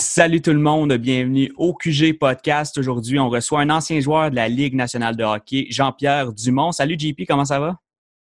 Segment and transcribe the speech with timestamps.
[0.00, 2.78] Salut tout le monde, bienvenue au QG Podcast.
[2.78, 6.70] Aujourd'hui, on reçoit un ancien joueur de la Ligue nationale de hockey, Jean-Pierre Dumont.
[6.70, 7.80] Salut JP, comment ça va?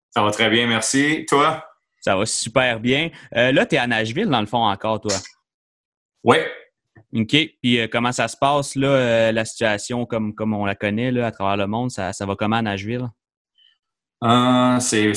[0.08, 1.26] Ça va très bien, merci.
[1.28, 1.62] Toi?
[2.00, 3.10] Ça va super bien.
[3.36, 5.12] Euh, là, tu es à Nashville, dans le fond, encore, toi?
[6.24, 6.38] Oui.
[7.14, 7.36] OK.
[7.60, 11.12] Puis euh, comment ça se passe, là, euh, la situation comme, comme on la connaît
[11.12, 11.90] là, à travers le monde?
[11.90, 13.06] Ça, ça va comment à Nashville?
[14.26, 15.12] Euh, c'est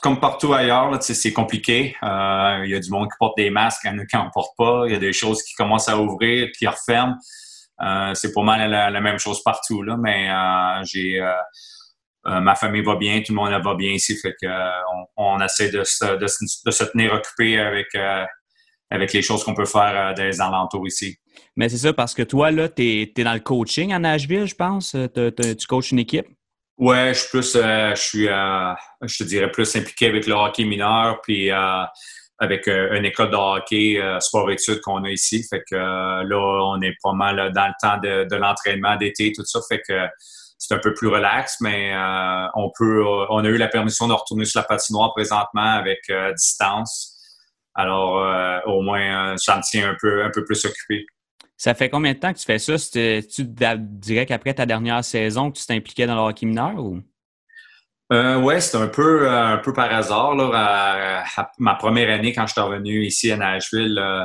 [0.00, 1.96] comme partout ailleurs, c'est compliqué.
[2.02, 4.16] Euh, il y a du monde qui porte des masques, il y en a qui
[4.16, 4.84] n'en portent pas.
[4.86, 7.16] Il y a des choses qui commencent à ouvrir, qui referment.
[7.82, 10.28] Euh, c'est pas mal la, même chose partout, là, mais
[10.84, 11.20] j'ai
[12.24, 14.36] ma famille va bien, tout le monde va bien ici, fait
[15.16, 17.88] on, essaie de se, de, se tenir occupé avec
[18.92, 21.16] avec les choses qu'on peut faire les alentours ici.
[21.56, 24.54] Mais c'est ça, parce que toi, là, tu es, dans le coaching à Nashville, je
[24.54, 24.94] pense.
[25.14, 26.26] tu coaches une équipe?
[26.80, 28.72] Ouais, je suis plus, euh, je suis, euh,
[29.06, 31.84] te dirais plus impliqué avec le hockey mineur, puis euh,
[32.38, 35.44] avec une école de hockey sport-études qu'on a ici.
[35.46, 39.44] Fait que là, on est pas mal dans le temps de, de l'entraînement d'été, tout
[39.44, 39.60] ça.
[39.68, 40.06] Fait que
[40.56, 41.92] c'est un peu plus relax, mais
[42.54, 47.14] on peut, on a eu la permission de retourner sur la patinoire présentement avec distance.
[47.74, 51.04] Alors, au moins, ça me tient un peu, un peu plus occupé.
[51.60, 52.76] Ça fait combien de temps que tu fais ça?
[52.78, 57.02] Tu dirais qu'après ta dernière saison que tu t'impliquais dans le hockey mineur ou?
[58.14, 60.36] Euh, oui, c'est un peu, euh, un peu par hasard.
[60.36, 61.22] Là,
[61.58, 64.24] ma première année, quand je suis revenu ici à Nashville, euh,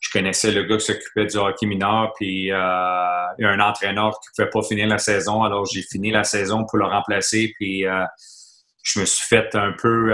[0.00, 4.50] je connaissais le gars qui s'occupait du hockey mineur, puis un entraîneur qui ne pouvait
[4.50, 5.44] pas finir la saison.
[5.44, 7.84] Alors, j'ai fini la saison pour le remplacer, puis
[8.82, 10.12] je me suis fait un peu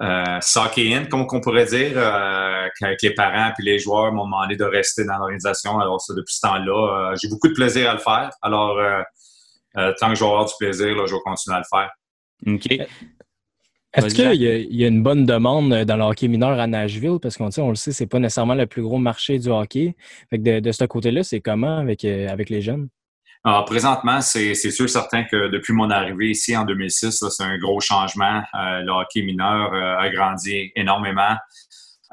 [0.00, 0.40] euh,
[0.76, 4.64] in, comme on pourrait dire, euh, avec les parents puis les joueurs m'ont demandé de
[4.64, 5.78] rester dans l'organisation.
[5.78, 8.30] Alors, ça, depuis ce temps-là, euh, j'ai beaucoup de plaisir à le faire.
[8.42, 11.64] Alors, euh, tant que je vais avoir du plaisir, là, je vais continuer à le
[11.70, 11.90] faire.
[12.46, 12.88] OK.
[13.96, 17.18] Est-ce qu'il y, y, a une bonne demande dans le hockey mineur à Nashville?
[17.22, 19.94] Parce qu'on on le sait, c'est pas nécessairement le plus gros marché du hockey.
[20.30, 22.88] Fait de, de ce côté-là, c'est comment avec, avec les jeunes?
[23.46, 27.78] Alors, présentement, c'est sûr certain que depuis mon arrivée ici en 2006, c'est un gros
[27.78, 28.42] changement.
[28.54, 31.36] Euh, le hockey mineur euh, a grandi énormément.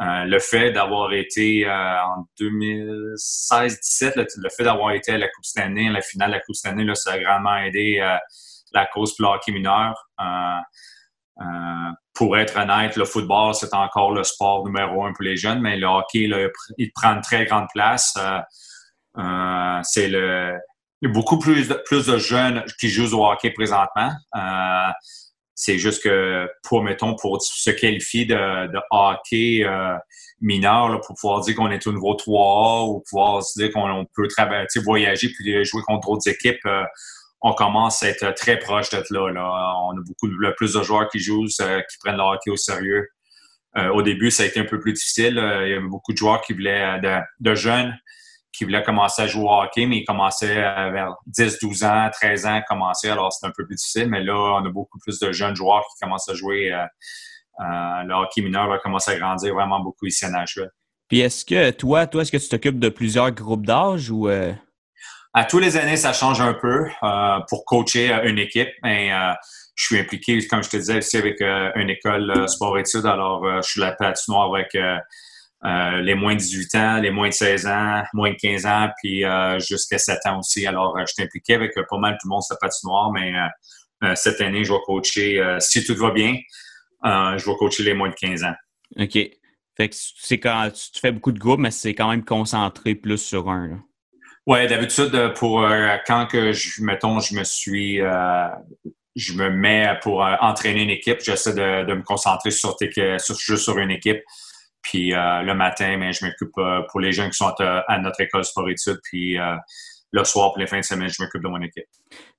[0.02, 5.88] Euh, le fait d'avoir été en 2016-17, le, fait d'avoir été à la Coupe Stanley,
[5.88, 8.06] à la finale de la Coupe Stanley, là, ça a grandement aidé
[8.74, 9.94] la cause pour le hockey mineur.
[12.14, 15.78] pour être honnête, le football, c'est encore le sport numéro un pour les jeunes, mais
[15.78, 18.18] le hockey, là, il prend une très grande place.
[19.84, 20.60] c'est le
[21.02, 24.12] il y a beaucoup plus de, jeunes qui jouent au hockey présentement.
[24.36, 24.92] Euh,
[25.56, 29.96] c'est juste que pour, mettons, pour se qualifier de, hockey euh,
[30.42, 34.28] mineur, pour pouvoir dire qu'on est au niveau 3A ou pouvoir se dire qu'on peut
[34.28, 36.84] travailler, voyager puis jouer contre d'autres équipes, euh,
[37.42, 39.22] on commence à être très proche d'être là.
[39.88, 43.08] On a beaucoup plus de joueurs qui jouent, qui prennent le hockey au sérieux.
[43.76, 45.34] au début, ça a été un peu plus difficile.
[45.64, 47.02] Il y avait beaucoup de joueurs qui voulaient,
[47.40, 47.98] de jeunes
[48.54, 52.46] qui voulait commencer à jouer au hockey, mais il commençait vers 10, 12 ans, 13
[52.46, 53.10] ans, commencer.
[53.10, 55.84] Alors, c'est un peu plus difficile, mais là, on a beaucoup plus de jeunes joueurs
[55.92, 56.72] qui commencent à jouer.
[56.72, 56.84] Euh,
[57.60, 60.70] euh, le hockey mineur va commencer à grandir vraiment beaucoup ici à Nashville.
[61.08, 64.54] Puis est-ce que toi, toi, est-ce que tu t'occupes de plusieurs groupes d'âge ou euh?
[65.34, 66.86] À tous les années, ça change un peu
[67.50, 68.70] pour coacher une équipe.
[68.84, 69.12] Mais,
[69.76, 73.06] je suis impliqué, comme je te disais, aussi avec une école sport-études.
[73.06, 74.98] Alors, je suis la patinoire avec euh,
[75.64, 79.24] les moins de 18 ans, les moins de 16 ans, moins de 15 ans, puis
[79.24, 80.66] euh, jusqu'à 7 ans aussi.
[80.66, 83.34] Alors, euh, je suis impliqué avec pas mal tout le monde sur la patinoire, mais
[84.16, 86.36] cette année, je vais coacher, si tout va bien,
[87.04, 88.56] je vais coacher les moins de 15 ans.
[89.00, 89.14] OK.
[89.78, 93.20] Fait que c'est quand tu fais beaucoup de groupes, mais c'est quand même concentré plus
[93.20, 93.80] sur un.
[94.48, 95.64] Oui, d'habitude, pour
[96.08, 98.00] quand que je, mettons, je me suis
[99.16, 102.76] je me mets pour entraîner une équipe, j'essaie de, me concentrer sur,
[103.20, 104.22] sur, juste sur une équipe.
[104.82, 108.00] Puis euh, le matin, mais ben, je m'occupe euh, pour les jeunes qui sont à,
[108.00, 109.00] notre école sport-études.
[109.04, 109.56] Puis euh,
[110.12, 111.86] le soir, pour les fins de semaine, je m'occupe de mon équipe.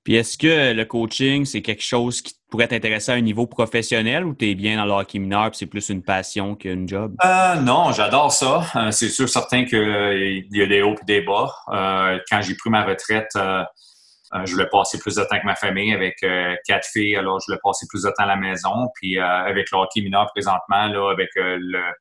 [0.03, 4.25] Puis est-ce que le coaching, c'est quelque chose qui pourrait t'intéresser à un niveau professionnel
[4.25, 7.15] ou tu es bien dans le hockey mineur c'est plus une passion qu'une job?
[7.61, 8.91] non, j'adore ça.
[8.91, 11.49] c'est sûr, certain qu'il y a des hauts et des bas.
[12.29, 16.17] quand j'ai pris ma retraite, je voulais passer plus de temps avec ma famille, avec
[16.67, 18.89] quatre filles, alors je voulais passer plus de temps à la maison.
[18.95, 21.91] Puis avec le hockey mineur présentement, là, avec le euh,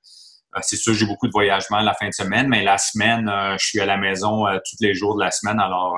[0.60, 3.66] c'est sûr, j'ai beaucoup de voyagements la fin de semaine, mais la semaine, euh, je
[3.66, 5.58] suis à la maison euh, tous les jours de la semaine.
[5.58, 5.96] Alors,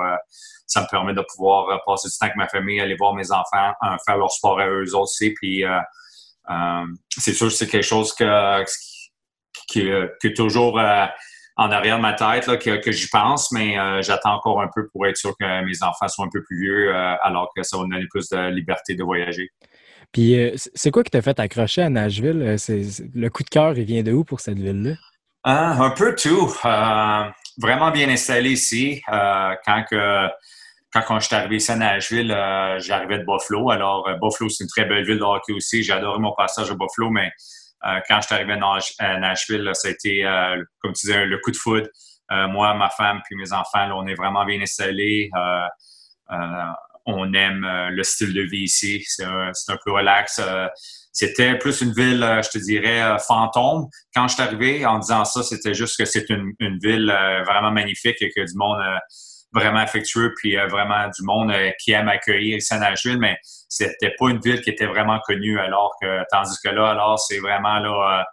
[0.65, 3.73] ça me permet de pouvoir passer du temps avec ma famille, aller voir mes enfants,
[4.05, 5.33] faire leur sport à eux aussi.
[5.33, 5.63] Puis,
[7.17, 8.63] c'est sûr, c'est quelque chose que,
[9.67, 10.79] qui, est toujours
[11.57, 15.17] en arrière de ma tête que, j'y pense, mais j'attends encore un peu pour être
[15.17, 18.29] sûr que mes enfants soient un peu plus vieux, alors que ça va donner plus
[18.29, 19.51] de liberté de voyager.
[20.15, 22.41] Puis, euh, c'est quoi qui t'a fait accrocher à Nashville?
[22.41, 22.55] Euh,
[23.13, 24.95] le coup de cœur, il vient de où pour cette ville-là?
[25.43, 26.47] un peu tout.
[27.57, 29.01] vraiment bien installé ici.
[29.09, 29.83] quand
[30.93, 32.29] quand, je suis arrivé ici à Nashville,
[32.77, 33.69] j'arrivais de Buffalo.
[33.71, 35.83] Alors, Buffalo, c'est une très belle ville de hockey aussi.
[35.83, 37.29] J'ai adoré mon passage à Buffalo, mais
[38.07, 38.53] quand je suis arrivé
[38.99, 40.23] à Nashville, ça a été,
[40.79, 41.89] comme tu disais, le coup de foudre.
[42.29, 45.29] moi, ma femme, puis mes enfants, on est vraiment bien installés
[47.05, 49.03] on aime euh, le style de vie ici.
[49.07, 49.51] C'est un,
[49.83, 50.39] peu relax.
[50.39, 50.67] Euh,
[51.11, 53.87] c'était plus une ville, euh, je te dirais, fantôme.
[54.13, 57.15] Quand je suis arrivé, en disant ça, c'était juste que c'est une, ville
[57.45, 58.81] vraiment magnifique et que du monde
[59.53, 63.37] vraiment affectueux, puis vraiment du monde qui aime accueillir ici à Nashville, mais
[63.69, 67.39] c'était pas une ville qui était vraiment connue, alors que, tandis que là, alors, c'est
[67.39, 68.25] vraiment là,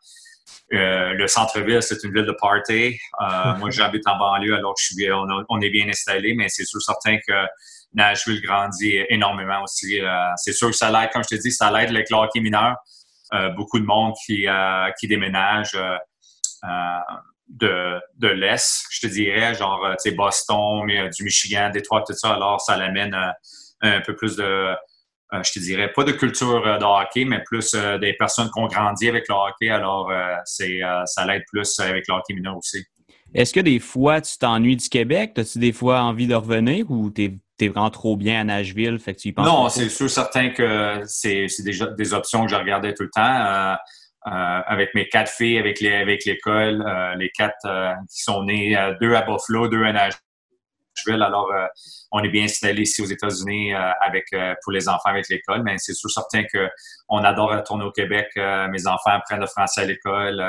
[0.73, 2.99] le centre-ville, c'est une ville de party.
[3.59, 6.81] moi, j'habite en banlieue, alors je suis, on, on, est bien installé, mais c'est sûr
[6.81, 7.35] certain que
[7.95, 10.01] Nashville grandit énormément aussi.
[10.01, 12.41] Euh, c'est sûr que ça l'aide, comme je te dis, ça l'aide avec le hockey
[12.41, 12.77] mineur.
[13.35, 15.73] Euh, beaucoup de monde qui, euh, qui déménage
[17.49, 22.35] de, de l'Est, je te dirais, genre, tu sais, Boston, du Michigan, Détroit, tout ça.
[22.35, 23.17] Alors, ça l'amène
[23.83, 24.75] un peu plus de,
[25.33, 29.09] je te dirais, pas de culture de hockey, mais plus des personnes qui ont grandi
[29.09, 29.71] avec le hockey.
[29.71, 30.13] Alors,
[30.45, 32.85] c'est, ça l'aide plus avec le hockey mineur aussi.
[33.35, 35.33] Est-ce que des fois, tu t'ennuies du Québec?
[35.39, 39.15] As-tu des fois envie de revenir ou tu es vraiment trop bien à Nashville, fait
[39.15, 42.57] que tu y penses Non, c'est sûr certain que c'est déjà des options que je
[42.57, 43.23] regardais tout le temps.
[43.23, 43.75] Euh,
[44.29, 47.67] euh, avec mes quatre filles, avec les avec l'école, euh, les quatre
[48.09, 50.21] qui sont nées, deux à Buffalo, deux à Nashville.
[51.09, 51.51] Alors,
[52.11, 54.27] on est bien installé ici aux États-Unis avec
[54.63, 56.69] pour les enfants avec l'école, mais c'est sûr certain que
[57.09, 58.29] on adore retourner au Québec.
[58.37, 60.41] mes enfants apprennent le français à l'école.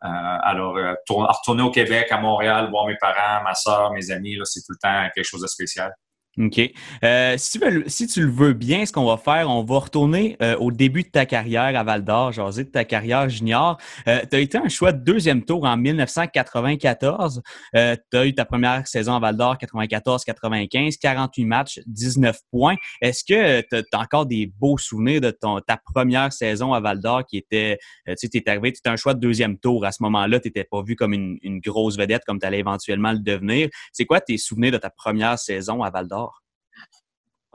[0.00, 4.72] alors, retourner au Québec, à Montréal, voir mes parents, ma soeur, mes amis, c'est tout
[4.72, 5.94] le temps quelque chose de spécial.
[6.38, 6.60] OK.
[7.02, 10.70] Euh, si, tu le veux bien, ce qu'on va faire, on va retourner euh, au
[10.70, 13.78] début de ta carrière à Val d'Or, jaser de ta carrière junior.
[14.06, 17.42] Euh, tu as été un choix de deuxième tour en 1994.
[17.74, 22.76] tu as eu ta première saison à Val d'Or, 94-95, 48 matchs, 19 points.
[23.00, 27.00] Est-ce que tu as, encore des beaux souvenirs de ton, ta première saison à Val
[27.00, 29.84] d'Or qui était, tu sais, tu es arrivé, tu étais un choix de deuxième tour.
[29.84, 32.60] À ce moment-là, tu n'étais pas vu comme une, une grosse vedette comme tu allais
[32.60, 33.68] éventuellement le devenir.
[33.92, 36.19] C'est quoi tes souvenirs de ta première saison à Val d'Or?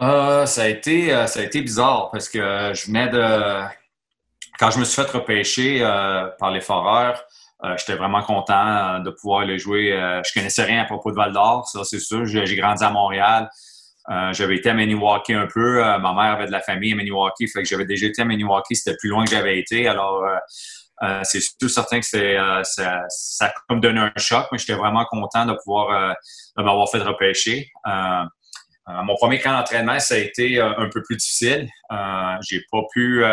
[0.01, 2.39] Euh, ça, a été, euh, ça a été bizarre parce que
[2.73, 3.63] je venais de.
[4.59, 7.23] Quand je me suis fait repêcher euh, par les Foreurs,
[7.77, 9.89] j'étais vraiment content de pouvoir aller jouer.
[10.23, 12.25] je connaissais rien à propos de Val d'Or, ça c'est sûr.
[12.25, 13.49] J'ai grandi à Montréal.
[14.31, 15.79] j'avais été à Maniwaki un peu.
[15.79, 18.75] ma mère avait de la famille à Maniwaki, j'avais déjà été à Maniwaki.
[18.75, 19.87] C'était plus loin que j'avais été.
[19.87, 20.23] Alors,
[21.23, 25.53] c'est tout certain que ça, ça a donné un choc, mais j'étais vraiment content de
[25.53, 26.15] pouvoir
[26.55, 27.71] m'avoir fait repêcher.
[28.87, 31.69] Euh, mon premier camp d'entraînement, ça a été euh, un peu plus difficile.
[31.91, 33.23] Euh, j'ai pas pu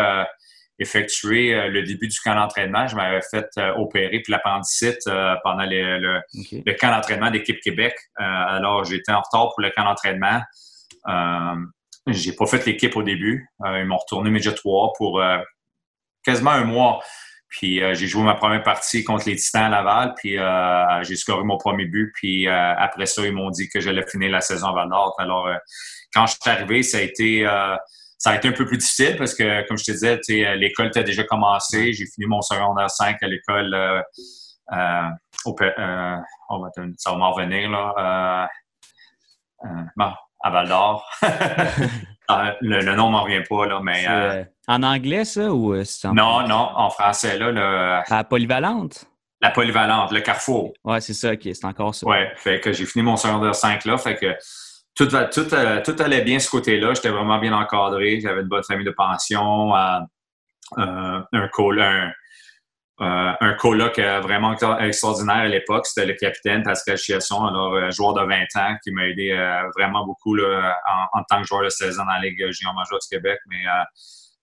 [0.79, 2.87] effectuer le début du camp d'entraînement.
[2.87, 3.47] Je m'avais fait
[3.77, 4.99] opérer puis l'appendicite
[5.43, 6.21] pendant le,
[6.73, 7.95] camp d'entraînement d'équipe Québec.
[8.15, 10.41] alors, j'étais en retard pour le camp d'entraînement.
[12.07, 13.47] j'ai pas fait l'équipe au début.
[13.63, 15.23] ils m'ont retourné Média 3 pour
[16.25, 17.01] quasiment un mois.
[17.53, 21.15] Puis euh, j'ai joué ma première partie contre les Titans à Laval, puis euh, j'ai
[21.15, 22.11] scoré mon premier but.
[22.15, 25.15] Puis euh, après ça, ils m'ont dit que j'allais finir la saison à Val-d'Or.
[25.19, 25.47] Alors,
[26.13, 27.45] quand je suis arrivé, ça a été
[28.17, 30.19] ça a été un peu plus difficile parce que, comme je te disais,
[30.55, 31.93] l'école a déjà commencé.
[31.93, 34.03] J'ai fini mon secondaire 5 à l'école.
[35.45, 35.55] Au,
[36.97, 38.47] ça va m'en revenir, là.
[39.95, 41.07] bon, à Val d'Or.
[42.27, 44.05] Ah, le, le, nom m'en revient pas, là, mais.
[44.07, 47.51] Euh, euh, en anglais, ça, ou euh, c'est en Non, non, en français, là.
[47.51, 48.01] Le...
[48.09, 49.05] La polyvalente?
[49.41, 50.71] La polyvalente, le carrefour.
[50.85, 52.07] Ouais, c'est ça, OK, c'est encore ça.
[52.07, 54.33] Ouais, fait que j'ai fini mon secondaire 5 là, fait que
[54.95, 55.43] tout, tout,
[55.83, 56.93] tout allait bien ce côté-là.
[56.93, 58.19] J'étais vraiment bien encadré.
[58.21, 60.07] J'avais une bonne famille de pension, un,
[60.77, 62.09] call, un, euh,
[63.03, 68.13] un coloc euh, vraiment extraordinaire à l'époque, c'était le capitaine Pascal Chiasson, alors un joueur
[68.13, 71.99] de 20 ans qui m'a aidé euh, vraiment beaucoup en, tant que joueur de 16
[71.99, 73.39] ans dans la Ligue junior majeure du Québec.
[73.47, 73.63] Mais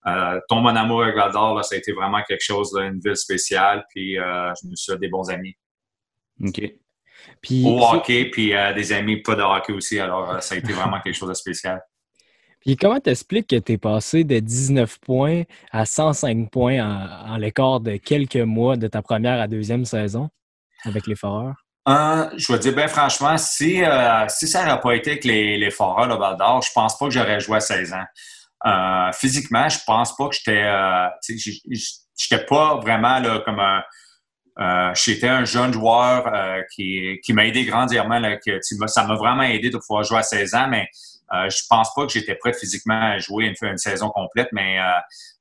[0.07, 3.85] euh, ton mon amour avec Valdor, ça a été vraiment quelque chose, une ville spéciale,
[3.91, 5.57] puis je me suis fait des bons amis.
[6.45, 6.63] OK.
[7.43, 11.01] Puis, Au hockey, puis des amis pas de hockey aussi, alors ça a été vraiment
[11.01, 11.81] quelque chose de spécial.
[12.61, 17.81] Puis comment t'expliques que tu es passé de 19 points à 105 points en, l'écart
[17.81, 20.29] de quelques mois de ta première à deuxième saison
[20.85, 21.55] avec les Foreurs?
[21.89, 25.57] Euh, je vais dire bien franchement, si, euh, si ça n'aurait pas été avec les,
[25.57, 28.05] les Foreurs de Val d'Or, je pense pas que j'aurais joué à 16 ans.
[28.67, 30.71] Euh, physiquement, je pense pas que j'étais.
[32.15, 34.93] j'étais pas vraiment là, comme un.
[34.93, 36.31] j'étais un jeune joueur
[36.75, 38.21] qui, qui m'a aidé grandièrement.
[38.87, 40.87] ça m'a vraiment aidé de pouvoir jouer à 16 ans, mais
[41.33, 44.81] euh, je pense pas que j'étais prêt physiquement à jouer une, une saison complète, mais
[44.81, 44.85] euh,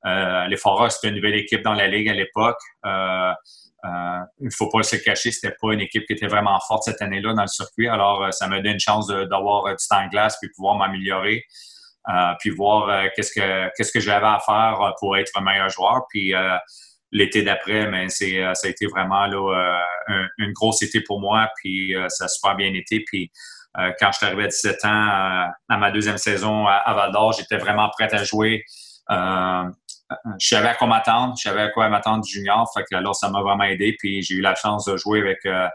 [0.06, 2.60] euh, les Foreurs, c'était une nouvelle équipe dans la Ligue à l'époque.
[2.84, 7.02] il ne faut pas se cacher, c'était pas une équipe qui était vraiment forte cette
[7.02, 7.88] année-là dans le circuit.
[7.88, 11.44] Alors, ça m'a donné une chance d'avoir du temps de glace puis pouvoir m'améliorer.
[12.38, 16.04] puis voir qu'est-ce que qu'est-ce que j'avais à faire pour être un meilleur joueur.
[16.08, 16.34] Puis
[17.12, 19.82] l'été d'après, mais c'est ça a été vraiment là,
[20.38, 21.50] une grosse été pour moi.
[21.56, 23.04] Puis ça a super bien été.
[23.06, 23.30] Puis
[23.74, 27.56] quand je suis arrivé à 17 ans, à ma deuxième saison à, Val d'Or, j'étais
[27.56, 28.64] vraiment prêt à jouer
[30.38, 32.68] je savais à quoi m'attendre, je savais à quoi m'attendre du junior.
[32.74, 33.96] Fait alors, ça m'a vraiment aidé.
[33.98, 35.68] Puis j'ai eu la chance de jouer avec euh,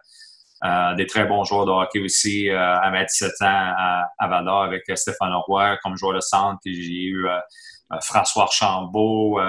[0.64, 4.48] euh, des très bons joueurs de hockey aussi euh, à 17 ans à, à Val
[4.48, 6.60] avec Stéphane Roy comme joueur de centre.
[6.64, 7.28] Puis j'ai eu
[8.02, 9.40] François Chambault,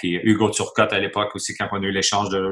[0.00, 2.50] puis Hugo Turcotte à l'époque aussi, quand on a eu l'échange de,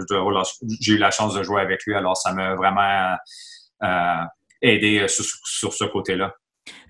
[0.80, 1.94] j'ai eu la chance de jouer avec lui.
[1.94, 3.16] Alors, ça m'a vraiment
[4.60, 6.34] aidé sur ce côté-là.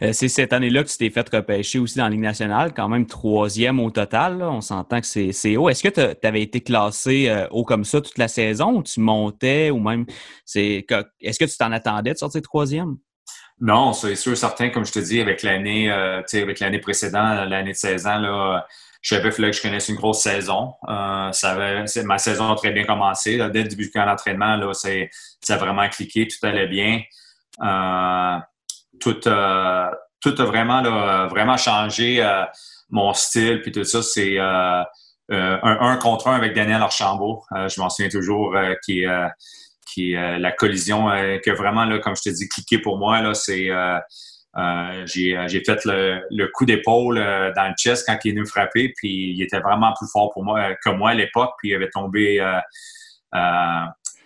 [0.03, 2.89] Euh, c'est cette année-là que tu t'es fait repêcher aussi dans la Ligue nationale, quand
[2.89, 4.43] même troisième au total.
[4.43, 5.69] On s'entend que c'est haut.
[5.69, 9.01] Est-ce que tu avais été classé euh, haut comme ça toute la saison ou tu
[9.01, 10.07] montais ou même.
[10.55, 12.97] Est-ce que tu t'en attendais de sortir troisième?
[13.61, 17.73] Non, c'est sûr, certain, comme je te dis, avec l'année euh, avec l'année précédente, l'année
[17.73, 18.67] de 16 ans, là,
[19.01, 20.75] je savais que je connaisse une grosse saison.
[21.33, 23.39] ça ma saison a très bien commencé.
[23.51, 27.03] Dès le début du camp d'entraînement, ça a vraiment cliqué, tout allait bien
[29.01, 29.91] tout, euh,
[30.21, 30.83] tout a vraiment,
[31.29, 32.45] vraiment changé euh,
[32.91, 34.03] mon style, puis tout ça.
[34.03, 34.83] C'est euh,
[35.31, 37.45] un, un, contre un avec Daniel Archambault.
[37.53, 39.05] je m'en souviens toujours qui
[39.93, 41.11] qui la collision
[41.43, 43.21] qui a vraiment, là, comme je te dis, cliqué pour moi.
[43.21, 43.69] Là, c'est
[45.07, 47.17] j'ai fait le, coup d'épaule
[47.55, 50.45] dans le chest quand il est venu frapper, puis il était vraiment plus fort pour
[50.45, 52.41] moi que moi à l'époque, puis il avait tombé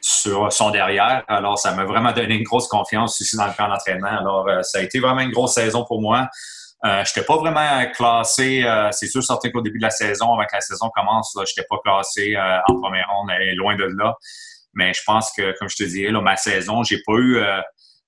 [0.02, 1.22] sur son derrière.
[1.28, 4.18] Alors, ça m'a vraiment donné une grosse confiance ici dans le camp d'entraînement.
[4.18, 6.28] Alors, euh, ça a été vraiment une grosse saison pour moi.
[6.84, 10.32] Euh, je n'étais pas vraiment classé, euh, c'est sûr, certain qu'au début de la saison,
[10.32, 14.16] avant que la saison commence, je n'étais pas classé en première ronde, loin de là.
[14.74, 17.40] Mais je pense que, comme je te disais, ma saison, j'ai pas eu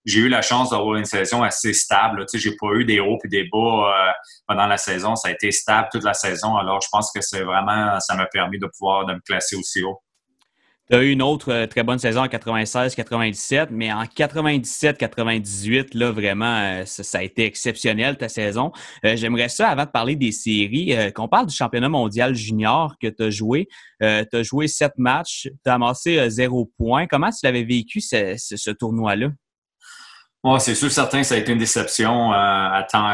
[0.04, 2.26] j'ai eu la chance d'avoir une saison assez stable.
[2.26, 4.14] Tu sais, j'ai pas eu des hauts et des bas
[4.46, 5.16] pendant la saison.
[5.16, 6.56] Ça a été stable toute la saison.
[6.56, 9.82] Alors, je pense que c'est vraiment, ça m'a permis de pouvoir de me classer aussi
[9.82, 10.00] haut.
[10.90, 16.10] Tu as eu une autre euh, très bonne saison en 96-97, mais en 97-98, là,
[16.10, 18.70] vraiment, euh, ça, a été exceptionnel ta saison.
[19.06, 23.06] Euh, j'aimerais ça, avant de parler des séries, qu'on parle du championnat mondial junior que
[23.06, 23.68] tu as joué.
[24.00, 27.06] tu as joué sept matchs, tu as amassé zéro point.
[27.06, 29.28] Comment tu l'avais vécu, ce, tournoi-là?
[30.44, 33.08] Moi, c'est sûr, certain ça a été une déception à temps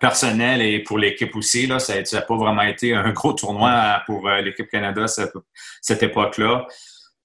[0.00, 1.66] personnel et pour l'équipe aussi.
[1.66, 5.34] Là, ça n'a pas vraiment été un gros tournoi pour l'équipe Canada cette,
[5.82, 6.66] cette époque-là.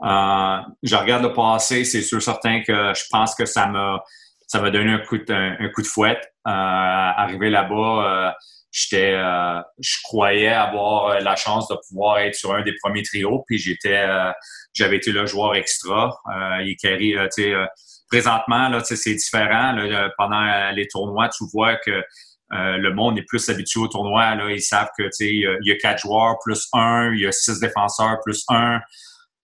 [0.04, 4.04] Euh, je regarde le passé, c'est sûr certain que je pense que ça m'a
[4.48, 6.24] ça m'a donné un coup de, un, coup de fouette.
[6.48, 8.32] Euh, arrivé là-bas, euh,
[8.72, 9.14] j'étais
[9.80, 14.06] je croyais avoir la chance de pouvoir être sur un des premiers trios, puis j'étais
[14.74, 16.20] j'avais été le joueur extra.
[16.62, 17.16] il carry,
[18.14, 19.76] présentement, là, c'est différent.
[20.20, 22.04] pendant les tournois, tu vois que
[22.52, 24.36] le monde est plus habitué au tournoi.
[24.36, 24.52] Là.
[24.52, 28.20] Ils savent que il y a quatre joueurs plus un, il y a six défenseurs
[28.24, 28.76] plus un.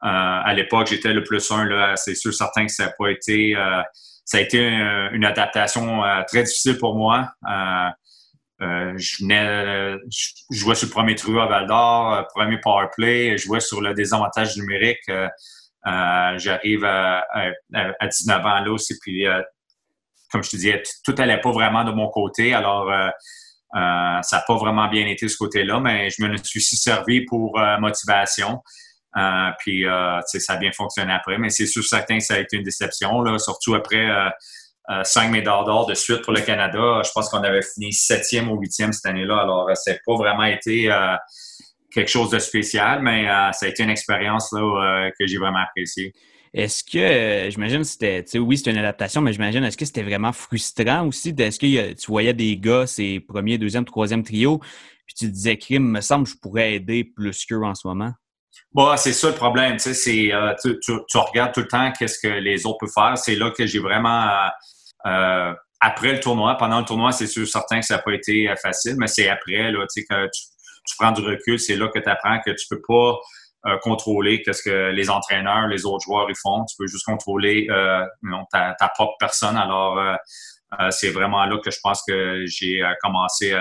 [0.03, 0.07] Euh,
[0.45, 1.95] à l'époque, j'étais le plus un.
[1.95, 3.55] C'est sûr, certain que ça n'a pas été.
[3.55, 3.81] Euh,
[4.23, 7.31] ça a été une, adaptation euh, très difficile pour moi.
[8.59, 9.97] je venais,
[10.51, 13.95] jouais sur le premier trio à Val d'Or, premier power play, je jouais sur le
[13.95, 15.09] désavantage numérique.
[15.85, 17.23] J'arrive à,
[17.71, 19.25] 19 ans là aussi, puis
[20.31, 22.53] comme je te disais, tout n'allait pas vraiment de mon côté.
[22.53, 22.91] Alors,
[23.73, 28.61] ça n'a pas vraiment bien été ce côté-là, mais je me suis servi pour motivation.
[29.17, 32.39] Euh, puis euh, ça a bien fonctionné après, mais c'est sûr certain que ça a
[32.39, 37.01] été une déception, là, surtout après euh, cinq médailles d'or de suite pour le Canada.
[37.03, 39.41] Je pense qu'on avait fini septième ou huitième cette année-là.
[39.41, 40.89] Alors, ça n'a pas vraiment été
[41.93, 46.13] quelque chose de spécial, mais ça a été une expérience là, que j'ai vraiment appréciée.
[46.53, 51.05] Est-ce que, j'imagine, c'était, oui, c'était une adaptation, mais j'imagine, est-ce que c'était vraiment frustrant
[51.05, 51.33] aussi?
[51.37, 54.59] Est-ce que tu voyais des gars, ces premiers, deuxième, troisième trio,
[55.05, 58.11] puis tu disais, crime, me semble, je pourrais aider plus qu'eux en ce moment?
[58.71, 59.73] Bon, c'est ça le problème.
[59.73, 62.93] Tu, sais, c'est, euh, tu, tu, regardes tout le temps qu'est-ce que les autres peuvent
[62.93, 63.17] faire.
[63.17, 64.47] C'est là que j'ai vraiment, euh,
[65.07, 68.51] euh, après le tournoi, pendant le tournoi, c'est sûr certain que ça n'a pas été
[68.61, 70.41] facile, mais c'est après, là, tu sais, que tu,
[70.89, 73.17] tu, prends du recul, c'est là que tu apprends que tu peux pas
[73.83, 76.63] contrôler qu'est-ce que les entraîneurs, les autres joueurs ils font.
[76.65, 77.67] Tu peux juste contrôler
[78.21, 79.57] non, ta, propre personne.
[79.57, 79.99] Alors,
[80.91, 83.53] c'est vraiment là que je pense que j'ai commencé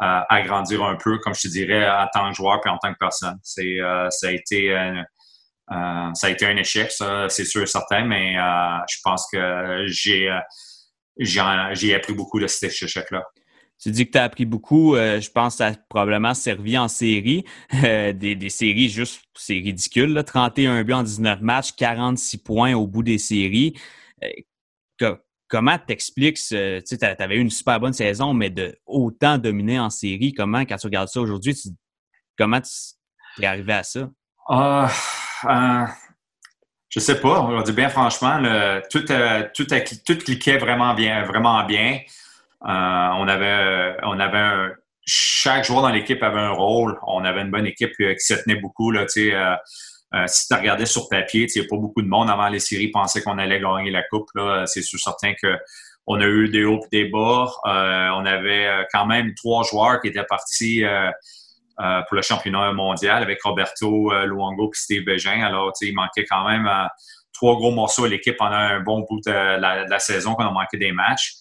[0.00, 2.92] à grandir un peu, comme je te dirais, en tant que joueur puis en tant
[2.92, 3.38] que personne.
[3.58, 5.02] Euh, ça a été euh,
[6.14, 6.90] ça a été un échec,
[7.28, 10.34] c'est sûr et certain, mais euh, je pense que j'ai,
[11.18, 13.22] j'ai, appris beaucoup de cet échec-là.
[13.80, 14.96] Tu dis que tu as appris beaucoup.
[14.96, 17.44] je pense que ça a probablement servi en série.
[17.72, 20.22] des, séries juste, c'est ridicule.
[20.26, 23.78] 31 buts en 19 matchs, 46 points au bout des séries.
[25.48, 26.56] comment t'expliques, tu
[27.00, 30.86] avais eu une super bonne saison, mais de autant dominer en série, comment, quand tu
[30.88, 31.56] regardes ça aujourd'hui,
[32.36, 34.10] comment tu es arrivé à ça?
[34.48, 34.90] Ah,
[35.44, 35.86] euh,
[36.88, 37.42] je sais pas.
[37.42, 38.38] On dire bien franchement,
[38.90, 39.66] tout, euh, tout,
[40.06, 42.00] tout, cliquait vraiment bien, vraiment bien.
[42.64, 44.72] Euh, on avait, on avait
[45.06, 46.98] chaque joueur dans l'équipe avait un rôle.
[47.06, 48.90] On avait une bonne équipe qui se tenait beaucoup.
[48.90, 52.60] Là, si tu regardais sur papier, il n'y a pas beaucoup de monde avant les
[52.60, 54.28] séries pensait qu'on allait gagner la coupe.
[54.66, 55.56] C'est sûr certain que
[56.06, 57.50] on a eu des hauts et des bas.
[57.64, 60.84] on avait quand même trois joueurs qui étaient partis
[61.80, 65.44] euh, pour le championnat mondial avec Roberto euh, Luongo et Steve Bégin.
[65.44, 66.88] Alors, il manquait quand même euh,
[67.32, 70.76] trois gros morceaux à l'équipe pendant un bon bout de la, saison qu'on a manqué
[70.76, 71.34] des matchs.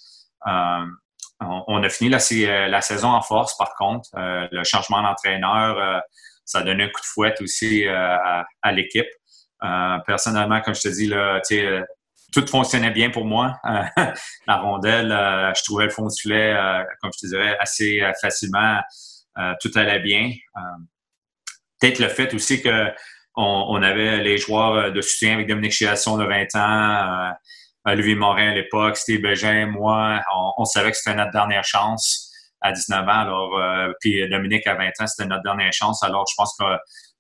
[1.39, 4.10] On, a fini la, saison en force, par contre.
[4.15, 6.01] le changement d'entraîneur,
[6.46, 9.06] ça a donné un coup de fouette aussi à, l'équipe.
[10.08, 11.39] personnellement, comme je te dis, là,
[12.34, 13.56] tout fonctionnait bien pour moi.
[14.48, 15.10] la rondelle,
[15.56, 18.82] je trouvais le fond comme je te dirais, assez facilement
[19.39, 20.32] euh, tout allait bien.
[20.56, 20.60] Euh,
[21.79, 22.91] peut-être le fait aussi que
[23.36, 27.34] on, avait les joueurs euh, de soutien avec Dominique Chiasson de 20 ans,
[27.96, 30.22] Louis Morin à l'époque, Steve Bégin, moi,
[30.58, 33.08] on, savait que c'était notre dernière chance à 19 ans.
[33.08, 36.03] Alors, puis Dominique à 20 ans, c'était notre dernière chance.
[36.03, 36.65] Alors, je pense que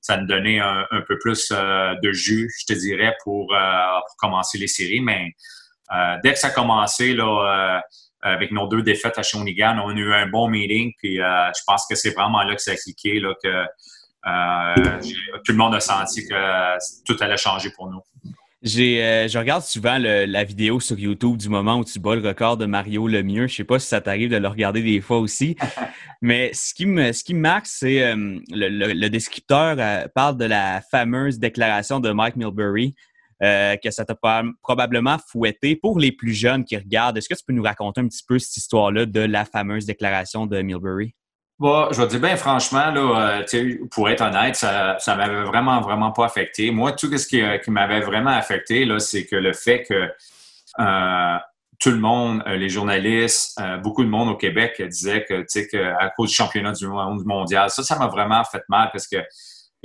[0.01, 4.67] ça nous donnait un, peu plus de jus, je te dirais, pour, pour commencer les
[4.67, 5.01] séries.
[5.01, 5.31] Mais
[6.23, 7.81] dès que ça a commencé, là,
[8.21, 10.93] avec nos deux défaites à Shawinigan, on a eu un bon meeting.
[10.97, 13.65] Puis euh, je pense que c'est vraiment là que ça a cliqué, là, que
[14.27, 14.99] euh,
[15.45, 18.01] tout le monde a senti que tout allait changer pour nous.
[18.65, 22.57] Euh, je regarde souvent la vidéo sur YouTube du moment où tu bats le record
[22.57, 23.47] de Mario Lemieux.
[23.47, 25.55] Je ne sais pas si ça t'arrive de le regarder des fois aussi.
[26.21, 31.37] Mais ce qui me, ce qui marque, c'est le, le, descripteur parle de la fameuse
[31.37, 32.95] déclaration de Mike Milbury
[33.43, 34.17] euh, que ça t'a
[34.63, 35.75] probablement fouetté.
[35.75, 38.39] Pour les plus jeunes qui regardent, est-ce que tu peux nous raconter un petit peu
[38.39, 41.13] cette histoire-là de la fameuse déclaration de Milbury?
[41.59, 45.81] Bon, je vais dire bien franchement, là, euh, pour être honnête, ça ne m'avait vraiment,
[45.81, 46.69] vraiment pas affecté.
[46.69, 50.07] Moi, tout ce qui, qui m'avait vraiment affecté, là, c'est que le fait que
[50.79, 51.37] euh,
[51.79, 56.35] tout le monde, les journalistes, beaucoup de monde au Québec disait que, à cause du
[56.35, 59.17] championnat du monde mondial, ça, ça m'a vraiment fait mal parce que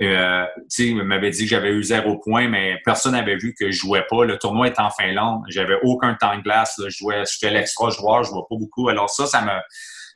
[0.02, 0.46] euh,
[0.78, 4.04] il m'avait dit que j'avais eu zéro point, mais personne n'avait vu que je jouais
[4.10, 4.24] pas.
[4.24, 5.42] Le tournoi est en Finlande.
[5.48, 6.80] J'avais aucun temps de glace.
[6.82, 8.88] Je jouais, j'étais l'extra joueur, je vois pas beaucoup.
[8.88, 9.52] Alors ça, ça me,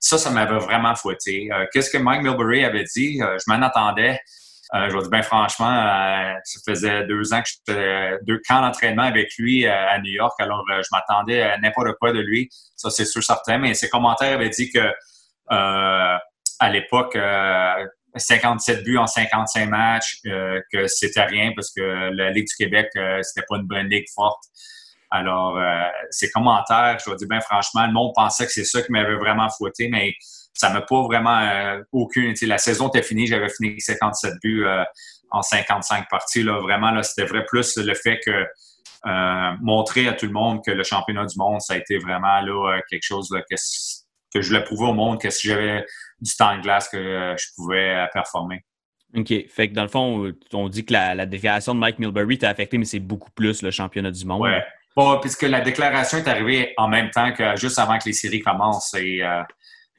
[0.06, 1.48] ça, ça m'avait vraiment fouetté.
[1.52, 3.20] Euh, qu'est-ce que Mike Milbury avait dit?
[3.20, 4.20] Euh, je m'en attendais.
[4.74, 9.02] Euh, je vais dire, bien franchement, ça faisait deux ans que j'étais deux camps d'entraînement
[9.02, 10.34] avec lui à New York.
[10.40, 12.48] Alors, je m'attendais à n'importe quoi de lui.
[12.74, 13.58] Ça, c'est sûr certain.
[13.58, 14.92] Mais ses commentaires avaient dit que
[15.48, 17.16] à l'époque,
[18.16, 22.88] 57 buts en 55 matchs, que c'était rien parce que la Ligue du Québec,
[23.22, 24.42] c'était pas une bonne ligue forte.
[25.10, 28.82] Alors, euh, ces commentaires, je dois dire bien franchement, le monde pensait que c'est ça
[28.82, 30.14] qui m'avait vraiment fouetté, mais
[30.54, 32.34] ça m'a pas vraiment euh, aucune.
[32.42, 34.66] La saison était finie, j'avais fini 57 buts
[35.30, 36.42] en 55 parties.
[36.42, 38.46] Là, vraiment, là, c'était vrai plus le fait que
[39.60, 42.80] montrer à tout le monde que le championnat du monde, ça a été vraiment là,
[42.90, 43.54] quelque chose que,
[44.34, 45.84] que je voulais prouver au monde que si j'avais
[46.20, 48.64] du temps de glace que euh, je pouvais euh, performer.
[49.14, 49.32] OK.
[49.48, 52.76] Fait que dans le fond, on dit que la, déclaration de Mike Milbury t'a affecté,
[52.76, 54.42] mais c'est beaucoup plus le championnat du monde.
[54.42, 54.50] Oui.
[54.96, 58.40] Bon, puisque la déclaration est arrivée en même temps que juste avant que les séries
[58.40, 58.94] commencent.
[58.94, 59.42] Et, euh,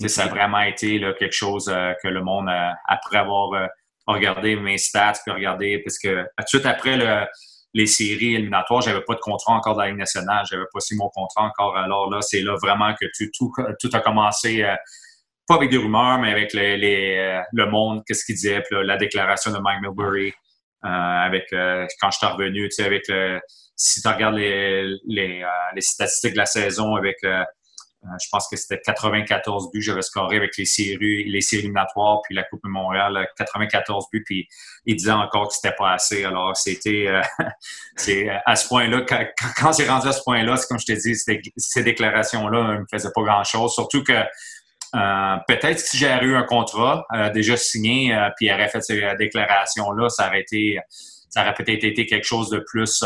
[0.07, 1.65] Ça a vraiment été là, quelque chose
[2.03, 2.49] que le monde,
[2.87, 3.67] après avoir
[4.05, 7.25] regardé mes stats, puis regardé, parce que tout de suite après le,
[7.73, 10.99] les séries éliminatoires, j'avais pas de contrat encore dans la Ligue nationale, j'avais pas signé
[10.99, 11.75] mon contrat encore.
[11.77, 13.07] Alors là, c'est là vraiment que
[13.37, 14.63] tout, tout a commencé
[15.47, 18.97] pas avec des rumeurs, mais avec les, euh, le monde, qu'est-ce qu'il disait, puis la
[18.97, 20.33] déclaration de Mike Milbury,
[20.85, 23.39] euh, avec euh, quand je suis revenu, tu sais, avec le,
[23.77, 28.81] si tu regardes les, les, les, statistiques de la saison, avec, je pense que c'était
[28.83, 33.27] 94 buts, j'avais scoré avec les séries, les séries éliminatoires, puis la Coupe de Montréal,
[33.37, 34.47] 94 buts, puis
[34.85, 36.25] il disait encore que c'était pas assez.
[36.25, 37.07] Alors, c'était,
[38.45, 39.23] à ce point-là, quand,
[39.57, 41.15] quand c'est rendu à ce point-là, c'est comme je te dis,
[41.55, 44.23] ces déclarations-là ne me faisaient pas grand-chose, surtout que
[44.95, 49.01] euh, peut-être si j'avais eu un contrat euh, déjà signé, euh, puis aurait fait ces
[49.19, 50.79] déclarations-là, ça aurait été,
[51.29, 53.03] ça aurait peut-être été quelque chose de plus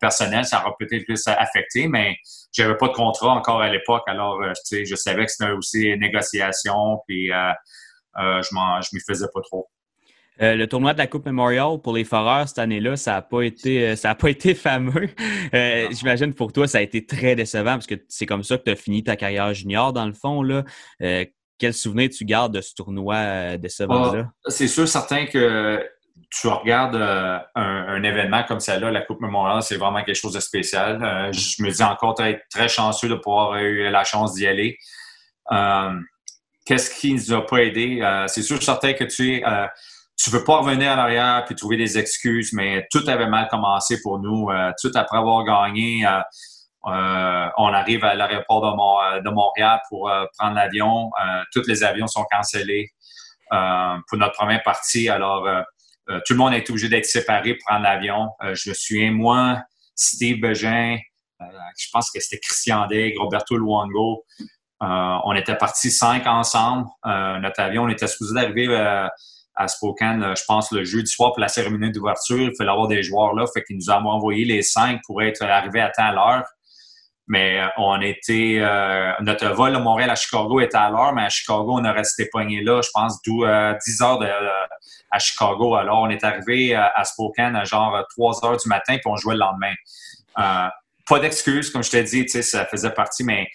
[0.00, 2.16] personnel, ça aurait peut-être plus affecté, mais
[2.52, 7.00] j'avais pas de contrat encore à l'époque, alors je savais que c'était aussi une négociation,
[7.06, 9.68] puis je m'en, je m'y faisais pas trop.
[10.42, 13.42] Euh, le tournoi de la Coupe Memorial pour les Foreurs cette année-là, ça n'a pas
[13.42, 15.08] été euh, ça a pas été fameux.
[15.54, 18.64] Euh, j'imagine pour toi, ça a été très décevant parce que c'est comme ça que
[18.64, 20.42] tu as fini ta carrière junior, dans le fond.
[20.42, 20.64] Là.
[21.58, 25.82] quel souvenir tu gardes de ce tournoi de ce là C'est sûr, certain que
[26.30, 26.96] tu regardes
[27.54, 30.98] un, événement comme celle-là, la Coupe Memorial, c'est vraiment quelque chose de spécial.
[31.32, 34.78] je me dis encore être très chanceux de pouvoir eu la chance d'y aller.
[36.66, 38.24] Qu'est-ce qui nous a pas aidé?
[38.26, 39.44] c'est sûr, certain que tu es
[40.16, 44.00] tu veux pas revenir en arrière puis trouver des excuses, mais tout avait mal commencé
[44.00, 44.50] pour nous.
[44.50, 46.20] Euh, tout après avoir gagné, euh,
[46.86, 51.10] euh, on arrive à l'aéroport de, Montréal pour prendre l'avion.
[51.52, 52.92] tous les avions sont cancellés
[53.50, 55.08] pour notre première partie.
[55.08, 55.48] Alors,
[56.06, 58.28] tout le monde a été obligé d'être séparé pour prendre l'avion.
[58.40, 59.62] je me souviens, moi,
[59.94, 60.98] Steve Begin,
[61.40, 64.24] je pense que c'était Christian Degg, Roberto Luongo.
[64.80, 66.86] on était partis cinq ensemble.
[67.04, 68.68] notre avion, on était supposé d'arriver
[69.56, 72.38] à Spokane, euh, je pense, le jeudi soir pour la cérémonie d'ouverture.
[72.38, 73.46] Il fallait avoir des joueurs là.
[73.52, 76.44] Fait qu'ils nous ont envoyé les cinq pour être arrivés à temps à l'heure.
[77.28, 78.58] Mais euh, on était.
[78.60, 81.92] Euh, notre vol de Montréal à Chicago était à l'heure, mais à Chicago, on a
[81.92, 84.22] resté poigné là, je pense, 10 heures
[85.10, 85.74] à Chicago.
[85.74, 89.34] Alors, on est arrivé à Spokane à genre 3 heures du matin, puis on jouait
[89.34, 89.74] le lendemain.
[91.06, 93.48] pas d'excuses, comme je t'ai dit, ça faisait partie, mais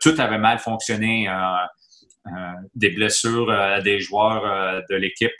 [0.00, 1.28] tout avait mal fonctionné.
[2.28, 2.30] Euh,
[2.76, 5.32] des blessures à euh, des joueurs euh, de l'équipe,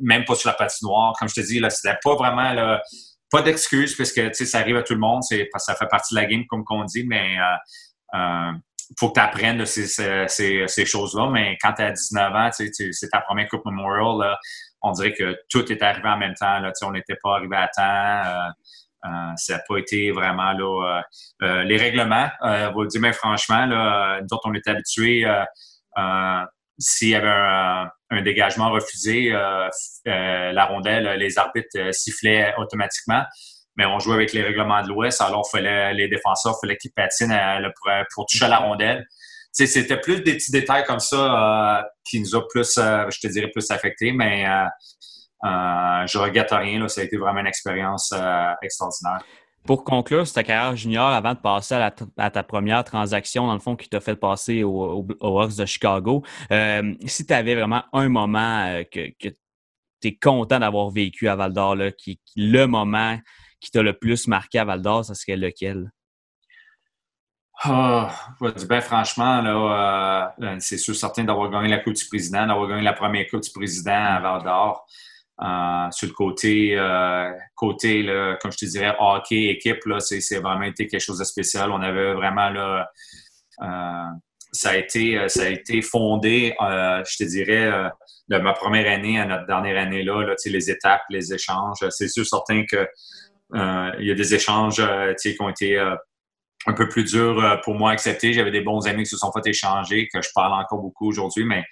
[0.00, 1.14] même pas sur la patinoire.
[1.18, 2.82] Comme je te dis, là, c'était pas vraiment là,
[3.30, 6.20] pas d'excuses parce que ça arrive à tout le monde, c'est ça fait partie de
[6.20, 7.36] la game, comme qu'on dit, mais
[8.14, 8.52] euh,
[8.98, 11.30] faut que tu apprennes ces, ces, ces choses-là.
[11.30, 14.36] Mais quand tu as 19 ans, c'est ta première Coupe Memorial,
[14.82, 16.60] on dirait que tout est arrivé en même temps.
[16.60, 19.34] Là, on n'était pas arrivé à temps.
[19.36, 21.02] ça n'a pas été vraiment là.
[21.64, 25.26] les règlements, on va le dire, mais franchement, là, nous autres, on est habitués
[25.98, 26.44] euh,
[26.78, 29.68] s'il y avait un, dégagement refusé, euh,
[30.06, 33.24] euh, la rondelle, les arbitres sifflaient automatiquement.
[33.76, 36.92] Mais on jouait avec les règlements de l'Ouest, alors fallait, les défenseurs, il fallait qu'ils
[36.92, 37.36] patinent
[38.14, 39.04] pour, toucher à la rondelle.
[39.50, 43.68] C'était plus des petits détails comme ça qui nous ont plus, je te dirais, plus
[43.72, 44.44] affectés, mais
[45.42, 46.86] je regrette rien.
[46.86, 48.14] Ça a été vraiment une expérience
[48.62, 49.24] extraordinaire.
[49.66, 53.76] Pour conclure ta carrière junior, avant de passer à, ta première transaction, dans le fond,
[53.76, 58.66] qui t'a fait passer au, au, de Chicago, euh, si tu avais vraiment un moment
[58.66, 63.18] euh, que, tu es content d'avoir vécu à Val d'Or, qui, le moment
[63.58, 65.90] qui t'a le plus marqué à Val d'Or, ça serait lequel?
[67.66, 68.06] Oh,
[68.68, 72.82] ben, franchement, là, euh, c'est sûr certain d'avoir gagné la Coupe du Président, d'avoir gagné
[72.82, 74.86] la première Coupe du Président à Val d'Or.
[75.42, 78.06] Euh, sur le côté, euh, côté
[78.40, 81.72] comme je te dirais, hockey, équipe, c'est, vraiment été quelque chose de spécial.
[81.72, 82.88] On avait vraiment là,
[83.62, 84.04] euh,
[84.52, 87.90] ça a été, ça a été fondé, je te dirais,
[88.28, 91.84] de ma première année à notre dernière année là, là les étapes, les échanges.
[91.90, 92.86] C'est sûr certain que
[93.98, 94.82] il y a des échanges
[95.20, 95.78] qui ont été
[96.66, 98.32] un peu plus durs pour moi à accepter.
[98.32, 101.44] J'avais des bons amis qui se sont fait échanger, que je parle encore beaucoup aujourd'hui,
[101.44, 101.64] mais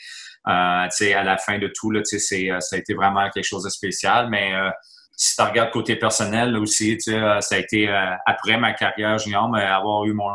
[0.44, 0.88] à
[1.24, 4.28] la fin de tout, là, euh, ça a été vraiment quelque chose de spécial.
[4.28, 4.70] Mais euh,
[5.16, 7.88] si tu regardes côté personnel aussi, ça a été
[8.26, 10.30] après ma carrière junior, mais avoir eu mon,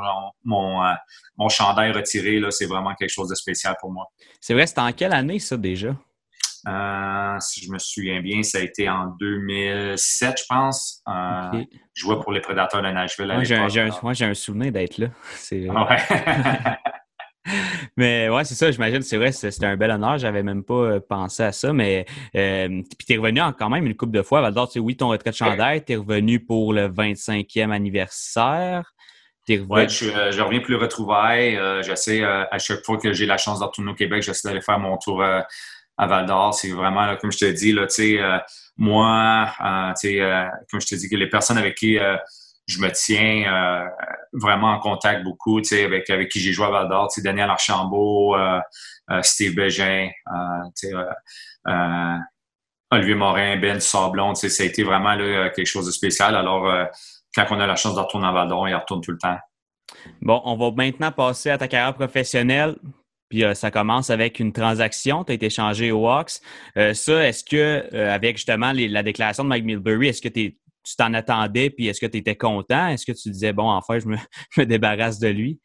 [0.45, 0.81] mon,
[1.37, 4.05] mon chandail retiré, c'est vraiment quelque chose de spécial pour moi.
[4.39, 5.89] C'est vrai, c'était en quelle année ça déjà?
[7.39, 11.01] si je me souviens bien, ça a été en 2007, je pense.
[11.07, 13.27] Je jouais pour les Prédateurs de Nashville.
[14.03, 15.07] moi, j'ai un, souvenir d'être là.
[17.97, 20.17] mais ouais, c'est ça, j'imagine, c'est vrai, c'était un bel honneur.
[20.17, 21.73] J'avais même pas euh, pensé à ça.
[21.73, 22.05] Mais
[22.35, 24.41] euh, puis t'es revenu quand même une couple de fois.
[24.41, 28.93] Val tu sais, oui, ton retrait de chandail, t'es revenu pour le 25e anniversaire.
[29.47, 29.71] Es revenu...
[29.71, 31.55] Ouais, je, reviens plus retrouvailles.
[31.55, 34.61] Euh, j'essaie à chaque fois que j'ai la chance de retourner au Québec, j'essaie d'aller
[34.61, 36.53] faire mon tour à Val d'Or.
[36.53, 38.19] C'est vraiment, comme je te dis, là, tu sais,
[38.75, 39.51] moi,
[39.99, 41.97] tu sais, comme je te dis, que les personnes avec qui
[42.67, 43.87] je me tiens euh,
[44.33, 47.49] vraiment en contact beaucoup, tu avec, avec qui j'ai joué à Val d'Or, tu Daniel
[47.49, 48.59] Archambault, euh,
[49.09, 50.09] euh, Steve Bégin,
[52.91, 56.35] Olivier Morin, Ben Sablon, tu ça a été vraiment quelque chose de spécial.
[56.35, 56.87] Alors,
[57.35, 59.37] quand on a la chance de retourner à Val d'Or, il retourne tout le temps.
[60.21, 62.75] Bon, on va maintenant passer à ta carrière professionnelle.
[63.29, 66.39] Puis ça commence avec une transaction, tu as été changé au Hawks.
[66.75, 70.95] ça, est-ce que, avec justement la déclaration de Mike Milbury, est-ce que tu es tu
[70.95, 72.87] t'en attendais, puis est-ce que tu étais content?
[72.87, 75.59] Est-ce que tu disais, bon, enfin, je me, débarrasse de lui?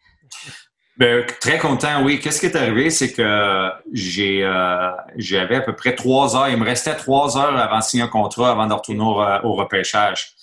[0.98, 2.20] Ben, très content, oui.
[2.20, 2.90] Qu'est-ce qui est arrivé?
[2.90, 6.48] C'est que euh, j'avais à peu près trois heures.
[6.48, 9.00] Il me restait trois heures avant de signer un contrat, avant de retourner
[9.44, 10.34] au, repêchage.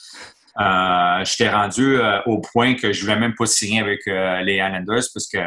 [0.60, 4.56] Euh, j'étais rendu euh, au point que je ne voulais même pas signer avec les
[4.56, 5.38] Islanders parce que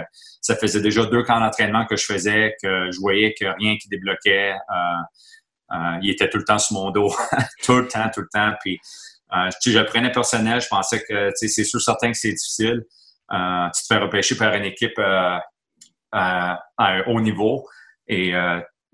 [0.40, 3.88] ça faisait déjà deux camps d'entraînement que je faisais, que je voyais que rien qui
[3.88, 4.55] débloquait.
[6.01, 7.12] il était tout le temps sur mon dos,
[7.64, 8.53] tout le temps, tout le temps.
[8.61, 8.79] Puis euh,
[9.33, 12.83] je le prenais personnel, je pensais que c'est sûr certain que c'est difficile.
[13.33, 15.38] Euh, tu te fais repêcher par une équipe euh,
[16.12, 17.66] à un haut niveau.
[18.09, 18.35] Et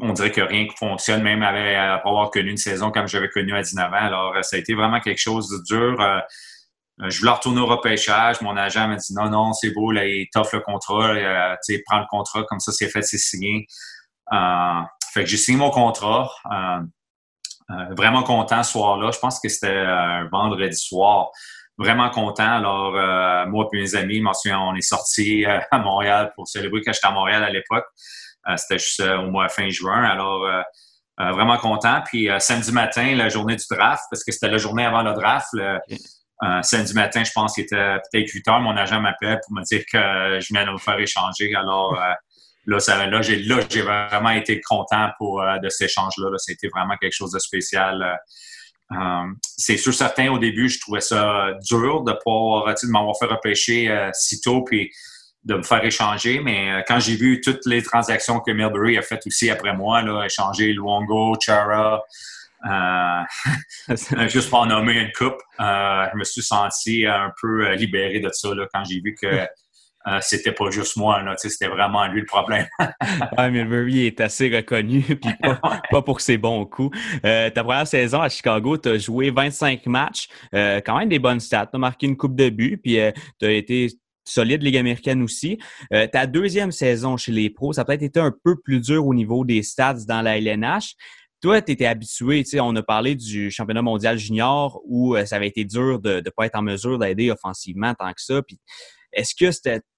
[0.00, 3.54] on dirait que rien ne fonctionne, même après avoir connu une saison comme j'avais connu
[3.56, 3.96] à 19 ans.
[3.96, 6.22] Alors, ça a été vraiment quelque chose de dur.
[7.00, 8.40] je voulais retourner au repêchage.
[8.42, 11.14] Mon agent m'a dit non, non, c'est beau, là, il t'offre le contrat.
[11.66, 13.66] tu sais, prends le contrat, comme ça, c'est fait, c'est signé.
[14.30, 16.30] fait que j'ai signé mon contrat.
[16.52, 16.80] Euh,
[17.96, 19.10] vraiment content ce soir-là.
[19.12, 21.30] Je pense que c'était un vendredi soir.
[21.76, 22.56] Vraiment content.
[22.56, 26.92] Alors, euh, moi et mes amis, on est sortis euh, à Montréal pour célébrer quand
[26.92, 27.86] j'étais à Montréal à l'époque.
[28.56, 30.02] c'était juste au mois fin juin.
[30.02, 30.48] Alors,
[31.18, 32.02] vraiment content.
[32.06, 35.48] Puis samedi matin, la journée du draft, parce que c'était la journée avant le draft.
[36.62, 38.60] samedi matin, je pense qu'il était peut-être 8 heures.
[38.60, 41.54] Mon agent m'appelle pour me dire que je venais de me faire échanger.
[41.54, 41.96] Alors,
[42.68, 46.30] là, ça, là, j'ai, là, j'ai vraiment été content pour, euh, de cet échange-là.
[46.30, 46.36] Là.
[46.38, 48.02] C'était vraiment quelque chose de spécial.
[48.02, 49.26] Euh, euh,
[49.56, 54.10] c'est sûr, certain, au début, je trouvais ça dur de pouvoir, de m'avoir fait repêcher
[54.14, 54.90] si tôt puis
[55.44, 56.40] de me faire échanger.
[56.40, 60.24] Mais quand j'ai vu toutes les transactions que Milbury a faites aussi après moi, là,
[60.24, 62.02] échanger Luongo, Chara,
[64.28, 68.54] juste pour en nommer une coupe, je me suis senti un peu libéré de ça
[68.54, 69.46] là, quand j'ai vu que
[70.08, 72.66] Euh, c'était pas juste moi, c'était vraiment lui le problème.
[73.38, 75.30] ouais, Milbury est assez reconnu, puis
[75.90, 76.96] pas, pour ses bons coups.
[77.24, 81.18] Euh, ta première saison à Chicago, tu as joué 25 matchs, euh, quand même des
[81.18, 81.66] bonnes stats.
[81.66, 82.98] Tu as marqué une coupe de buts, puis
[83.38, 83.88] tu as été
[84.24, 85.58] solide Ligue américaine aussi.
[86.12, 89.14] ta deuxième saison chez les pros, ça a peut-être été un peu plus dur au
[89.14, 90.94] niveau des stats dans la LNH.
[91.40, 95.64] Toi, tu étais habitué, on a parlé du championnat mondial junior où ça avait été
[95.64, 98.42] dur de ne pas être en mesure d'aider offensivement tant que ça.
[98.42, 98.58] Puis
[99.12, 99.50] est-ce que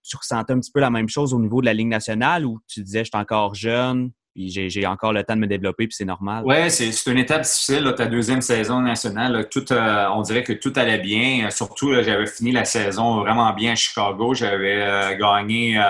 [0.03, 2.61] tu ressentais un petit peu la même chose au niveau de la Ligue nationale ou
[2.69, 5.97] tu disais, je suis encore jeune, puis j'ai encore le temps de me développer, puis
[5.97, 6.45] c'est normal?
[6.47, 9.49] Oui, c'est une étape difficile, ta deuxième saison nationale.
[9.51, 11.51] tout, euh, on dirait que tout allait bien.
[11.51, 14.35] Surtout, j'avais fini la saison vraiment bien à Chicago.
[14.35, 15.83] J'avais euh, gagné euh,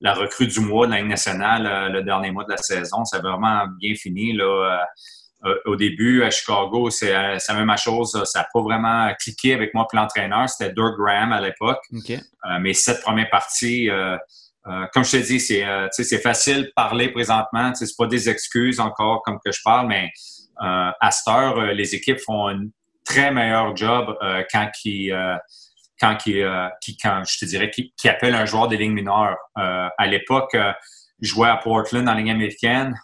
[0.00, 3.04] la recrue du mois de la Ligue nationale le dernier mois de la saison.
[3.04, 4.32] Ça a vraiment bien fini.
[4.32, 4.84] Là, euh,
[5.64, 8.20] au début, à Chicago, c'est euh, la même chose.
[8.24, 10.48] Ça n'a pas vraiment cliqué avec moi, l'entraîneur.
[10.48, 11.82] C'était Dirk Graham à l'époque.
[11.92, 12.16] Okay.
[12.16, 13.88] Euh, mais cette première partie,
[14.92, 17.74] comme je te dis, c'est facile de parler présentement.
[17.74, 20.10] C'est pas des excuses encore comme que je parle, mais
[20.58, 22.66] à cette heure, les équipes font un
[23.04, 24.16] très meilleur job
[24.52, 25.12] quand ils
[26.00, 26.42] quand, qui,
[27.00, 29.36] quand je te dirais, qui, qui appellent un joueur des lignes mineures.
[29.56, 30.56] à l'époque,
[31.20, 32.94] je jouais à Portland en ligne américaine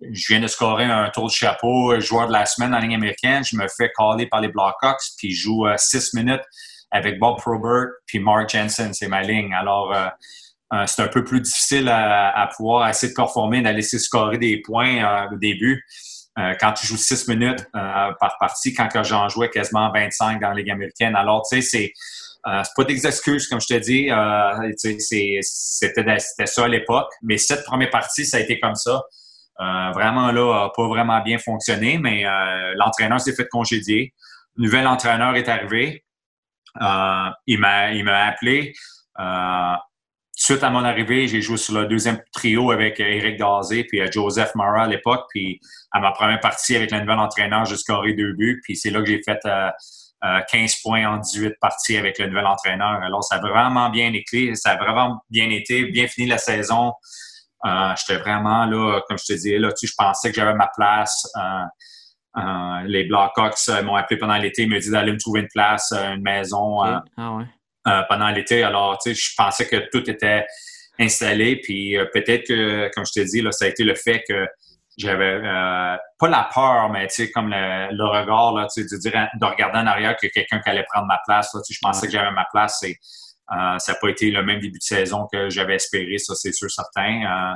[0.00, 3.44] je viens de scorer un tour de chapeau, joueur de la semaine en ligne américaine.
[3.44, 6.42] Je me fais caller par les Blackhawks, puis je joue euh, six minutes
[6.90, 9.52] avec Bob Probert puis Mark Jensen, c'est ma ligne.
[9.54, 10.08] Alors, euh,
[10.72, 14.60] euh, c'est un peu plus difficile à, pouvoir essayer de performer, d'aller laisser scorer des
[14.62, 15.84] points au début.
[16.60, 20.70] quand tu joues six minutes par partie, quand j'en jouais quasiment 25 dans la Ligue
[20.70, 21.14] américaine.
[21.14, 21.92] Alors, tu sais, c'est
[22.44, 24.08] c'est pas des excuses, comme je te dis.
[25.40, 27.12] c'était ça à l'époque.
[27.22, 29.04] Mais cette première partie, ça a été comme ça.
[29.60, 34.12] Euh, vraiment là, pas vraiment bien fonctionné, mais euh, l'entraîneur s'est fait congédier.
[34.56, 36.04] nouvel entraîneur est arrivé.
[36.80, 38.74] Euh, il m'a appelé.
[40.36, 44.54] suite à mon arrivée, j'ai joué sur le deuxième trio avec Eric Gazé puis Joseph
[44.54, 45.26] Mara à l'époque.
[45.30, 45.58] Puis
[45.90, 48.60] à ma première partie avec le nouvel entraîneur, j'ai scoré deux buts.
[48.62, 49.40] Puis c'est là que j'ai fait
[50.50, 53.02] 15 points en 18 parties avec le nouvel entraîneur.
[53.02, 54.54] Alors, ça a vraiment bien été.
[54.54, 56.92] Ça a vraiment bien été, bien fini la saison.
[57.66, 60.68] Euh, j'étais vraiment là, comme je te disais, là, tu, je pensais que j'avais ma
[60.68, 61.28] place.
[61.36, 65.48] Euh, euh, les Blackhawks m'ont appelé pendant l'été, ils m'ont dit d'aller me trouver une
[65.48, 68.62] place, une maison ah pendant l'été.
[68.62, 70.44] Alors, tu sais, je pensais que tout était
[70.98, 71.56] installé.
[71.62, 74.46] Puis peut-être que, comme je te dis, là, ça a été le fait que
[74.98, 79.28] j'avais pas la peur, mais tu sais, comme le, regard, là, tu sais, de, dire,
[79.40, 81.54] de regarder en arrière que quelqu'un qui allait prendre ma place.
[81.54, 82.82] Là, tu sais, je pensais que j'avais ma place.
[82.82, 86.34] Et, euh, ça n'a pas été le même début de saison que j'avais espéré, ça
[86.34, 87.22] c'est sûr certain.
[87.22, 87.54] Euh,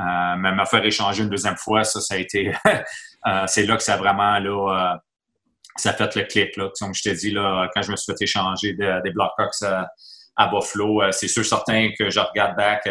[0.00, 2.52] euh, mais me faire échanger une deuxième fois, ça, ça a été.
[3.46, 4.98] c'est là que ça a vraiment là,
[5.76, 6.56] ça a fait le clic.
[6.56, 6.70] Là.
[6.78, 9.88] Comme je t'ai dit, là, quand je me suis fait échanger des Blackhawks à,
[10.36, 12.88] à Buffalo, c'est sûr certain que je regarde back.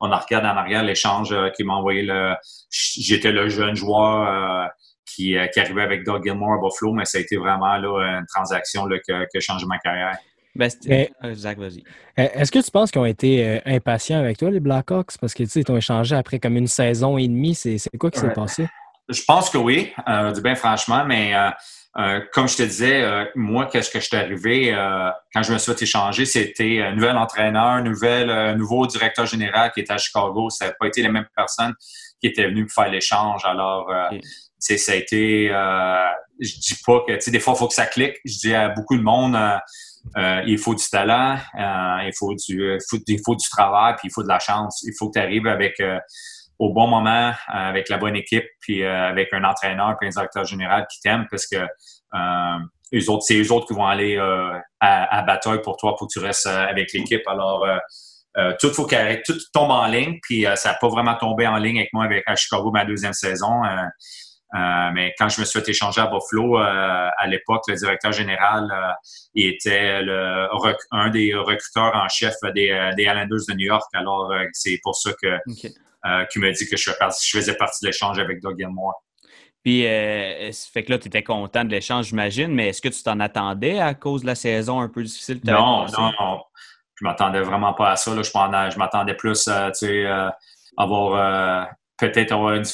[0.00, 2.34] on en regarde en arrière l'échange qui m'a envoyé le.
[2.70, 4.70] J'étais le jeune joueur.
[5.04, 8.26] qui, qui, arrivait avec Doug Gilmore à Buffalo, mais ça a été vraiment là, une
[8.26, 10.16] transaction qui a changé ma carrière.
[10.56, 11.84] Ben, euh, Zach, vas-y.
[12.18, 15.18] Euh, est-ce que tu penses qu'ils ont été euh, impatients avec toi, les Blackhawks?
[15.20, 17.54] Parce que tu t'ont échangé après comme une saison et demie.
[17.54, 18.66] C'est quoi qui s'est passé?
[19.08, 19.92] Je pense que oui,
[20.34, 21.32] du bien franchement, mais
[22.32, 24.72] comme je te disais, moi, qu'est-ce que je suis arrivé
[25.32, 29.80] quand je me suis fait échanger, c'était un nouvel entraîneur, nouvel, nouveau directeur général qui
[29.80, 30.50] était à Chicago.
[30.50, 31.74] Ça n'a pas été les mêmes personnes
[32.20, 33.44] qui étaient venues pour faire l'échange.
[33.44, 33.88] Alors,
[34.58, 35.48] ça a été,
[36.40, 38.16] je dis pas que, tu sais, des fois, il faut que ça clique.
[38.24, 39.36] Je dis à beaucoup de monde,
[40.16, 44.28] il faut du talent, il, faut du, il faut du travail, puis il faut de
[44.28, 44.82] la chance.
[44.86, 45.82] Il faut que tu arrives avec
[46.58, 50.86] au bon moment, avec la bonne équipe, puis avec un entraîneur, puis un directeur général
[50.90, 51.66] qui t'aime, parce que
[53.20, 54.16] c'est eux autres qui vont aller
[54.80, 57.26] à, bataille pour toi pour que tu restes avec l'équipe.
[57.26, 57.66] Alors,
[58.38, 61.56] euh, tout faut tout tombe en ligne, puis euh, ça n'a pas vraiment tombé en
[61.56, 63.62] ligne avec moi avec à Chicago ma deuxième saison.
[64.54, 68.96] Euh, mais quand je me suis fait échanger à Buffalo, à l'époque, le directeur général
[69.34, 70.48] il était le,
[70.92, 73.84] un des recruteurs en chef des, des Islanders de New York.
[73.94, 75.36] Alors, c'est pour ça que
[76.30, 79.02] qu'il m'a dit que je, je faisais partie de l'échange avec Doug Gilmore.
[79.64, 83.18] Puis, fait que là, tu étais content de l'échange, j'imagine, mais est-ce que tu t'en
[83.18, 85.40] attendais à cause de la saison un peu difficile?
[85.44, 86.40] non, non, non
[86.98, 88.14] je m'attendais vraiment pas à ça.
[88.14, 88.22] Là.
[88.22, 90.30] Je m'attendais plus à euh,
[90.76, 91.64] avoir euh,
[91.98, 92.64] peut-être avoir une,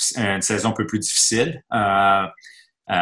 [0.43, 1.63] saison un peu plus difficile.
[1.73, 2.27] Euh,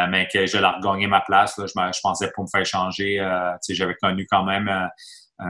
[0.09, 1.57] mais que je la regagner ma place.
[1.59, 1.67] Là.
[1.67, 3.17] Je, pensais pas me faire changer.
[3.71, 4.71] j'avais connu quand même.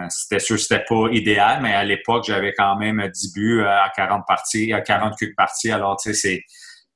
[0.09, 3.91] c'était sûr que c'était pas idéal, mais à l'époque, j'avais quand même 10 buts à
[3.95, 5.71] 40 parties, à 40 parties.
[5.71, 6.43] Alors, tu sais, c'est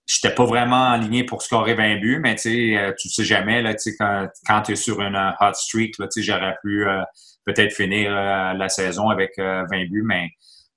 [0.06, 3.74] j'étais pas vraiment aligné pour scorer 20 buts, mais tu sais, tu sais jamais, là,
[3.98, 6.86] quand, quand tu es sur une hot streak, là, j'aurais pu
[7.44, 10.28] peut-être finir euh, la saison avec 20 euh, buts, mais euh,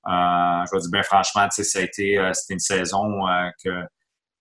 [0.08, 3.22] je vais dire bien franchement, ça a été c'était une saison
[3.64, 3.70] que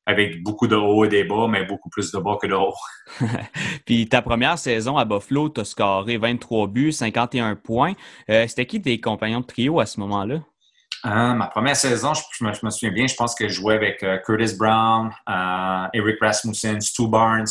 [0.08, 2.74] avec beaucoup de hauts et des bas, mais beaucoup plus de bas que de hauts.
[3.86, 7.94] Puis ta première saison à Buffalo, tu as scoré 23 buts, 51 points.
[8.28, 10.40] C'était qui tes compagnons de trio à ce moment-là?
[11.04, 15.10] ma première saison, je, me, souviens bien, je pense que je jouais avec Curtis Brown,
[15.92, 17.46] Eric Rasmussen, Stu Barnes.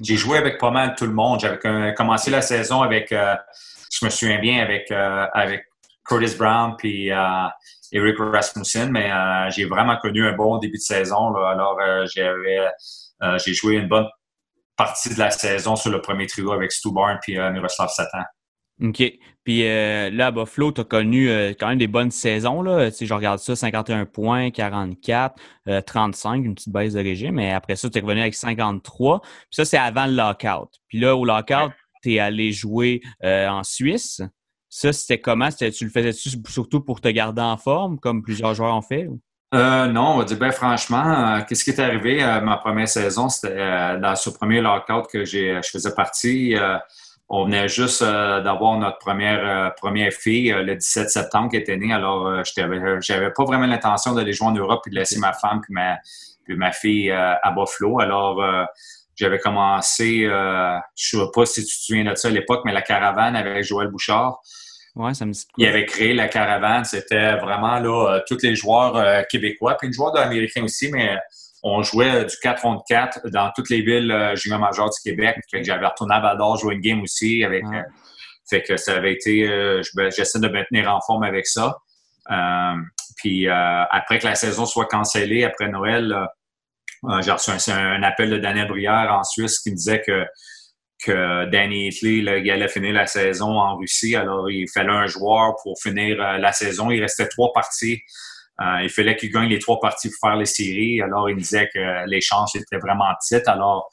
[0.00, 1.40] J'ai joué avec pas mal tout le monde.
[1.40, 3.12] J'avais commencé la saison avec
[3.90, 5.66] je me souviens bien avec, euh, avec
[6.10, 7.46] Curtis Brown puis euh,
[7.92, 11.34] Eric Rasmussen, mais euh, j'ai vraiment connu un bon début de saison.
[11.36, 11.78] Alors,
[13.38, 14.08] j'ai joué une bonne
[14.76, 18.24] partie de la saison sur le premier trio avec Stu Barnes puis Miroslav Satan.
[18.82, 19.02] OK.
[19.44, 22.62] Puis là, à Buffalo, tu as connu quand même des bonnes saisons.
[22.62, 22.90] Là.
[22.90, 25.36] Tu je regarde ça, 51 points, 44,
[25.86, 27.34] 35, une petite baisse de régime.
[27.34, 29.20] Mais après ça, tu es revenu avec 53.
[29.20, 30.70] Puis ça, c'est avant le lockout.
[30.88, 34.22] Puis là, au lockout, tu es allé jouer euh, en Suisse.
[34.72, 35.48] Ça, c'était comment?
[35.50, 39.08] Tu le faisais surtout pour te garder en forme, comme plusieurs joueurs ont fait?
[39.52, 42.86] Euh, non, on va dire bien franchement, euh, qu'est-ce qui est arrivé à ma première
[42.86, 43.28] saison?
[43.28, 46.54] C'était dans ce premier lockout que je faisais partie.
[47.28, 51.92] on venait juste d'avoir notre première, première fille le 17 septembre qui était née.
[51.92, 55.60] Alors, je j'avais pas vraiment l'intention d'aller jouer en Europe et de laisser ma femme
[55.62, 55.98] puis ma,
[56.44, 57.98] puis ma fille à Buffalo.
[57.98, 58.40] Alors,
[59.20, 62.62] j'avais commencé, euh, je ne sais pas si tu te souviens de ça à l'époque,
[62.64, 64.40] mais la caravane avec Joël Bouchard.
[64.96, 66.84] Ouais, ça me dit Il avait créé la caravane.
[66.84, 71.18] C'était vraiment là, euh, tous les joueurs euh, québécois, puis les joueurs américains aussi, mais
[71.62, 75.36] on jouait du 4 contre 4 dans toutes les villes junior majeures du Québec.
[75.52, 77.62] j'avais retourné à Val jouer une game aussi avec.
[78.48, 79.44] fait que ça avait été.
[80.16, 81.76] J'essaie de me tenir en forme avec ça.
[83.16, 86.26] puis après que la saison soit cancellée après Noël,
[87.22, 90.26] j'ai reçu un, appel de Daniel Brière en Suisse qui me disait que,
[91.02, 94.16] que Danny Hitley, il allait finir la saison en Russie.
[94.16, 96.90] Alors, il fallait un joueur pour finir euh, la saison.
[96.90, 98.00] Il restait trois parties.
[98.60, 101.00] Euh, il fallait qu'il gagne les trois parties pour faire les séries.
[101.00, 103.48] Alors, il disait que les chances étaient vraiment petites.
[103.48, 103.88] Alors,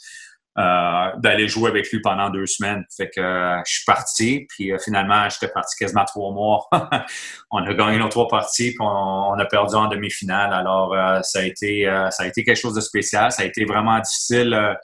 [0.59, 2.83] euh, d'aller jouer avec lui pendant deux semaines.
[2.95, 6.67] Fait que euh, je suis parti, puis euh, finalement, j'étais parti quasiment trois mois.
[7.51, 10.51] on a gagné nos trois parties, puis on, a perdu en demi-finale.
[10.51, 13.31] Alors, ça a été ça a été quelque chose de spécial.
[13.31, 14.75] Ça a été vraiment difficile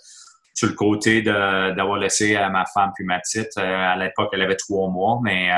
[0.54, 3.58] sur le côté d'avoir laissé ma femme puis ma petite.
[3.58, 5.50] à l'époque, elle avait trois mois, mais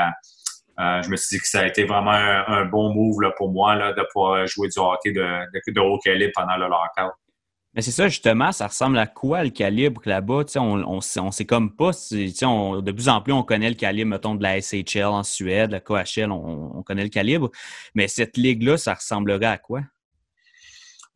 [0.78, 4.02] je me suis dit que ça a été vraiment un, bon move pour moi de
[4.12, 7.12] pouvoir jouer du hockey de, de, de haut calibre pendant le lockout.
[7.76, 10.44] Mais c'est ça, justement, ça ressemble à quoi le calibre là-bas?
[10.56, 11.90] On, on, on sait comme pas.
[12.42, 15.72] On, de plus en plus, on connaît le calibre, mettons, de la SHL en Suède,
[15.72, 17.50] la KHL, on, connaît le calibre.
[17.94, 19.82] Mais cette ligue-là, ça ressemblerait à quoi?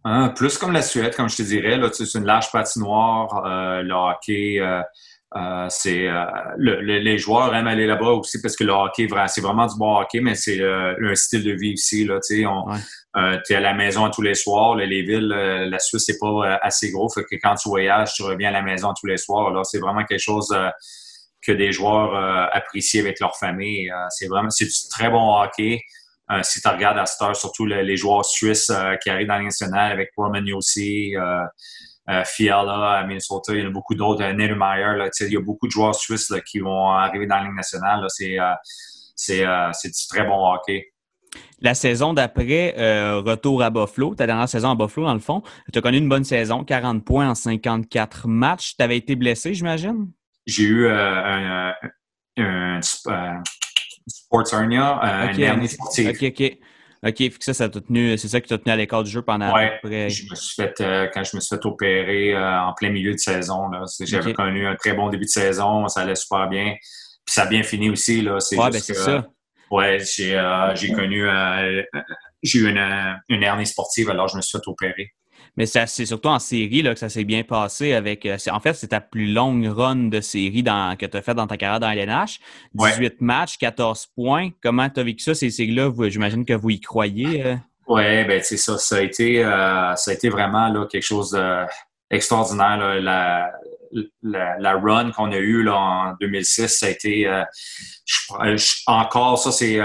[0.05, 1.81] Hein, plus comme la Suède, comme je te dirais.
[1.95, 4.61] C'est une large patinoire, euh, le hockey.
[4.61, 4.83] Euh,
[5.37, 6.25] euh, c'est euh,
[6.59, 10.21] les joueurs aiment aller là-bas aussi parce que le hockey, c'est vraiment du bon hockey,
[10.21, 12.05] mais c'est euh, un style de vie aussi.
[12.05, 14.75] Là, tu es à la maison tous les soirs.
[14.75, 17.09] les villes, la Suisse, c'est pas assez gros.
[17.09, 19.53] Fait que quand tu voyages, tu reviens à la maison tous les soirs.
[19.53, 20.53] Là, c'est vraiment quelque chose
[21.47, 22.15] que des joueurs
[22.53, 23.91] apprécient avec leur famille.
[24.11, 25.81] c'est vraiment c'est du très bon hockey.
[26.43, 29.93] si tu regardes à cette heure, surtout les, joueurs suisses qui arrivent dans le national
[29.93, 31.45] avec Roman Yossi, euh,
[32.25, 35.67] Fiala à Minnesota, il y en a beaucoup d'autres, euh, Niedermeyer, il y a beaucoup
[35.67, 38.07] de joueurs suisses qui vont arriver dans la Ligue nationale.
[38.21, 38.55] Euh,
[39.15, 40.93] c'est du très bon hockey.
[41.61, 42.75] La saison d'après,
[43.21, 45.43] retour à Buffalo, ta dernière saison à Buffalo, dans le fond,
[45.73, 48.75] tu as connu une bonne saison, 40 points en 54 matchs.
[48.77, 50.11] Tu avais été blessé, j'imagine?
[50.47, 51.75] J'ai eu un,
[52.39, 52.81] un,
[54.09, 56.13] sports hernia, un hernie sportive.
[57.03, 57.27] OK, OK.
[57.27, 59.79] OK, ça, ça tenu, c'est ça qui t'a tenu à l'écart du jeu pendant ouais,
[59.83, 60.11] près...
[60.11, 60.75] je me suis fait,
[61.13, 63.71] quand je me suis fait opérer en plein milieu de saison,
[64.01, 66.75] j'avais connu un très bon début de saison, ça allait super bien.
[67.25, 68.41] Puis ça a bien fini aussi, là.
[68.41, 69.27] C'est ouais, ben c'est ça.
[69.71, 71.27] Ouais, j'ai connu,
[72.43, 75.15] j'ai eu une, une hernie sportive, alors je me suis fait opérer.
[75.57, 78.25] Mais c'est surtout en série là, que ça s'est bien passé avec.
[78.27, 81.35] Euh, en fait, c'est ta plus longue run de série dans, que tu as fait
[81.35, 82.41] dans ta carrière dans LNH.
[82.75, 84.51] 18 matchs, 14 points.
[84.63, 85.91] Comment tu as vécu ça, ces séries-là?
[86.09, 87.45] J'imagine que vous y croyez.
[87.45, 87.57] Euh?
[87.89, 88.79] Oui, ben c'est ça.
[88.79, 91.37] Ça a été, euh, ça a été vraiment là, quelque chose
[92.11, 93.01] d'extraordinaire.
[93.01, 93.51] La,
[94.23, 97.29] la, run qu'on a eue là, en 2006, ça a été
[98.87, 99.81] encore ça, c'est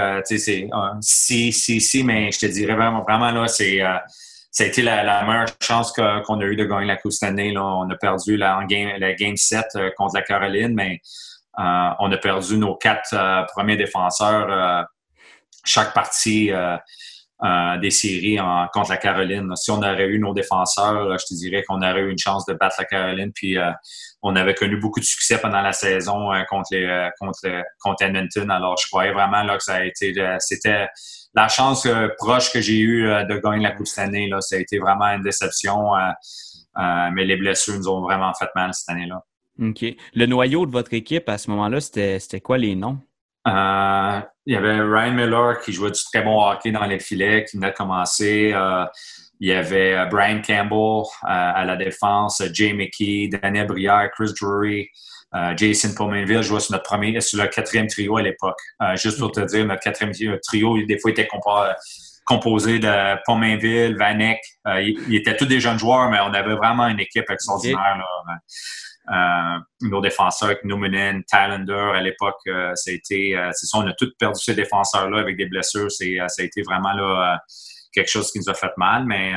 [1.00, 3.80] si, si, si, mais je te dirais vraiment, vraiment là, c'est
[4.56, 7.54] ça a été la, meilleure chance qu'on a eu de gagner la Coupe cette année.
[7.58, 11.02] On a perdu la, game, la game 7 euh, contre la Caroline, mais
[11.58, 14.86] euh, on a perdu nos quatre euh, premiers défenseurs
[15.62, 16.52] chaque partie
[17.82, 18.38] des séries
[18.72, 19.54] contre la Caroline.
[19.56, 22.54] Si on aurait eu nos défenseurs, je te dirais qu'on aurait eu une chance de
[22.54, 23.32] battre la Caroline.
[24.28, 27.40] On avait connu beaucoup de succès pendant la saison contre, les, contre,
[27.78, 28.50] contre Edmonton.
[28.50, 30.88] Alors je croyais vraiment que ça a été c'était
[31.36, 34.56] la chance euh, proche que j'ai eue euh, de gagner la Coupe cette année, ça
[34.56, 35.94] a été vraiment une déception.
[35.94, 39.22] Euh, mais les blessures nous ont vraiment fait mal cette année-là.
[39.62, 39.84] OK.
[40.14, 42.98] Le noyau de votre équipe à ce moment-là, c'était quoi les noms?
[43.46, 47.56] Il y avait Ryan Miller qui jouait du très bon hockey dans les filets, qui
[47.56, 48.54] venait de commencer.
[49.40, 54.88] il y avait Brian Campbell à la défense, Jay McKee, Daniel Brière, Chris Drury,
[55.34, 58.58] euh, Jason Pominville jouait sur notre premier, sur le quatrième trio à l'époque.
[58.82, 61.28] Euh, juste pour te dire, notre quatrième trio, des fois, était
[62.24, 64.40] composé de Pominville, Vanek.
[64.66, 67.98] Euh, ils, étaient tous des jeunes joueurs, mais on avait vraiment une équipe extraordinaire.
[69.80, 74.54] Nos défenseurs, Numenen, Talander, à l'époque, a été, c'est ça, on a tous perdu ces
[74.54, 75.90] défenseurs-là avec des blessures.
[75.90, 77.40] C'est, ça a été vraiment là,
[77.92, 79.32] quelque chose qui nous a fait mal, mais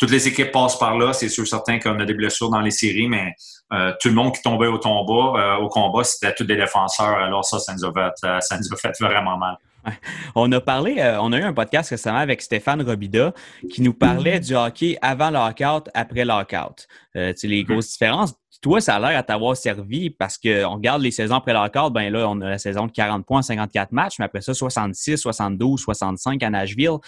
[0.00, 1.12] toutes les équipes passent par là.
[1.12, 3.34] C'est sûr certain qu'on a des blessures dans les séries, mais
[3.72, 7.18] euh, tout le monde qui tombait au combat, euh, au combat, c'était tous des défenseurs.
[7.18, 9.58] Alors ça, ça nous a fait, euh, ça nous a fait vraiment mal.
[10.34, 13.32] On a parlé, on a eu un podcast récemment avec Stéphane Robida
[13.70, 16.86] qui nous parlait du hockey avant lockout, après lockout.
[17.16, 18.34] Euh, tu sais, les grosses différences.
[18.62, 22.12] Toi, ça a l'air à t'avoir servi parce qu'on regarde les saisons après lockout, ben
[22.12, 25.80] là, on a la saison de 40 points, 54 matchs, mais après ça, 66, 72,
[25.80, 26.98] 65 à Nashville.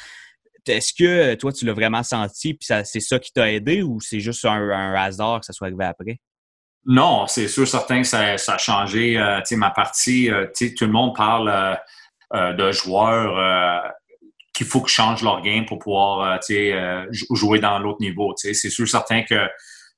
[0.66, 4.20] Est-ce que toi, tu l'as vraiment senti, puis c'est ça qui t'a aidé ou c'est
[4.20, 6.20] juste un, hasard que ça soit arrivé après?
[6.84, 10.30] Non, c'est sûr, certain que ça, a changé euh, ma partie.
[10.30, 10.46] Euh,
[10.76, 11.74] tout le monde parle euh,
[12.32, 13.92] de joueurs
[14.54, 16.40] qu'il faut qu'ils changent leur game pour pouvoir
[17.30, 18.32] jouer dans l'autre niveau.
[18.36, 19.46] C'est sûr, certain que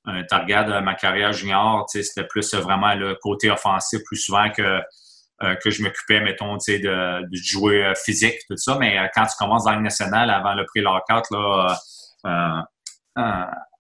[0.07, 4.81] tu regardes ma carrière junior, c'était plus vraiment le côté offensif plus souvent que
[5.43, 8.79] euh, que je m'occupais, mettons, de, de, jouer euh, physique, tout ça.
[8.79, 11.77] Mais euh, quand tu commences dans le national avant le pré-lockout, là,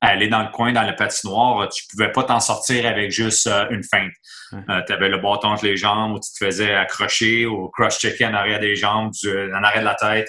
[0.01, 3.83] aller dans le coin, dans le patinoire, tu pouvais pas t'en sortir avec juste une
[3.83, 4.13] feinte.
[4.87, 8.35] tu avais le bâton entre les jambes ou tu te faisais accrocher ou cross-checker en
[8.35, 10.29] arrière des jambes, en arrière de la tête.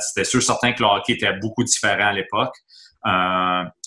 [0.00, 2.54] C'était sûr certain que le hockey était beaucoup différent à l'époque.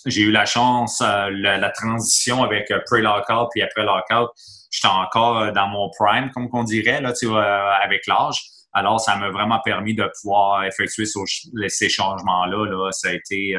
[0.06, 4.32] j'ai eu la chance, la, la, transition avec pré-lockout puis après lockout,
[4.72, 8.42] j'étais encore euh, dans mon prime, comme on dirait, là, tu euh, avec l'âge.
[8.74, 12.66] Alors, ça m'a vraiment permis de pouvoir effectuer ces changements-là.
[12.66, 12.92] Là.
[12.92, 13.58] Ça a été...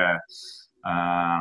[0.86, 1.38] Euh,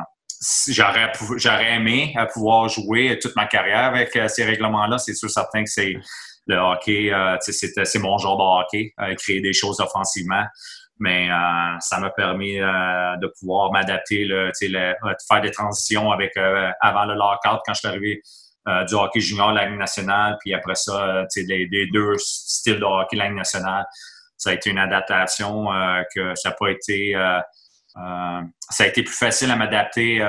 [0.68, 4.98] j'aurais, j'aurais aimé pouvoir jouer toute ma carrière avec ces règlements-là.
[4.98, 5.94] C'est sûr certain que c'est
[6.46, 10.44] le hockey, c'est, mon genre de hockey, créer des choses offensivement.
[10.98, 11.28] Mais
[11.78, 16.36] ça m'a permis de pouvoir m'adapter, là, faire des transitions avec
[16.80, 18.22] avant le lockout quand je suis arrivé
[18.68, 22.78] euh, du hockey junior, la Ligue nationale, puis après ça, euh, les, les, deux styles
[22.78, 23.84] de hockey, la Ligue nationale.
[24.36, 27.14] Ça a été une adaptation euh, que ça n'a pas été.
[27.94, 30.22] Ça a été plus facile à m'adapter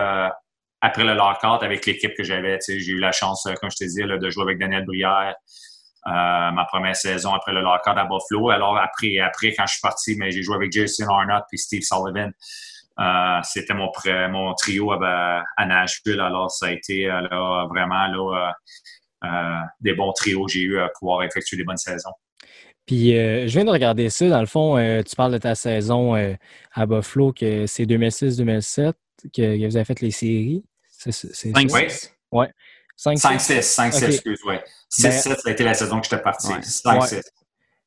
[0.82, 2.60] après le lockout avec l'équipe que j'avais.
[2.68, 5.36] J'ai eu la chance, comme je te dis, de jouer avec Daniel Brière.
[6.06, 8.50] ma première saison après le lockout à Buffalo.
[8.50, 11.84] Alors après, après quand je suis parti, mais j'ai joué avec Jason Arnott puis Steve
[11.84, 12.32] Sullivan.
[13.00, 16.20] Euh, c'était mon, trio à, Nashville.
[16.20, 18.54] Alors, ça a été euh, vraiment
[19.24, 22.12] euh, des bons trios que j'ai eu à pouvoir effectuer des bonnes saisons.
[22.86, 24.28] Puis, je viens de regarder ça.
[24.30, 24.78] Dans le fond,
[25.08, 26.16] tu parles de ta saison
[26.74, 28.94] à Buffalo, que c'est 2006-2007
[29.34, 30.64] que, vous avez fait les séries.
[31.00, 32.12] 5-6.
[32.32, 32.50] Ouais.
[32.98, 34.56] 5-6, 5-6, excuse, moi
[34.92, 36.48] 6-7, ben, ça a été la saison que j'étais parti.
[36.48, 37.22] 5-6.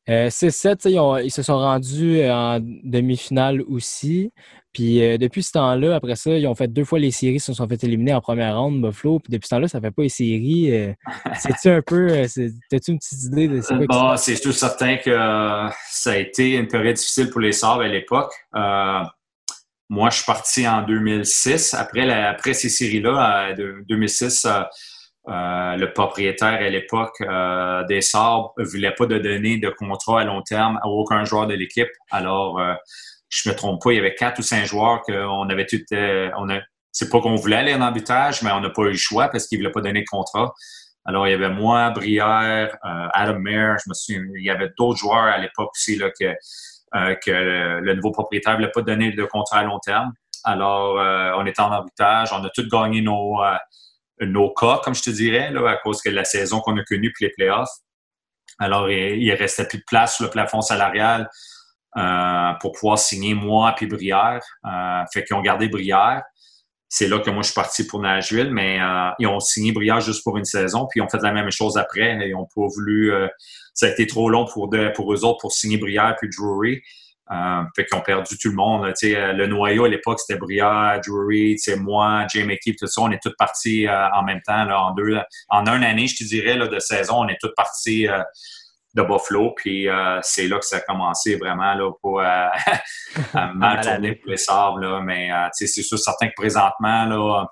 [0.09, 4.33] 6-7, ils, ils, se sont rendus en demi-finale aussi.
[4.77, 7.41] Puis euh, depuis ce temps-là, après ça, ils ont fait deux fois les séries, ils
[7.41, 9.21] se sont fait éliminer en première ronde, Buffalo.
[9.21, 10.71] Puis depuis ce temps-là, ça fait pas les séries.
[10.71, 10.93] Euh,
[11.41, 12.11] c'est-tu un peu.
[12.11, 12.27] Euh,
[12.69, 15.17] t'as-tu une petite idée de c'est quoi C'est tout certain que
[15.89, 18.35] ça a été une période difficile pour les Sabres à l'époque.
[18.53, 21.73] moi, je suis parti en 2006.
[21.73, 24.47] Après, après ces séries-là, de 2006,
[25.27, 27.17] le propriétaire à l'époque
[27.89, 31.47] des Sabres ne voulait pas de donner de contrat à long terme à aucun joueur
[31.47, 31.89] de l'équipe.
[32.11, 32.61] Alors,
[33.43, 35.81] je me trompe pas, il y avait quatre ou cinq joueurs qu'on avait tout.
[35.93, 36.61] Euh, on a,
[36.93, 39.47] c'est pas qu'on voulait aller en arbitrage, mais on n'a pas eu le choix parce
[39.47, 40.55] qu'ils ne voulaient pas donner de contrat.
[41.05, 44.99] Alors, il y avait moi, Brière, euh, Adam Mayer, je me il y avait d'autres
[44.99, 49.13] joueurs à l'époque aussi là, que, euh, que le, nouveau propriétaire ne voulait pas donner
[49.13, 50.13] de contrat à long terme.
[50.43, 50.95] Alors,
[51.39, 53.41] on était en arbitrage, on a tous gagné nos,
[54.21, 57.13] nos cas, comme je te dirais, là, à cause de la saison qu'on a connue
[57.13, 57.71] puis les playoffs.
[58.61, 61.29] Alors, il, il restait plus de place sur le plafond salarial.
[61.97, 64.43] Euh, pour pouvoir signer moi puis Brière.
[64.67, 66.23] Euh, fait qu'ils ont gardé Brière.
[66.91, 70.01] C'est là que moi je suis parti pour Nashville, mais euh, ils ont signé Brière
[70.01, 72.19] juste pour une saison, puis ils ont fait la même chose après.
[72.29, 73.13] Ils ont pas voulu.
[73.73, 76.83] ça a été trop long pour eux autres pour signer Brière puis Drury.
[77.75, 78.93] Fait qu'ils ont perdu tout le monde.
[79.03, 83.01] le noyau à l'époque, c'était Brière, Drury, moi, Jay McKee, tout ça.
[83.01, 85.19] On est tous partis en même temps, en deux,
[85.49, 88.07] en un année, je te dirais, de saison, on est tous partis
[88.97, 89.53] de Buffalo.
[89.57, 92.47] Puis euh, c'est là que ça a commencé vraiment là, pour euh,
[93.55, 94.85] mal tourner pour les sables.
[94.85, 95.01] Là.
[95.01, 97.47] Mais euh, c'est sûr, certain que présentement, là,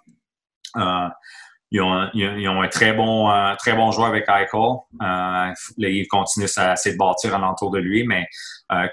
[1.71, 3.29] ils ont, ils, ont, un très bon,
[3.59, 5.55] très bon joueur avec Eichel.
[5.79, 8.07] il continue à essayer de bâtir alentour de lui.
[8.07, 8.27] Mais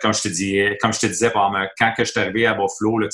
[0.02, 2.97] comme je te disais, comme je te disais, quand que je suis arrivé à Buffalo,
[2.97, 3.08] là,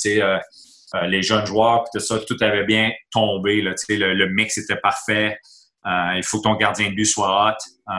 [1.06, 3.60] les jeunes joueurs, tout ça, tout avait bien tombé.
[3.60, 5.38] Là, le, le mix était parfait.
[5.84, 7.92] il faut que ton gardien de but soit hot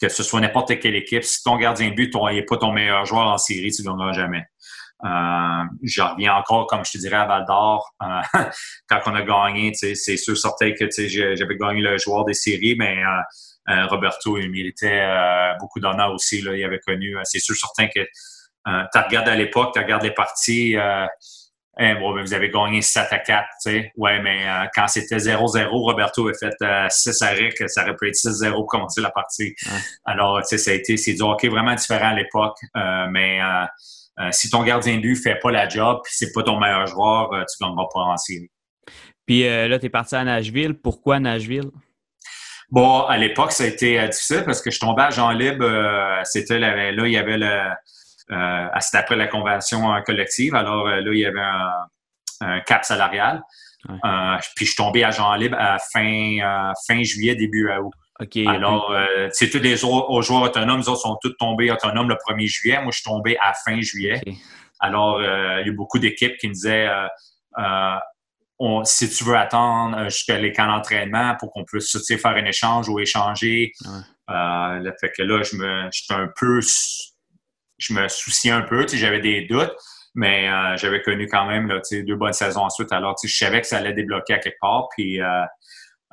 [0.00, 3.04] que ce soit n'importe quelle équipe, si ton gardien de but n'est pas ton meilleur
[3.04, 4.44] joueur en série, tu ne gagneras jamais.
[5.04, 7.94] Euh, je reviens encore, comme je te dirais, à Val d'Or.
[8.02, 8.22] Euh,
[8.88, 12.98] quand on a gagné, c'est sûr, certain que j'avais gagné le joueur des séries, mais
[13.02, 16.40] euh, euh Roberto, il méritait euh, beaucoup d'honneur aussi.
[16.40, 20.14] Là, il avait connu, c'est sûr, certain que tu regardes à l'époque, tu regardes les
[20.14, 20.76] parties,
[21.78, 23.92] eh, bon, vous avez gagné 7 à 4, tu sais.
[23.96, 26.54] Ouais, mais euh, quand c'était 0-0, Roberto a fait
[26.88, 29.54] 6 euh, arrêts, que ça aurait pu être 6-0 pour commencer la partie.
[30.04, 32.56] Alors, tu sais, ça a été, c'est du hockey vraiment différent à l'époque.
[32.76, 33.40] Euh, mais
[34.30, 37.28] si ton gardien de but fait pas la job, puis c'est pas ton meilleur joueur,
[37.30, 38.50] tu gagneras pas en série.
[39.26, 40.74] Puis là, tu es parti à Nashville.
[40.74, 41.70] Pourquoi Nashville?
[42.70, 45.66] Bon, à l'époque, ça a été difficile parce que je tombais à Jean Libre.
[46.24, 47.74] c'était là, il y avait le euh,
[48.28, 50.54] c'était après la convention euh, collective.
[50.54, 51.40] Alors euh, là, il y avait
[52.40, 53.42] un, cap salarial.
[53.86, 57.94] puis je suis tombé à Jean Libre à fin, fin juillet, début août.
[58.46, 58.94] Alors,
[59.30, 62.82] c'est tous les autres joueurs autonomes, ils sont tous tombés autonomes le 1er juillet.
[62.82, 64.20] Moi, je suis tombé à fin juillet.
[64.80, 66.90] Alors, il y a beaucoup d'équipes qui me disaient
[68.84, 73.00] si tu veux attendre jusqu'à les camps d'entraînement pour qu'on puisse faire un échange ou
[73.00, 73.72] échanger.
[74.28, 76.60] fait que là, je me j'étais un peu
[77.78, 79.74] je me souciais un peu, j'avais des doutes,
[80.14, 82.90] mais euh, j'avais connu quand même deux bonnes saisons ensuite.
[82.92, 84.88] Alors, je savais que ça allait débloquer à quelque part.
[84.96, 85.44] Puis, euh,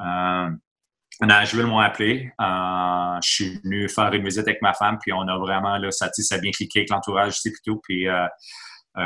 [0.02, 0.50] euh,
[1.80, 2.32] appelé.
[2.42, 5.90] Euh, je suis venu faire une visite avec ma femme, puis on a vraiment, là,
[5.92, 7.80] ça, a bien cliqué avec l'entourage aussi, plutôt.
[7.82, 8.08] Puis,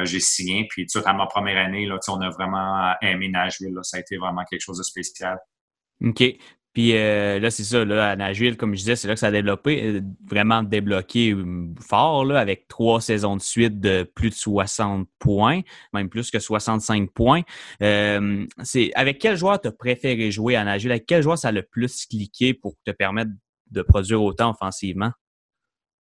[0.03, 0.68] j'ai signé.
[0.68, 3.74] Puis, tout à ma première année, là, on a vraiment aimé Nashville.
[3.74, 3.84] Là.
[3.84, 5.38] Ça a été vraiment quelque chose de spécial.
[6.03, 6.24] OK.
[6.78, 9.30] Puis euh, là, c'est ça, là, à Nashville, comme je disais, c'est là que ça
[9.30, 14.30] a développé, euh, vraiment débloqué euh, fort, là, avec trois saisons de suite de plus
[14.30, 15.61] de 60 points,
[15.91, 17.41] même plus que 65 points.
[17.82, 20.91] c'est Avec quel joueur tu préféré jouer à Nashville?
[20.91, 23.32] Avec quel joueur ça a le plus cliqué pour te permettre
[23.71, 25.09] de produire autant offensivement?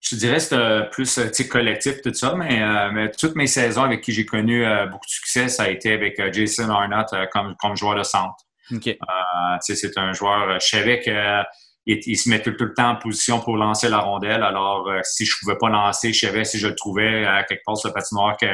[0.01, 1.19] Je dirais c'est plus
[1.51, 5.65] collectif, tout ça, mais, toutes mes saisons avec qui j'ai connu beaucoup de succès, ça
[5.65, 8.43] a été avec Jason Arnott comme, comme joueur de centre.
[8.71, 11.45] Euh, c'est un joueur, je savais qu'il
[11.85, 14.43] il se mettait tout, le temps en position pour lancer la rondelle.
[14.43, 17.43] Alors, euh, si je ne pouvais pas lancer, je savais si je le trouvais à
[17.43, 18.47] quelque part sur le patinoire que,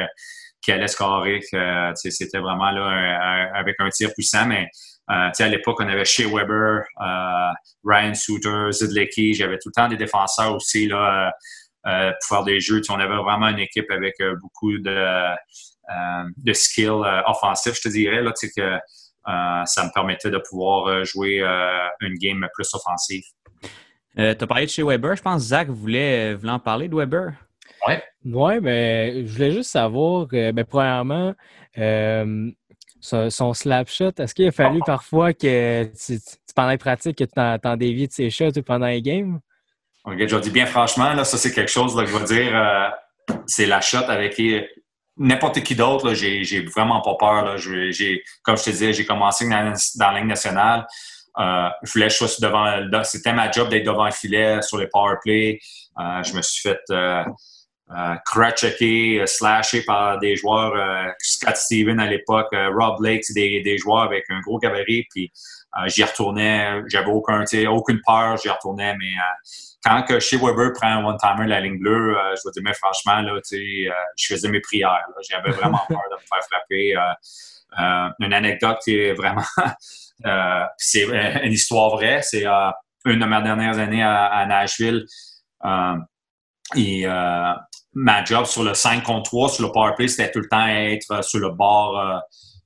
[0.62, 1.40] qui allait scorer.
[1.94, 4.46] C'était vraiment là avec un tir puissant.
[4.46, 4.68] Mais
[5.10, 6.82] euh, à l'époque, on avait Shea Weber,
[7.84, 9.34] Ryan Suter, Zidlecki.
[9.34, 11.32] J'avais tout le temps des défenseurs aussi là,
[11.84, 12.82] pour faire des jeux.
[12.90, 15.34] on avait vraiment une équipe avec beaucoup de,
[16.36, 18.22] de skills offensifs, je te dirais.
[18.22, 18.78] Là, que, euh,
[19.26, 23.22] ça me permettait de pouvoir euh, jouer euh, une game plus offensive.
[24.16, 25.16] tu as parlé de chez Weber.
[25.16, 27.32] Je pense que Zach voulait, voulait en parler de Weber?
[27.86, 27.94] Oui.
[28.24, 31.34] Oui, mais je voulais juste savoir, ben, premièrement,
[33.00, 36.18] son, slap shot, est-ce qu'il a fallu parfois que tu,
[36.54, 39.40] pendant les pratiques, que tu t'en dévies de ses shots pendant les games?
[40.06, 42.92] je vais dire bien franchement, là, ça c'est quelque chose que je vais dire,
[43.46, 44.38] c'est la shot avec
[45.20, 47.56] n'importe qui d'autre, j'ai vraiment pas peur.
[48.42, 50.86] Comme je te disais, j'ai commencé dans, dans la Ligue nationale.
[51.38, 53.04] Euh, je voulais devant.
[53.04, 55.60] C'était ma job d'être devant le filet sur les power play.
[55.98, 57.22] Euh, je me suis fait euh,
[57.92, 64.24] euh slasher par des joueurs, Scott Steven à l'époque, Rob Blake, des, des joueurs avec
[64.30, 65.06] un gros gabarit.
[65.10, 65.30] Puis
[65.86, 69.12] j'y retournais, j'avais aucun, aucune peur, j'y retournais, mais
[69.82, 72.74] quand que chez Weber prend un one-timer la ligne bleue, euh, je vais dire, mais
[72.74, 73.40] franchement, là, euh,
[74.16, 75.06] je faisais mes prières.
[75.28, 76.96] J'avais vraiment peur de me faire frapper.
[76.96, 79.44] Euh, une anecdote qui est vraiment...
[80.76, 81.04] c'est
[81.44, 82.20] une histoire vraie.
[82.22, 85.06] C'est une de mes dernières années à, Nashville.
[86.76, 87.06] et
[87.92, 90.66] ma job sur le 5 contre 3, sur le power play, c'était tout le temps
[90.66, 92.22] être sur le bord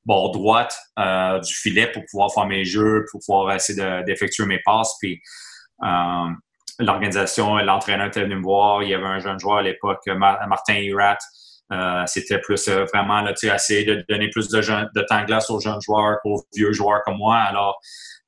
[0.06, 4.96] bord droite du filet pour pouvoir faire mes jeux, pour pouvoir essayer d'effectuer mes passes.
[5.00, 5.22] Puis
[6.79, 8.83] l'organisation, l'entraîneur était venu me voir.
[8.83, 11.18] Il y avait un jeune joueur à l'époque, Martin Hirat.
[11.72, 15.49] Euh, c'était plus euh, vraiment là, essayer de donner plus de, de temps de glace
[15.49, 17.37] aux jeunes joueurs qu'aux vieux joueurs comme moi.
[17.37, 17.79] Alors,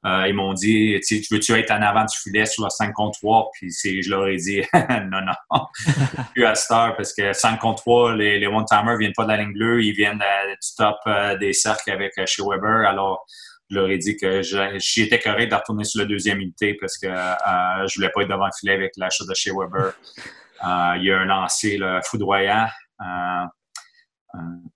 [0.07, 3.19] euh, ils m'ont dit, tu veux-tu être en avant du filet sur le 5 contre
[3.19, 3.51] 3?
[3.53, 3.71] Puis
[4.03, 5.67] je leur ai dit, non, non,
[6.35, 9.31] plus à cette heure, parce que 5 contre 3, les, les one-timers viennent pas de
[9.31, 10.97] la ligne bleue, ils viennent du top
[11.41, 12.89] des cercles avec chez Weber.
[12.89, 13.27] Alors,
[13.71, 17.07] je leur ai dit que j'étais correct de retourner sur la deuxième unité parce que
[17.07, 19.93] euh, je voulais pas être devant le filet avec l'achat de chez Weber.
[20.65, 22.67] Euh, il y a un lancé foudroyant.
[23.03, 23.45] Euh,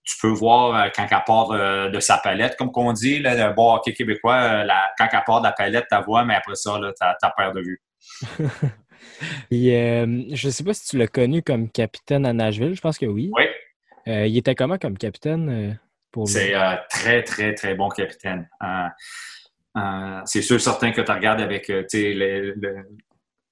[0.05, 1.49] tu peux voir quand elle part
[1.89, 4.63] de, sa palette, comme qu'on dit, le bon hockey québécois,
[4.99, 7.63] quand elle part de la palette, ta voix, mais après ça, tu as, peur de
[7.63, 7.83] vue.
[9.51, 13.07] je ne sais pas si tu l'as connu comme capitaine à Nashville, je pense que
[13.07, 13.31] oui.
[13.33, 13.45] Oui.
[14.07, 15.79] il était comment comme capitaine?
[16.27, 18.49] C'est un euh, très, très, très bon capitaine.
[18.63, 18.89] Euh,
[19.77, 21.71] euh, c'est sûr, certain que tu regardes avec,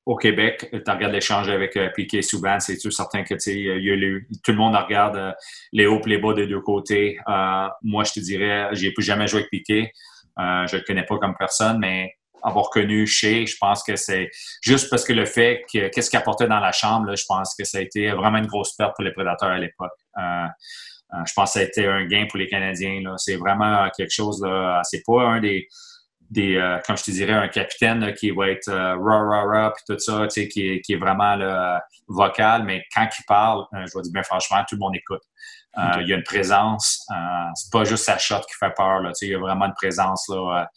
[0.04, 4.74] au Québec, tu regardes l'échange avec Piquet Souban, c'est sûr, certain que tout le monde
[4.74, 5.34] regarde
[5.72, 7.18] les hauts et les bas des deux côtés.
[7.82, 9.92] moi, je te dirais, j'ai plus jamais joué avec Piquet.
[10.36, 10.42] je
[10.74, 14.30] ne le connais pas comme personne, mais avoir connu chez, je pense que c'est
[14.62, 17.64] juste parce que le fait que qu'est-ce qu'il apportait dans la chambre, je pense que
[17.64, 19.92] ça a été vraiment une grosse perte pour les prédateurs à l'époque.
[21.14, 23.02] Euh, je pense que ça a été un gain pour les Canadiens.
[23.16, 24.44] C'est vraiment quelque chose,
[24.84, 25.66] c'est pas un des,
[26.30, 29.72] des euh, comme je te dirais, un capitaine qui va être euh, rah, rah, rah,
[29.72, 33.96] puis tout ça, qui, est, qui est vraiment là, vocal, mais quand il parle, je
[33.96, 35.22] vais dire bien franchement, tout le monde écoute.
[36.00, 37.06] Il y a une présence,
[37.54, 40.26] c'est pas juste sa shot qui fait peur, là, il y a vraiment une présence.
[40.28, 40.68] Là,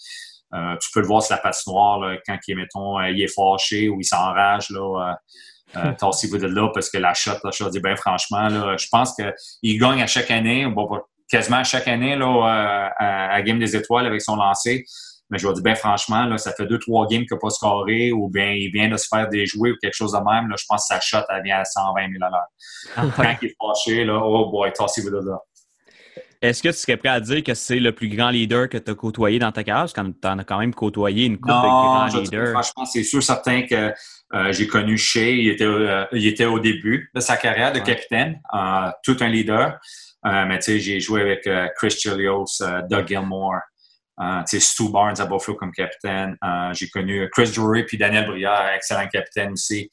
[0.80, 4.00] tu peux le voir sur la patinoire là, quand il, mettons, il est fâché ou
[4.00, 4.70] il s'enrage.
[4.70, 5.16] Là,
[5.76, 8.88] euh, Tassez-vous de là parce que la shot, là, je dis bien franchement, là, je
[8.92, 10.88] pense qu'il gagne à chaque année, bon,
[11.30, 14.86] quasiment à chaque année là, euh, à, à, Game des Étoiles avec son lancer.
[15.30, 17.50] Mais je vais dire bien franchement, là, ça fait deux, trois games qu'il n'a pas
[17.50, 20.50] scoré ou bien il vient de se faire déjouer ou quelque chose de même.
[20.50, 22.48] Là, je pense que sa shot, elle vient à 120 000 à l'heure.
[22.98, 25.40] Ah, Quand il est fâché, là, oh boy, tassez-vous de là.
[26.42, 28.90] Est-ce que tu serais prêt à dire que c'est le plus grand leader que tu
[28.90, 29.84] as côtoyé dans ta carrière?
[29.84, 32.52] Parce que tu en as quand même côtoyé une couple de grands leaders.
[32.52, 33.94] Franchement, c'est sûr, certain que
[34.34, 37.80] euh, j'ai connu Shea, il était, euh, il était au début de sa carrière de
[37.80, 39.78] capitaine, euh, tout un leader.
[40.24, 43.60] mais tu sais, j'ai joué avec Chris Chilios, Doug Gilmore,
[44.20, 46.38] tu sais, Stu Barnes à Buffalo comme capitaine.
[46.74, 49.92] j'ai connu Chris Drury puis Daniel Brière, excellent capitaine aussi.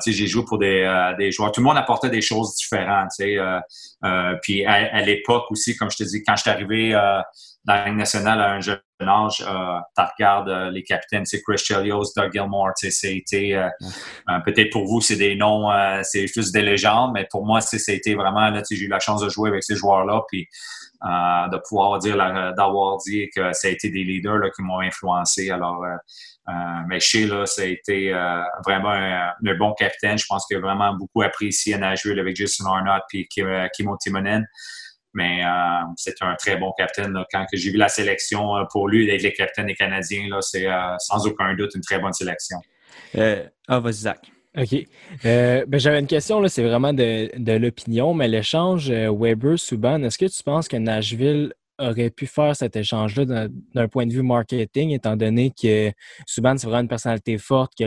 [0.00, 1.52] Sais, j'ai joué pour des, des, joueurs.
[1.52, 3.10] Tout le monde apportait des choses différentes.
[3.18, 3.38] Tu sais,
[4.42, 6.94] puis à, à l'époque aussi, comme je te dis, quand je suis arrivé
[7.64, 11.42] dans la Ligue nationale à un jeune âge, euh, tu regardes euh, les capitaines, c'est
[11.42, 13.68] Chris Chelios, Doug Gilmore, c'était euh,
[14.28, 15.70] euh, peut-être pour vous, c'est des noms,
[16.02, 19.28] c'est juste des légendes, mais pour moi, c'était vraiment, là, j'ai eu la chance de
[19.28, 20.46] jouer avec ces joueurs-là, puis
[21.02, 25.50] de pouvoir dire, d'avoir dit que ça a été des leaders là, qui m'ont influencé.
[25.50, 25.84] Alors,
[26.88, 28.10] mais chez là, ça a été
[28.64, 30.18] vraiment un, bon capitaine.
[30.18, 34.46] Je pense qu'il a vraiment beaucoup apprécié à Nashville avec Jason Arnott puis Kimo Timonen.
[35.14, 37.16] Mais euh, c'est un très bon capitaine.
[37.32, 41.24] Quand j'ai vu la sélection euh, pour lui, les capitaines des Canadiens, c'est euh, sans
[41.26, 42.58] aucun doute une très bonne sélection.
[43.16, 44.18] ah, vas-y, Zach.
[44.56, 44.86] OK.
[45.22, 50.42] ben, J'avais une question, c'est vraiment de, de l'opinion, mais l'échange Weber-Souban, est-ce que tu
[50.42, 55.50] penses que Nashville aurait pu faire cet échange-là d'un point de vue marketing, étant donné
[55.50, 55.92] que
[56.26, 57.84] Subban, c'est vraiment une personnalité forte, que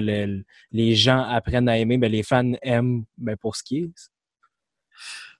[0.72, 3.92] les gens apprennent à aimer, ben, les fans aiment ben, pour ce qui est?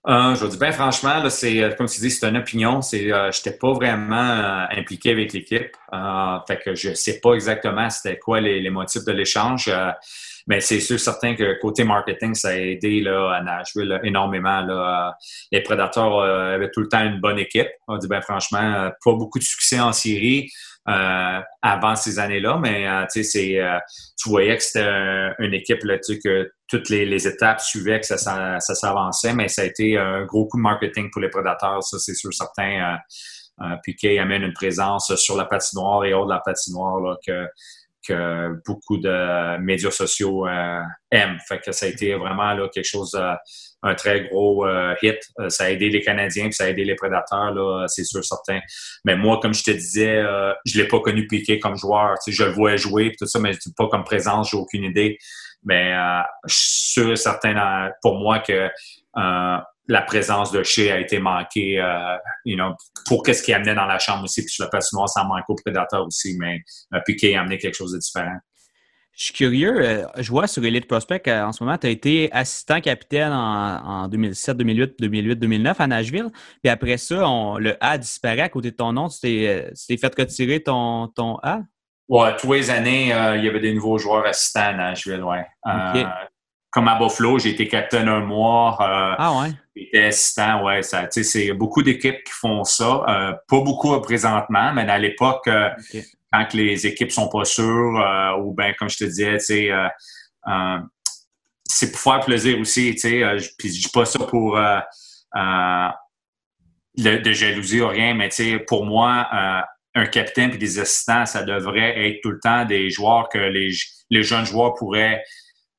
[0.08, 2.82] Euh, je dis bien franchement, c'est euh, comme tu dis, c'est une opinion.
[2.82, 5.76] C'est, euh, j'étais pas vraiment impliqué avec l'équipe.
[6.48, 9.70] fait que je sais pas exactement c'était quoi les, motifs de l'échange.
[10.48, 14.62] mais c'est sûr certain que côté marketing, ça a aidé là, à Nashville énormément.
[14.62, 15.18] Là.
[15.52, 17.68] Les Prédateurs avaient tout le temps une bonne équipe.
[17.88, 20.50] On dit bien franchement, pas beaucoup de succès en série.
[20.88, 23.59] Avant ces années-là, mais tu sais,
[24.17, 24.88] tu voyais que c'était
[25.39, 29.65] une équipe là, que toutes les, étapes suivaient, que ça, ça, s'avançait, mais ça a
[29.65, 32.97] été un gros coup de marketing pour les prédateurs, ça c'est sûr certain.
[33.83, 37.47] Piquet amène une présence sur la patinoire et hors de la patinoire là, que
[38.08, 40.82] que beaucoup de médias sociaux euh,
[41.12, 41.38] aiment.
[41.47, 43.34] Fait que ça a été vraiment là, quelque chose, euh,
[43.84, 45.20] un très gros euh, hit.
[45.49, 47.53] ça a aidé les Canadiens, puis ça a aidé les prédateurs,
[47.88, 48.60] c'est sûr, certain.
[49.05, 50.24] Mais moi, comme je te disais,
[50.66, 52.16] je l'ai pas connu Piqué comme joueur.
[52.28, 55.18] je le vois jouer, tout ça, mais pas comme présence, j'ai aucune idée.
[55.64, 55.93] Mais
[56.45, 58.70] je suis sûr et certain pour moi que
[59.88, 62.73] la présence de Shea a été manquée euh, you know,
[63.07, 64.41] pour qu'est-ce qu'il amenait dans la chambre aussi.
[64.41, 66.61] Puis sur le patinoire, ça manque au prédateur aussi, mais
[66.93, 68.38] euh, Piquet a amené quelque chose de différent.
[69.13, 72.29] Je suis curieux, euh, je vois sur Elite Prospect en ce moment, tu as été
[72.31, 76.29] assistant capitaine en, 2007, 2008, 2008, 2009 à Nashville.
[76.61, 77.15] Puis après ça,
[77.57, 79.07] le A disparaît à côté de ton nom.
[79.07, 81.61] Tu t'es fait retirer ton, ton A?
[82.09, 85.45] Ouais, tous les années, il y avait des nouveaux joueurs assistants à Nashville, ouais
[86.70, 88.78] comme à Buffalo, j'ai été capitaine un mois.
[88.82, 89.49] Euh, ah ouais?
[89.76, 90.84] J'étais assistant, ouais.
[90.84, 93.03] Ça, c'est beaucoup d'équipes qui font ça.
[93.07, 95.70] Euh, pas beaucoup présentement, mais à l'époque, euh,
[96.32, 99.70] quand les équipes sont pas sûres, ou bien comme je te disais, c'est
[101.91, 102.97] pour faire plaisir aussi.
[102.97, 104.59] Je, puis je dis pas ça pour
[106.95, 108.30] de jalousie ou rien, mais
[108.68, 109.28] pour moi,
[109.95, 113.72] un capitaine et des assistants, ça devrait être tout le temps des joueurs que les,
[114.09, 115.24] les jeunes joueurs pourraient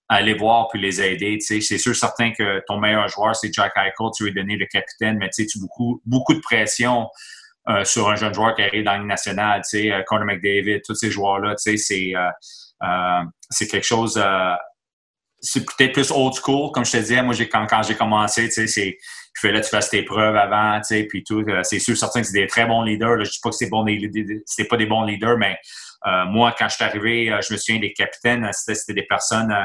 [0.08, 1.38] aller voir puis les aider.
[1.40, 5.18] C'est sûr certain que ton meilleur joueur, c'est Jack Eichel, tu lui donner le capitaine,
[5.18, 7.08] mais tu as beaucoup, beaucoup de pression
[7.68, 10.80] euh, sur un jeune joueur qui arrive dans la nationale, tu sais, euh, Conor McDavid,
[10.86, 11.76] tous ces joueurs-là, c'est
[12.14, 14.22] euh, c'est quelque chose
[15.40, 17.22] c'est peut-être plus old school, comme je te disais.
[17.22, 20.80] Moi, quand, quand j'ai commencé, tu sais, il fallait que tu fasses tes preuves avant,
[20.80, 21.44] tu sais, puis tout.
[21.62, 23.16] C'est sûr, certain que c'est des très bons leaders.
[23.16, 23.22] Là.
[23.24, 23.86] Je dis pas que c'est bon,
[24.46, 25.56] c'était pas des bons leaders, mais
[26.26, 29.64] moi, quand je suis arrivé, je me souviens des capitaines, c'était, des personnes euh,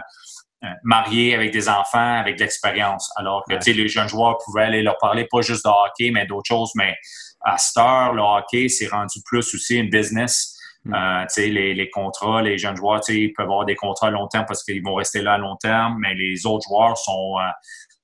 [0.83, 3.11] mariés avec des enfants, avec de l'expérience.
[3.15, 6.47] Alors que les jeunes joueurs pouvaient aller leur parler pas juste de hockey, mais d'autres
[6.47, 6.71] choses.
[6.75, 6.95] Mais
[7.43, 10.57] à cette heure, le hockey s'est rendu plus aussi une business.
[10.85, 10.93] Mm.
[10.93, 14.45] Euh, les, les, contrats, les jeunes joueurs, ils peuvent avoir des contrats à long terme
[14.45, 17.49] parce qu'ils vont rester là à long terme, mais les autres joueurs sont, euh,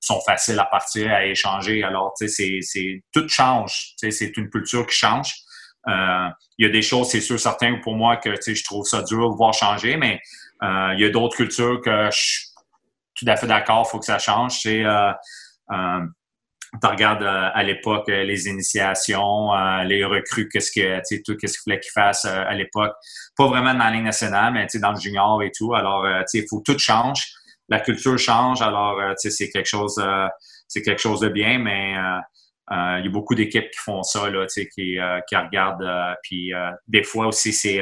[0.00, 1.82] sont faciles à partir, à échanger.
[1.82, 2.60] Alors, c'est,
[3.12, 3.94] tout change.
[3.96, 5.34] C'est une culture qui change.
[5.86, 9.30] Il y a des choses, c'est sûr, certains pour moi que je trouve ça dur
[9.30, 10.20] de voir changer, mais
[10.62, 12.49] il y a d'autres cultures que je
[13.20, 14.60] tout à fait d'accord, il faut que ça change.
[14.60, 15.12] Tu euh,
[15.72, 16.00] euh,
[16.82, 19.52] regardes euh, à l'époque les initiations,
[19.84, 22.94] les recrues, qu'est-ce que tu tout qu'est-ce qu'il fallait qu'ils fassent à l'époque.
[23.36, 25.74] Pas vraiment dans la ligne nationale, mais dans le junior et tout.
[25.74, 27.20] Alors, il faut que tout change.
[27.68, 28.62] La culture change.
[28.62, 30.02] Alors, c'est quelque chose,
[30.66, 31.92] c'est quelque chose de bien, mais
[32.70, 36.16] il y a beaucoup d'équipes qui font ça, là, qui, qui regardent.
[36.22, 36.52] puis
[36.88, 37.80] des fois aussi, c'est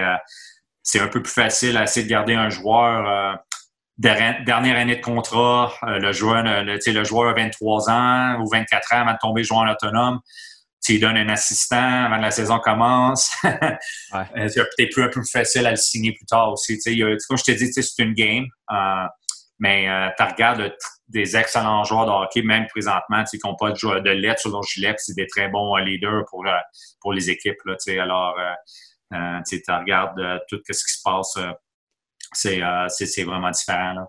[0.83, 3.39] c'est un peu plus facile à essayer de garder un joueur
[3.99, 8.95] dernière année de contrat, euh, le joueur, le, le joueur a 23 ans ou 24
[8.95, 10.21] ans avant de tomber joueur autonome.
[10.85, 13.31] Tu lui donnes un assistant avant que la saison commence.
[14.15, 16.79] Euh, c'est peut-être plus un peu plus facile à le signer plus tard aussi.
[17.29, 18.47] comme je t'ai dit, c'est une game.
[18.73, 19.07] Euh,
[19.59, 19.87] mais
[20.17, 20.73] tu regardes
[21.09, 24.63] des excellents joueurs de hockey, même présentement, qui n'ont pas de, de lettres sur leur
[24.63, 26.47] gilet, c'est des très bons leaders pour,
[27.01, 27.59] pour les équipes.
[27.67, 28.37] Là, alors,
[29.47, 31.39] tu regardes tout ce qui se passe
[32.33, 34.09] c'est vraiment différent.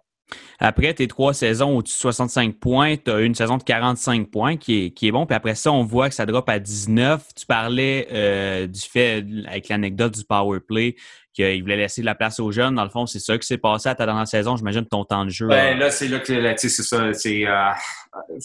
[0.59, 4.57] Après tes trois saisons au-dessus de 65 points, tu as une saison de 45 points
[4.57, 5.26] qui est, qui est bon.
[5.26, 7.24] Puis après ça, on voit que ça drop à 19.
[7.36, 10.95] Tu parlais euh, du fait, avec l'anecdote du power play,
[11.34, 12.76] qu'il voulait laisser de la place aux jeunes.
[12.76, 14.57] Dans le fond, c'est ça qui s'est passé à ta dernière saison.
[14.57, 15.47] J'imagine ton temps de jeu.
[15.47, 17.11] Ben, là, c'est là que c'est ça.
[17.26, 17.72] Il euh,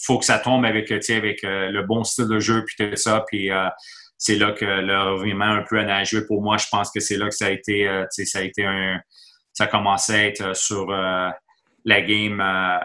[0.05, 3.25] faut que ça tombe avec, avec le bon style de jeu puis tout ça.
[3.27, 3.49] Puis
[4.17, 7.17] c'est là que le revirement un peu à nager pour moi, je pense que c'est
[7.17, 9.01] là que ça a été, ça a été un
[9.55, 11.29] ça commençait à être euh, sur euh,
[11.85, 12.39] la game.
[12.39, 12.77] Euh,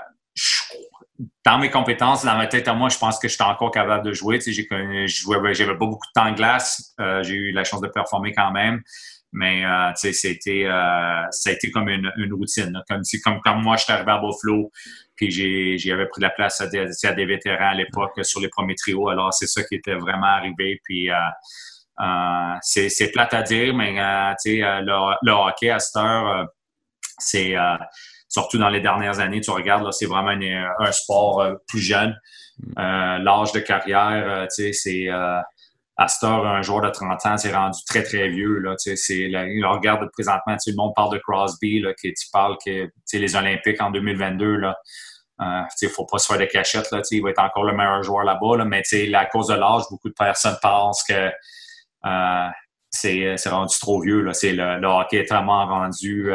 [1.44, 4.12] dans mes compétences, dans ma tête à moi, je pense que j'étais encore capable de
[4.12, 4.40] jouer.
[4.40, 6.94] Sais, j'avais pas beaucoup de temps de glace.
[7.22, 8.80] j'ai eu la chance de performer quand même.
[9.32, 9.62] Mais
[9.96, 12.72] c'était, ça a été comme une, routine.
[12.88, 14.70] Comme, comme quand moi, j'étais arrivé à Buffalo,
[15.14, 18.48] puis j'ai, avais pris la place à des, à des vétérans à l'époque sur les
[18.48, 19.10] premiers trios.
[19.10, 20.80] Alors, c'est ça qui était vraiment arrivé.
[20.84, 21.10] Puis
[22.62, 26.48] c'est, plate à dire, mais le, hockey à cette heure
[27.20, 27.76] c'est euh,
[28.28, 30.30] surtout dans les dernières années, tu regardes, c'est vraiment
[30.78, 32.18] un sport euh, plus jeune.
[32.78, 37.78] Euh, l'âge de carrière, tu sais, c'est à un joueur de 30 ans, c'est rendu
[37.86, 38.58] très, très vieux.
[38.58, 43.36] Là, on regarde présentement, le monde parle de Crosby, là, qui, tu parles que les
[43.36, 44.76] Olympiques en 2022, là,
[45.40, 46.90] il ne faut pas se faire de cachette.
[46.90, 48.58] Là, il va être encore le meilleur joueur là-bas.
[48.58, 48.82] Là, mais
[49.14, 51.30] à cause de l'âge, beaucoup de personnes pensent que
[52.90, 54.22] c'est rendu trop vieux.
[54.22, 54.34] Là.
[54.34, 56.30] C'est le, hockey est vraiment rendu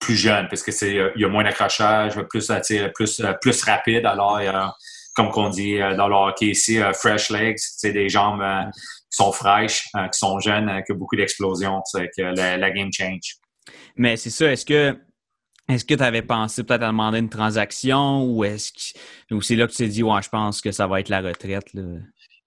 [0.00, 2.50] plus jeune parce que c'est il y a moins d'accrochage, plus
[2.94, 4.06] plus plus rapide.
[4.06, 4.76] Alors
[5.14, 8.44] comme qu'on dit dans le hockey ici, fresh legs, c'est des jambes
[9.10, 11.80] qui sont fraîches, qui sont jeunes, qui ont beaucoup d'explosions.
[11.84, 13.36] C'est que la, game change.
[13.96, 14.52] Mais c'est ça.
[14.52, 14.96] Est-ce que
[15.68, 19.66] est-ce que tu avais pensé peut-être à demander une transaction ou est-ce que c'est là
[19.66, 21.74] que tu t'es dit ouais, je pense que ça va être la retraite?
[21.74, 21.82] Là?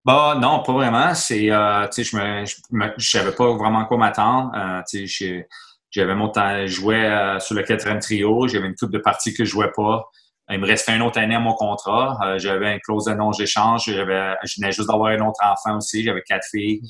[0.04, 1.14] Bah non, pas vraiment.
[1.14, 4.52] C'est euh, tu sais, je me, je, savais pas vraiment quoi m'attendre.
[4.56, 5.48] Euh, tu sais,
[5.92, 9.34] j'avais mon temps, je jouais euh, sur le quatrième trio, j'avais une coupe de parties
[9.34, 10.04] que je jouais pas.
[10.50, 12.18] Il me restait une autre année à mon contrat.
[12.24, 13.84] Euh, j'avais une clause de non-échange.
[13.86, 16.04] Je venais juste d'avoir un autre enfant aussi.
[16.04, 16.82] J'avais quatre filles.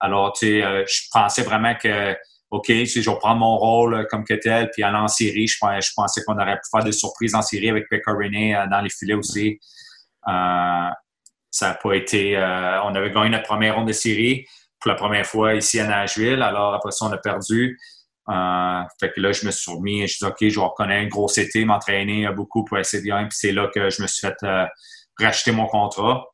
[0.00, 2.16] Alors, tu sais, je pensais vraiment que
[2.54, 5.48] OK, je vais mon rôle euh, comme que tel, puis aller en série.
[5.48, 8.90] Je, pensais qu'on aurait pu faire des surprises en série avec René euh, dans les
[8.90, 9.58] filets aussi.
[10.28, 10.88] Euh,
[11.50, 12.36] ça n'a pas été.
[12.84, 14.46] on avait gagné notre première ronde de série
[14.80, 16.42] pour la première fois ici à Nashville.
[16.42, 17.78] Alors après ça, on a perdu.
[18.26, 21.28] Fait que là, je me suis remis, je dis OK, je vais reconnaître un gros
[21.28, 23.28] été, m'entraîner beaucoup pour essayer de gagner.
[23.28, 24.46] Puis c'est là que je me suis fait
[25.20, 26.24] racheter mon contrat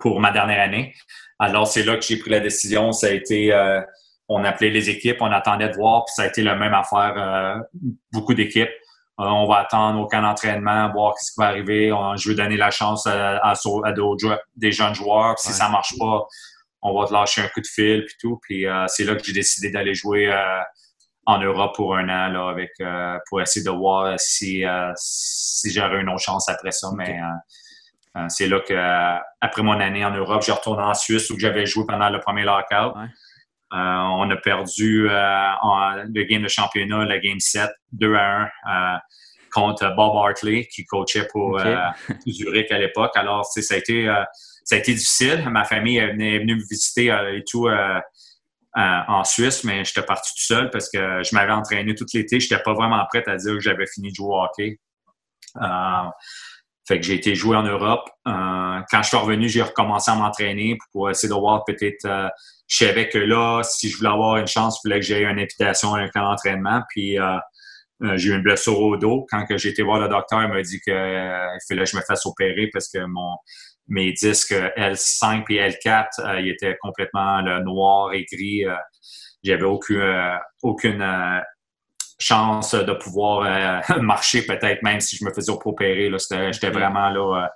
[0.00, 0.94] pour ma dernière année.
[1.38, 2.92] Alors, c'est là que j'ai pris la décision.
[2.92, 3.52] Ça a été
[4.28, 7.14] on appelait les équipes, on attendait de voir, puis ça a été la même affaire,
[7.16, 7.62] euh,
[8.12, 8.70] beaucoup d'équipes.
[9.20, 11.92] Euh, on va attendre aucun entraînement, voir ce qui va arriver.
[12.16, 13.54] je veux donner la chance à, à,
[14.56, 15.38] des jeunes joueurs.
[15.38, 16.26] si ça marche pas,
[16.82, 18.38] on va te lâcher un coup de fil, puis tout.
[18.42, 20.32] Puis euh, c'est là que j'ai décidé d'aller jouer
[21.26, 22.70] en Europe pour un an, là, avec,
[23.28, 24.64] pour essayer de voir si,
[24.96, 26.88] si j'aurais une autre chance après ça.
[26.96, 27.18] Mais
[28.28, 28.74] c'est là que,
[29.40, 32.44] après mon année en Europe, j'ai retourné en Suisse où j'avais joué pendant le premier
[32.44, 32.94] lockout.
[33.74, 35.14] Euh, on a perdu euh,
[36.14, 38.98] le game de championnat, la game 7, 2 à 1 euh,
[39.52, 41.60] contre Bob Hartley, qui coachait pour
[42.28, 43.12] Zurich à l'époque.
[43.16, 44.06] Alors, ça a été
[44.64, 45.48] ça a été difficile.
[45.50, 47.68] Ma famille est venue, me visiter et tout
[48.76, 52.40] en Suisse, mais j'étais parti tout seul parce que je m'avais entraîné tout l'été.
[52.40, 54.78] Je n'étais pas vraiment prêt à dire que j'avais fini de jouer au hockey.
[56.88, 58.08] fait que j'ai été jouer en Europe.
[58.24, 62.32] quand je suis revenu, j'ai recommencé à m'entraîner pour essayer de voir peut-être
[62.66, 65.38] je savais que là, si je voulais avoir une chance, il fallait que j'aie une
[65.38, 66.82] invitation à un camp d'entraînement.
[66.88, 67.36] Puis euh,
[68.02, 69.26] euh, j'ai eu une blessure au dos.
[69.30, 72.02] Quand j'ai été voir le docteur, il m'a dit qu'il euh, fallait que je me
[72.02, 73.36] fasse opérer parce que mon
[73.88, 78.64] mes disques L5 et L4, ils étaient complètement noir et gris.
[79.42, 81.42] J'avais aucune, aucune
[82.18, 86.10] chance de pouvoir marcher peut-être même si je me faisais opérer.
[86.52, 87.48] J'étais vraiment là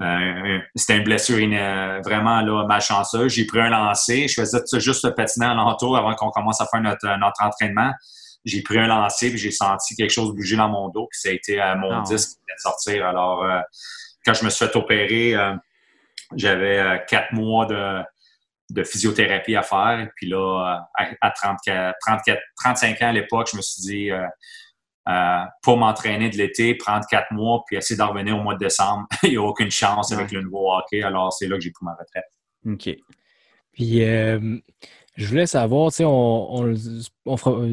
[0.00, 1.36] euh, c'était une blessure
[2.04, 3.32] vraiment là, malchanceuse.
[3.32, 4.26] J'ai pris un lancer.
[4.28, 7.92] Je faisais juste le patinet alentour avant qu'on commence à faire notre, notre entraînement.
[8.44, 11.06] J'ai pris un lancer puis j'ai senti quelque chose bouger dans mon dos.
[11.10, 13.06] Puis ça a été mon ah disque qui venait de sortir.
[13.06, 13.60] Alors, euh,
[14.24, 15.54] quand je me suis fait opérer, euh,
[16.36, 18.02] j'avais quatre mois de,
[18.70, 20.08] de, physiothérapie à faire.
[20.16, 20.80] Puis là,
[21.20, 24.10] à, 34, 34, 35 ans à l'époque, je me suis dit
[25.06, 28.60] euh, pour m'entraîner de l'été, prendre quatre mois, puis essayer d'en revenir au mois de
[28.60, 29.06] décembre.
[29.22, 31.02] Il n'y a aucune chance avec le nouveau hockey.
[31.02, 32.24] Alors, c'est là que j'ai pris ma retraite.
[32.66, 32.96] OK.
[33.72, 34.58] Puis, euh,
[35.16, 36.74] je voulais savoir, tu sais, on, on,
[37.26, 37.64] on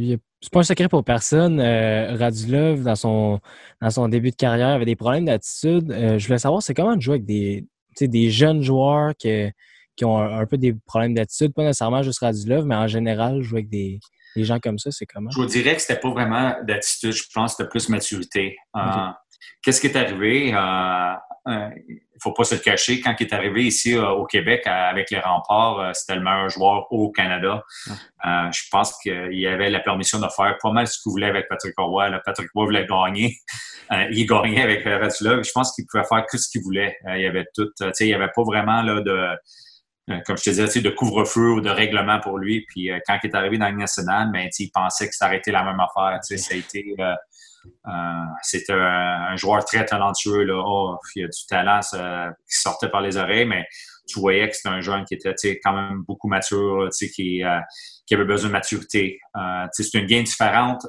[0.41, 1.59] c'est pas un secret pour personne.
[1.59, 3.39] Euh, Radulov, dans son,
[3.81, 5.91] dans son début de carrière, avait des problèmes d'attitude.
[5.91, 7.65] Euh, je voulais savoir, c'est comment de jouer avec des,
[7.99, 9.49] des jeunes joueurs qui,
[9.95, 13.41] qui ont un, un peu des problèmes d'attitude, pas nécessairement juste Radulov, mais en général,
[13.41, 13.99] jouer avec des,
[14.35, 15.29] les gens comme ça, c'est comment?
[15.29, 18.57] Je vous dirais que c'était pas vraiment d'attitude, je pense que c'était plus maturité.
[18.75, 18.81] Euh,
[19.61, 20.53] qu'est-ce qui est arrivé?
[21.47, 23.01] Il euh, ne euh, faut pas se le cacher.
[23.01, 27.11] Quand il est arrivé ici au Québec avec les remparts, c'était le meilleur joueur au
[27.11, 27.63] Canada.
[28.23, 31.73] je pense qu'il avait la permission de faire pas mal ce qu'il voulait avec Patrick
[31.77, 32.11] Roy.
[32.25, 33.37] Patrick Roy voulait gagner.
[34.11, 35.43] il gagnait avec Radulov.
[35.43, 36.97] Je pense qu'il pouvait faire tout ce qu'il voulait.
[37.07, 37.69] il y avait tout.
[37.99, 39.35] il n'y avait pas vraiment là, de
[40.09, 42.65] euh, comme je te disais, de couvre-feu ou de règlement pour lui.
[42.67, 45.37] Puis euh, quand il est arrivé dans le national, ben, il pensait que ça aurait
[45.37, 46.19] été la même affaire.
[46.23, 47.13] Ça a été, euh,
[48.41, 50.43] c'était un, joueur très talentueux.
[50.43, 50.63] Là.
[50.65, 53.65] Oh, il a du talent qui sortait par les oreilles, mais
[54.07, 57.43] tu voyais que c'était un jeune qui était quand même beaucoup mature, qui,
[58.05, 59.19] qui avait besoin de maturité.
[59.71, 60.85] c'est une game différente.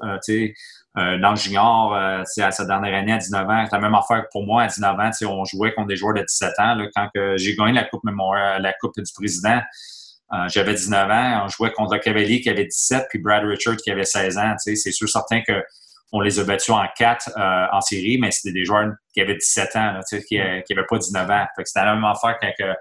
[0.98, 3.94] Euh, dans le junior, euh, à sa dernière année à 19 ans, c'est la même
[3.94, 5.10] affaire que pour moi à 19 ans.
[5.26, 6.74] On jouait contre des joueurs de 17 ans.
[6.74, 9.60] Là, quand j'ai gagné la Coupe Memorial, la Coupe du Président,
[10.34, 11.42] euh, j'avais 19 ans.
[11.44, 14.54] On jouait contre Cavalier qui avait 17, puis Brad Richard qui avait 16 ans.
[14.58, 15.64] C'est sûr certain que
[16.12, 19.34] on les a battus en 4 euh, en série, mais c'était des joueurs qui avaient
[19.34, 21.46] 17 ans, là, qui n'avaient pas 19 ans.
[21.64, 22.74] C'était la même affaire quand que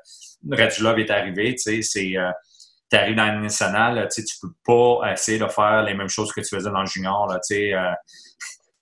[0.49, 1.55] Radulov est arrivé.
[1.55, 6.41] Tu arrives dans le national, tu peux pas essayer de faire les mêmes choses que
[6.41, 7.27] tu faisais dans le junior.
[7.27, 7.93] Là, euh,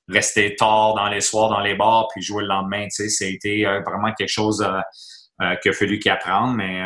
[0.07, 2.87] rester tard dans les soirs, dans les bars, puis jouer le lendemain.
[3.21, 4.65] Été euh, vraiment quelque chose
[5.41, 6.55] euh, qu'il a fallu qu'il apprenne.
[6.55, 6.81] Mais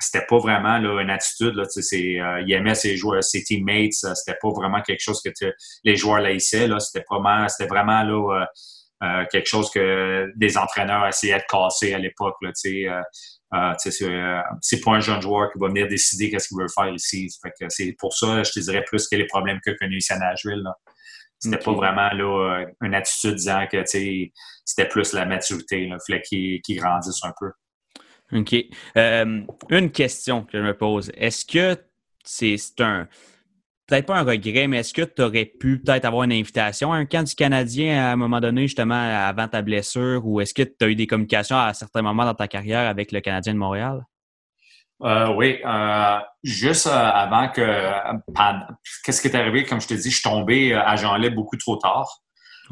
[0.00, 1.54] c'était pas vraiment là, une attitude.
[1.54, 3.92] Là, euh, il aimait ses joueurs, ses teammates.
[3.92, 5.30] C'était pas vraiment quelque chose que
[5.84, 6.66] les joueurs laissaient.
[6.66, 8.46] Là, c'était vraiment, c'était vraiment là,
[9.02, 12.36] euh, quelque chose que des entraîneurs essayaient de casser à l'époque.
[12.40, 12.50] Là,
[13.52, 13.82] euh,
[14.60, 17.28] c'est pas un jeune joueur qui va venir décider qu'est-ce qu'il veut faire ici.
[17.68, 20.64] c'est pour ça, je te dirais plus que les problèmes que connu ici à Nashville.
[21.38, 25.84] C'était pas vraiment là, une attitude disant que c'était plus la maturité.
[25.84, 27.50] Il fallait qu'il grandisse un peu.
[28.32, 28.54] OK.
[28.96, 31.10] Euh, une question que je me pose.
[31.16, 31.76] Est-ce que
[32.24, 33.08] c'est un.
[33.86, 36.96] Peut-être pas un regret, mais est-ce que tu aurais pu peut-être avoir une invitation à
[36.96, 40.62] un camp du Canadien à un moment donné, justement, avant ta blessure, ou est-ce que
[40.62, 43.58] tu as eu des communications à certains moments dans ta carrière avec le Canadien de
[43.58, 44.04] Montréal?
[45.02, 47.62] Euh, oui, euh, juste avant que.
[49.04, 49.64] Qu'est-ce qui est arrivé?
[49.64, 52.22] Comme je te dis, je suis tombé à Jean-Lé beaucoup trop tard.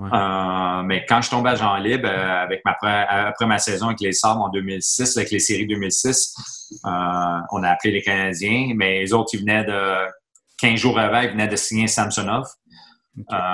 [0.00, 4.00] Euh, mais quand je tombais à Jean Libre, euh, avec ma, après ma saison avec
[4.00, 6.34] les Sabres en 2006, avec les séries 2006,
[6.84, 6.88] euh,
[7.50, 10.06] on a appelé les Canadiens, mais les autres, ils venaient de
[10.58, 12.46] 15 jours avant, ils venaient de signer Samsonov.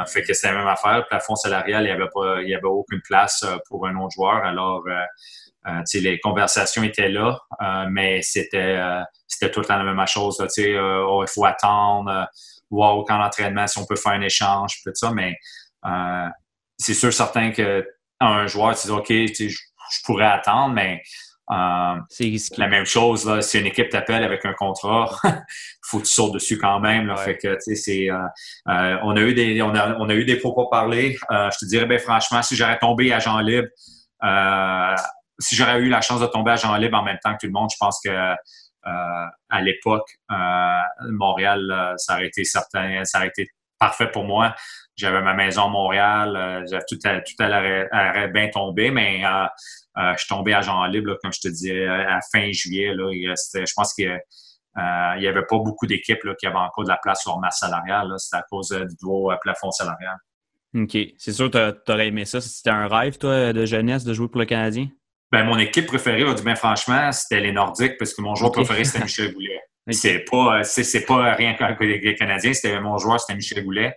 [0.07, 0.99] fait que c'était la même affaire.
[0.99, 4.15] Le plafond salarial, il n'y avait, pas, il y avait aucune place pour un autre
[4.15, 4.45] joueur.
[4.45, 4.85] Alors,
[5.95, 7.39] les conversations étaient là,
[7.91, 8.79] mais c'était
[9.27, 10.37] c'était tout le temps la même chose.
[10.41, 12.29] oh, il faut attendre,
[12.71, 15.35] voir au camp d'entraînement si on peut faire un échange, tout ça, mais
[15.87, 16.29] euh,
[16.79, 17.87] c'est sûr certain que
[18.21, 21.03] un joueur, tu dis OK, je, pourrais attendre, mais
[21.51, 25.11] euh, c'est La même chose, là, si une équipe t'appelle avec un contrat,
[25.83, 27.15] faut que tu sautes dessus quand même.
[27.19, 30.69] Fait que, c'est, euh, on a eu des, on a, on a eu des propos
[30.69, 31.17] parler.
[31.31, 33.69] je te dirais, ben, franchement, si j'aurais tombé à Jean Libre,
[35.39, 37.47] si j'aurais eu la chance de tomber à Jean Libre en même temps que tout
[37.47, 38.35] le monde, je pense que
[38.85, 40.09] à l'époque,
[41.11, 43.49] Montréal, ça aurait été certain, ça aurait été
[43.85, 44.55] parfait pour moi.
[44.97, 49.45] J'avais ma maison à Montréal, euh, j'avais tout, à, tout à bien tombé, mais euh,
[49.99, 52.95] euh, je suis tombé à Jean Libre, comme je te disais, à fin juillet.
[52.95, 57.23] Là, je pense qu'il n'y avait pas beaucoup d'équipes qui avaient encore de la place
[57.23, 58.15] sur masse salariale.
[58.17, 60.17] C'était à cause du nouveau plafond salarial.
[60.75, 60.97] OK.
[61.19, 62.41] C'est sûr que tu aurais aimé ça.
[62.41, 64.89] C'était un rêve, toi, de jeunesse, de jouer pour le Canadien?
[65.31, 68.85] Ben, mon équipe préférée, du bien franchement, c'était les Nordiques parce que mon joueur préféré,
[68.85, 69.61] c'était Michel Goulet.
[69.91, 72.55] C'est pas, c'est, pas rien que les Canadiens.
[72.55, 73.95] C'était mon joueur, c'était Michel Goulet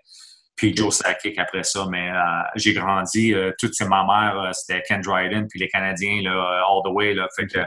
[0.57, 1.85] puis Joe Sakic après ça.
[1.89, 2.15] Mais euh,
[2.55, 6.81] j'ai grandi, euh, toute ma mère, euh, c'était Ken Dryden, puis les Canadiens, là, all
[6.83, 7.13] the way.
[7.13, 7.59] Là, fait que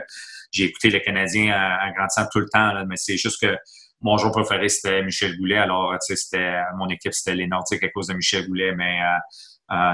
[0.51, 2.85] j'ai écouté les Canadiens en, grandissant tout le temps.
[2.85, 3.57] mais c'est juste que
[4.01, 5.57] mon joueur préféré, c'était Michel Goulet.
[5.57, 8.73] Alors, tu sais, c'était mon équipe, c'était les Nordiques à cause de Michel Goulet.
[8.75, 8.97] Mais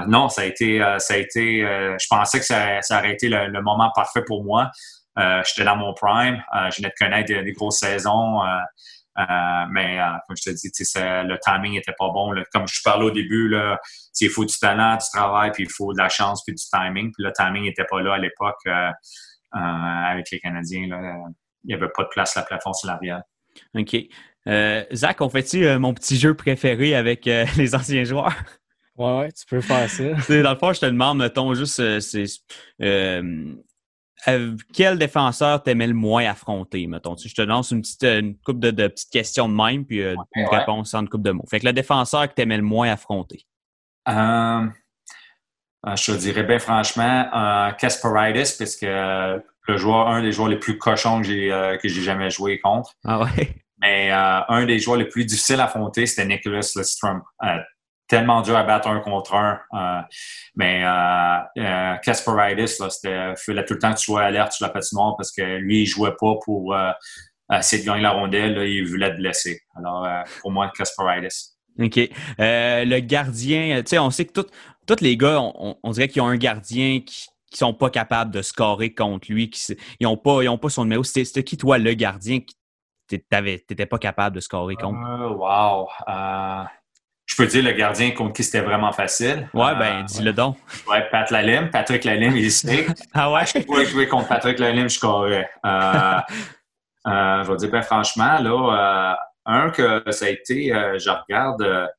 [0.08, 1.60] non, ça a été, ça a été.
[1.60, 4.70] je pensais que ça, ça aurait été le, moment parfait pour moi.
[5.18, 6.42] J'étais dans mon prime.
[6.70, 8.40] je venais de connaître des, des grosses saisons.
[9.18, 9.24] Euh,
[9.70, 12.32] mais euh, comme je te dis, le timing n'était pas bon.
[12.52, 13.54] Comme je parlais au début,
[14.20, 17.12] il faut du talent, du travail, puis il faut de la chance, puis du timing.
[17.12, 18.90] Puis le timing n'était pas là à l'époque euh,
[19.52, 20.82] avec les Canadiens.
[21.64, 23.22] Il n'y avait pas de place à la plafond salarial.
[23.74, 23.96] OK.
[24.92, 27.24] Zach, on fait-tu mon petit jeu préféré avec
[27.56, 28.34] les anciens joueurs?
[28.96, 30.04] Ouais, ouais, tu peux faire ça.
[30.42, 32.24] dans le fond, je te demande, mettons, juste, c'est,
[34.26, 37.16] euh, quel défenseur t'aimais le moins affronter, mettons?
[37.16, 40.48] je te lance une petite une coupe de, petites questions de même, puis euh, une
[40.48, 41.44] réponse en une coupe de mots.
[41.48, 43.46] Fait que le défenseur que t'aimais le moins affronter?
[44.08, 44.66] Euh,
[45.94, 47.30] je te dirais bien franchement
[47.78, 52.02] Kasperitis, parce que le joueur, un des joueurs les plus cochons que j'ai que j'ai
[52.02, 52.94] jamais joué contre.
[53.04, 53.54] Ah ouais?
[53.80, 57.22] Mais un des joueurs les plus difficiles à affronter, c'était Nicholas Lestrom
[58.08, 59.60] tellement dur à battre un contre un.
[59.74, 60.00] Euh,
[60.56, 65.14] mais euh, euh c'était fallait tout le temps que tu sois alerte sur la patinoire
[65.16, 66.90] parce que lui, il jouait pas pour euh,
[67.52, 69.60] essayer de gagner la rondelle, il voulait te blesser.
[69.76, 70.06] Alors,
[70.40, 71.54] pour moi, Casperitis.
[71.78, 72.10] OK.
[72.38, 76.36] le gardien, tu sais, on sait que tous les gars, on, dirait qu'ils ont un
[76.36, 80.58] gardien qui qui sont pas capables de scorer contre lui, qui ils n'ont pas, ont
[80.58, 81.02] pas son numéro.
[81.02, 82.54] C'était qui, toi, le gardien, qui
[83.10, 84.98] n'étais pas capable de scorer contre?
[85.34, 85.88] wow!
[87.28, 89.48] Je peux dire le gardien contre qui c'était vraiment facile.
[89.52, 90.56] Ouais, ben, euh, dis-le donc.
[90.88, 91.70] Ouais, Pat Lalim.
[91.70, 92.86] Patrick Lalim, il sait.
[93.14, 93.42] ah ouais?
[93.44, 95.48] Je pourrais jouer contre Patrick Lalim, je corrais.
[95.64, 95.70] Euh,
[97.06, 101.90] euh, je vais dire, ben, franchement, là, un que ça a été, je regarde,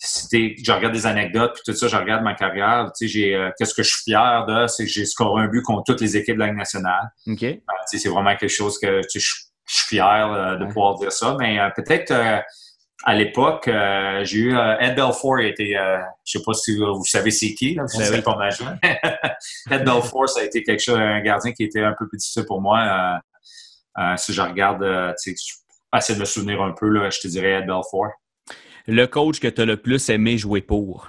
[0.00, 2.90] je regarde des anecdotes, puis tout ça, je regarde ma carrière.
[2.98, 5.60] Tu sais, j'ai, qu'est-ce que je suis fier de, c'est que j'ai scoré un but
[5.60, 7.10] contre toutes les équipes de la Ligue nationale.
[7.26, 7.38] OK.
[7.38, 9.44] tu sais, c'est vraiment quelque chose que je, suis
[9.96, 11.36] fier de pouvoir dire ça.
[11.38, 12.12] Mais peut-être
[13.04, 16.76] à l'époque, euh, j'ai eu euh, Ed Belfour, il était, euh, je sais pas si
[16.76, 18.76] vous savez c'est qui, là, c'est ben ton agent.
[19.70, 22.44] Ed Belfour, ça a été quelque chose, un gardien qui était un peu plus difficile
[22.46, 23.20] pour moi.
[24.16, 24.84] si je regarde,
[25.22, 25.56] tu sais,
[25.96, 28.08] essayer de me souvenir un peu, là, je te dirais Ed Belfour.
[28.86, 31.08] Le coach que tu as le plus aimé jouer pour?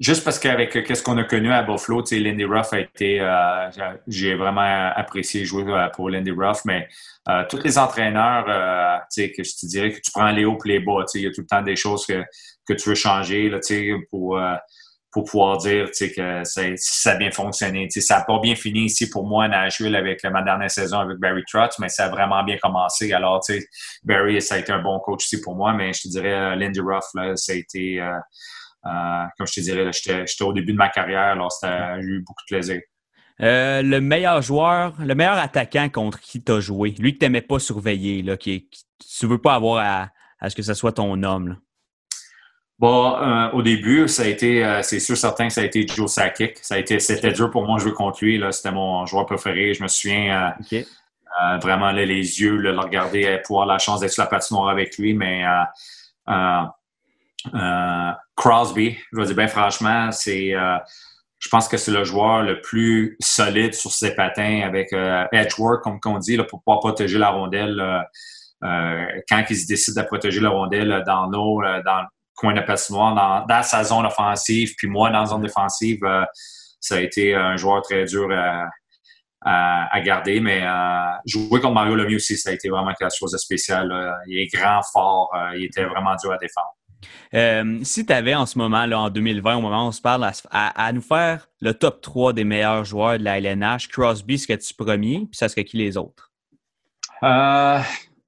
[0.00, 3.70] Juste parce qu'avec ce qu'on a connu à Buffalo, Lindy Ruff a été, euh,
[4.08, 6.88] j'ai vraiment apprécié jouer euh, pour Lindy Ruff, mais
[7.28, 8.46] euh, tous les entraîneurs,
[9.14, 11.30] que je te dirais que tu prends les hauts et les bas, il y a
[11.30, 12.24] tout le temps des choses que,
[12.66, 13.58] que tu veux changer là,
[14.10, 14.40] pour,
[15.12, 16.62] pour pouvoir dire que ça,
[17.10, 17.88] a bien fonctionné.
[17.90, 21.42] ça n'a pas bien fini ici pour moi Nashville avec ma dernière saison avec Barry
[21.46, 23.12] Trotz, mais ça a vraiment bien commencé.
[23.12, 23.40] Alors,
[24.04, 26.80] Barry, ça a été un bon coach aussi pour moi, mais je te dirais, Lindy
[26.80, 28.18] Ruff, là, ça a été euh,
[28.82, 32.56] comme je te dirais, j'étais au début de ma carrière, alors j'ai eu beaucoup de
[32.56, 32.80] plaisir.
[33.42, 37.24] Euh, le meilleur joueur, le meilleur attaquant contre qui tu as joué, lui que tu
[37.24, 38.68] n'aimais pas surveiller, là, qui,
[38.98, 40.10] tu ne veux pas avoir
[40.40, 41.56] à, ce que ce soit ton homme?
[42.78, 46.10] Bon, euh, au début, ça a été, c'est sûr certain que ça a été Joe
[46.10, 46.58] Sakic.
[46.62, 48.42] Ça a été, c'était dur pour moi de jouer contre lui.
[48.52, 49.74] C'était mon joueur préféré.
[49.74, 50.54] Je me souviens
[51.62, 55.44] vraiment les yeux, le regarder, pouvoir la chance d'être sur la patinoire avec lui, mais
[56.28, 56.62] euh,
[58.36, 60.76] Crosby, je veux dire bien franchement, c'est, euh,
[61.38, 65.58] je pense que c'est le joueur le plus solide sur ses patins avec euh, edge
[65.58, 67.82] work, comme on dit, là, pour pouvoir protéger la rondelle.
[68.62, 73.46] quand il décide de protéger la rondelle dans l'eau, dans le coin de patinoire, dans,
[73.46, 76.00] dans, sa zone offensive, puis moi dans la zone défensive,
[76.80, 78.28] ça a été un joueur très dur
[79.42, 80.40] à, garder.
[80.40, 80.62] Mais
[81.26, 83.90] jouer contre Mario Lemieux aussi, ça a été vraiment quelque chose de spécial.
[84.26, 86.74] Il est grand, fort, il était vraiment dur à défendre.
[87.34, 90.00] Euh, si tu avais en ce moment, là, en 2020, au moment où on se
[90.00, 94.74] parle, à, nous faire le top 3 des meilleurs joueurs de la LNH, Crosby, serais-tu
[94.74, 96.30] premier, puis ça serait qui les autres?
[97.22, 97.78] Euh,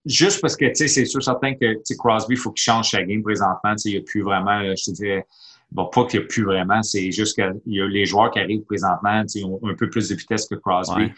[0.04, 3.02] juste parce que, tu sais, c'est sûr certain que Crosby, il faut qu'il change sa
[3.02, 3.74] game présentement.
[3.84, 5.26] Il n'y a plus vraiment, je te dirais,
[5.70, 8.38] bon, pas qu'il n'y a plus vraiment, c'est juste que y a les joueurs qui
[8.38, 11.10] arrivent présentement, ils ont un peu plus de vitesse que Crosby.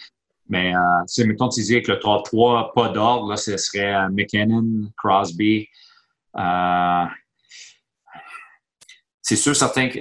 [0.49, 5.69] Mais, euh, mettons, tu dis avec le 3-3, pas d'ordre, là, ce serait McKinnon, Crosby,
[6.37, 7.05] euh,
[9.25, 10.01] c'est sûr, certain que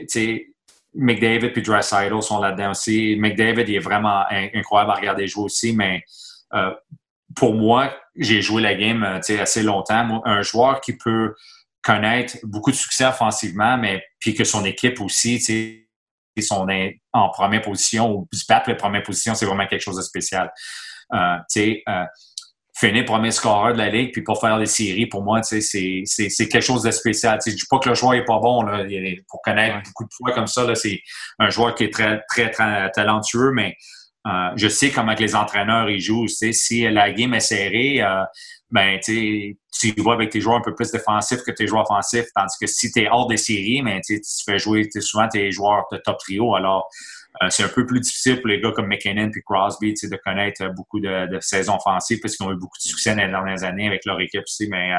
[0.94, 3.16] McDavid et Dreisaitl sont là-dedans aussi.
[3.18, 6.04] McDavid il est vraiment incroyable à regarder jouer aussi, mais
[6.54, 6.72] euh,
[7.36, 10.22] pour moi, j'ai joué la game euh, assez longtemps.
[10.26, 11.34] un joueur qui peut
[11.82, 15.40] connaître beaucoup de succès offensivement, mais puis que son équipe aussi,
[16.42, 16.68] sont
[17.14, 20.52] en première position ou se battre les premières positions, c'est vraiment quelque chose de spécial.
[21.14, 22.06] Euh
[22.88, 26.04] finir premier scoreur de la ligue, puis pour faire des séries, pour moi, c'est
[26.38, 27.40] quelque chose de spécial.
[27.46, 28.62] Je ne dis pas que le joueur n'est pas bon.
[28.64, 28.86] Là.
[29.30, 31.00] Pour connaître beaucoup de fois comme ça, c'est
[31.40, 33.76] un joueur qui est très, très, très talentueux, mais
[34.28, 36.28] euh, je sais comment que les entraîneurs ils jouent.
[36.28, 38.24] Si la game est serrée, euh,
[38.72, 39.58] ben, tu
[39.98, 42.28] vois avec tes joueurs un peu plus défensifs que tes joueurs offensifs.
[42.36, 45.86] Tandis que si tu es hors des séries, ben, tu fais jouer souvent tes joueurs
[45.92, 46.56] de top trio.
[46.56, 46.90] Alors,
[47.42, 50.68] euh, c'est un peu plus difficile pour les gars comme McKinnon et Crosby de connaître
[50.76, 53.88] beaucoup de, saisons offensives parce qu'ils ont eu beaucoup de succès dans les dernières années
[53.88, 54.68] avec leur équipe aussi.
[54.70, 54.98] Mais euh,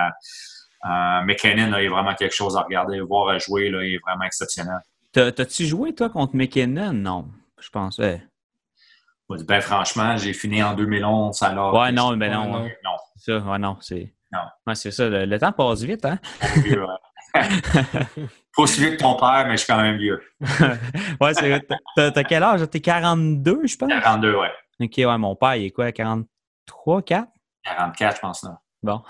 [0.87, 3.71] euh, McKinnon, là, il est vraiment quelque chose à regarder, voir jouer.
[3.71, 4.81] Là, il est vraiment exceptionnel.
[5.13, 6.93] T'as-tu joué, toi, contre McKinnon?
[6.93, 7.29] Non,
[7.61, 8.01] je pense.
[9.29, 11.41] Ben, franchement, j'ai fini en 2011.
[11.43, 12.65] Alors, ouais, non, mais non.
[12.85, 12.97] non.
[13.17, 14.13] Ça, ouais, non, c'est.
[14.33, 14.75] Non.
[14.75, 15.09] c'est ça.
[15.09, 16.19] Le, temps passe vite, hein?
[17.35, 20.23] Pas aussi vieux que ton père, mais je suis quand même vieux.
[21.21, 21.67] ouais, c'est
[21.97, 22.69] T'as quel âge?
[22.71, 23.89] T'es 42, je pense?
[23.89, 24.51] 42, ouais.
[24.81, 25.91] OK, ouais, mon père, il est quoi?
[25.91, 27.29] 43, 4?
[27.65, 28.61] 44, je pense, là.
[28.83, 29.03] Bon.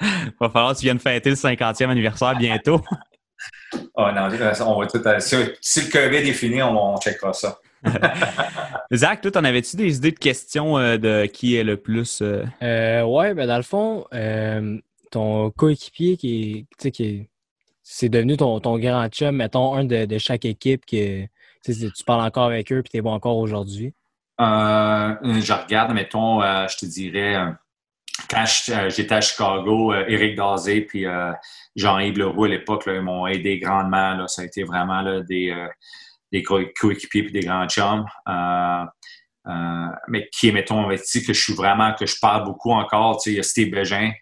[0.00, 2.80] Il va falloir que tu viennes fêter le 50e anniversaire bientôt.
[3.94, 4.28] oh non,
[4.66, 5.02] on va tout.
[5.18, 7.58] Si, si le COVID est fini, on, checkera ça.
[8.94, 12.22] Zach, toi, t'en avais-tu des idées de questions euh, de qui est le plus.
[12.22, 12.44] Euh...
[12.62, 14.78] euh ouais, ben dans le fond, euh,
[15.10, 17.31] ton coéquipier qui est, qui est
[17.94, 21.26] c'est devenu ton, ton, grand chum, mettons, un de, chaque équipe que
[21.62, 23.92] tu parles encore avec eux et tu es bon encore aujourd'hui?
[24.40, 27.50] Euh, je regarde, mettons, euh, je te dirais, euh,
[28.30, 28.44] quand
[28.88, 31.04] j'étais à Chicago, Eric Dazé puis
[31.76, 34.14] Jean-Yves Leroux à l'époque, m'ont aidé grandement.
[34.14, 34.26] Là.
[34.26, 35.54] Ça a été vraiment des,
[36.30, 38.06] des coéquipiers et des grands chums.
[40.08, 43.20] mais qui, mettons, on dit que je suis vraiment, que je parle beaucoup encore.
[43.26, 44.12] Il y a Steve Bégin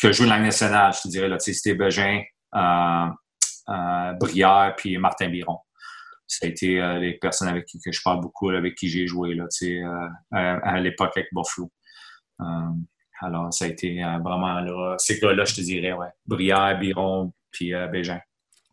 [0.00, 2.22] que joue la nationale, je te dirais, là, Steve Begin,
[2.54, 3.06] euh,
[3.68, 5.58] euh, Brière, puis Martin Biron.
[6.26, 9.06] Ça a été euh, les personnes avec qui que je parle beaucoup, avec qui j'ai
[9.06, 11.70] joué là, euh, à, l'époque avec Buffalo.
[13.20, 16.08] alors, ça a été vraiment là, ces gars-là, je te dirais, ouais.
[16.26, 18.20] Brière, Biron, puis Bégin.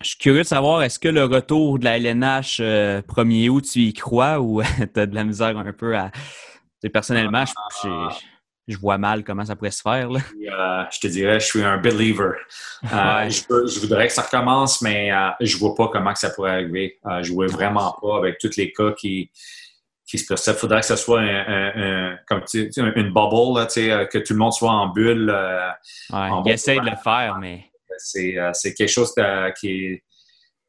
[0.02, 3.80] Je suis curieux de savoir, est-ce que le retour de la LNH 1er août, tu
[3.80, 4.62] y crois ou
[4.94, 6.12] tu as de la misère un peu à.
[6.94, 7.90] Personnellement, je,
[8.68, 10.10] je vois mal comment ça pourrait se faire.
[10.10, 10.20] Là.
[10.20, 12.34] Euh, je te dirais, je suis un believer.
[12.84, 16.30] Euh, je, voudrais que ça recommence, mais euh, je ne vois pas comment que ça
[16.32, 17.00] pourrait arriver.
[17.22, 19.30] je ne vois vraiment pas avec tous les cas qui,
[20.06, 20.48] qui se passent.
[20.48, 23.66] Il faudrait que ce soit un, comme une bubble, là,
[24.06, 25.30] que tout le monde soit en bulle.
[26.12, 27.66] Ouais, il essaie de le faire, mais.
[27.98, 29.14] C'est quelque chose
[29.60, 30.04] qui est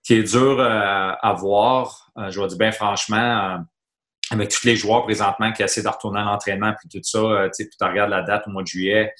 [0.05, 2.13] qui est dur à voir.
[2.29, 3.59] je vais dire bien franchement,
[4.31, 7.69] avec tous les joueurs présentement qui essaient de retourner à l'entraînement puis tout ça, tu
[7.69, 9.13] tu regardes la date au mois de juillet.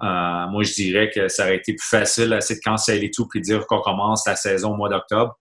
[0.00, 3.66] moi, je dirais que ça aurait été plus facile d'essayer de canceller tout puis dire
[3.66, 5.36] qu'on commence la saison au mois d'octobre.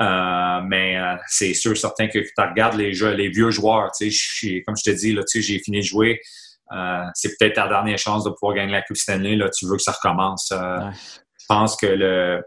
[0.00, 4.76] Euh, mais euh, c'est sûr, certain que tu regardes les, jeux, les vieux joueurs, comme
[4.76, 6.20] je te dis, j'ai fini de jouer.
[6.72, 9.36] Euh, c'est peut-être ta dernière chance de pouvoir gagner la Coupe Stanley.
[9.36, 10.52] Là, tu veux que ça recommence.
[10.52, 12.42] Je pense que le,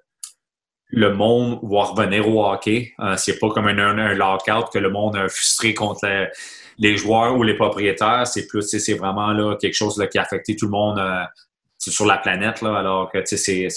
[0.92, 2.94] le monde va revenir au hockey.
[3.18, 6.08] c'est pas comme un, un, lockout que le monde a frustré contre
[6.78, 8.28] les, joueurs ou les propriétaires.
[8.28, 11.02] C'est plus, c'est vraiment là, quelque chose là, qui a affecté tout le monde
[11.90, 12.62] sur la planète.
[12.62, 13.68] Là, alors que c'est,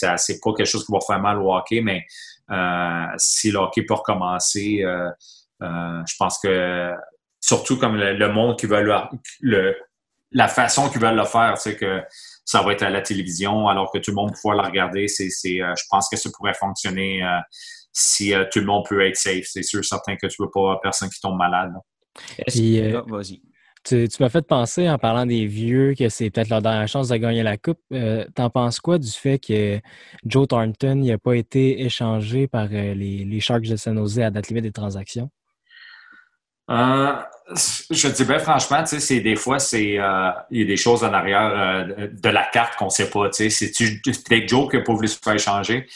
[0.42, 2.04] pas quelque chose qui va faire mal au hockey, mais
[2.50, 5.08] euh, si le hockey peut recommencer, euh,
[5.62, 6.92] euh, je pense que
[7.40, 8.86] surtout comme le, monde qui veut
[9.40, 9.76] le,
[10.32, 12.02] la façon qu'ils veulent le faire, c'est que
[12.44, 15.08] ça va être à la télévision alors que tout le monde peut pouvoir la regarder.
[15.08, 17.22] C'est, je pense que ça pourrait fonctionner
[17.92, 19.46] si tout le monde peut être safe.
[19.46, 21.72] C'est sûr, certain que tu veux pas personne qui tombe malade.
[22.46, 23.40] Vas-y.
[23.84, 27.16] Tu, m'as fait penser, en parlant des vieux, que c'est peut-être leur dernière chance de
[27.16, 27.80] gagner la Coupe.
[27.92, 29.78] Euh, t'en penses quoi du fait que
[30.24, 34.48] Joe Thornton n'a pas été échangé par euh, les, Sharks de San Jose à date
[34.48, 35.30] limite des transactions?
[36.70, 37.14] Euh,
[37.90, 41.86] je dis bien franchement, c'est des fois, c'est il y a des choses en arrière
[41.86, 43.28] de la carte qu'on ne sait pas.
[43.32, 45.86] C'est peut-être Joe qui n'a pas voulu se faire échanger?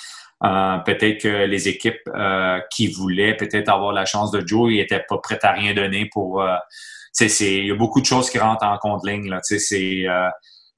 [0.41, 2.09] peut-être que les équipes
[2.71, 6.09] qui voulaient peut-être avoir la chance de Joe, ils n'étaient pas prêts à rien donner
[6.13, 6.43] pour
[7.27, 9.29] il y a beaucoup de choses qui rentrent en compte ligne.
[9.29, 9.57] Là, c'est,
[10.07, 10.29] euh,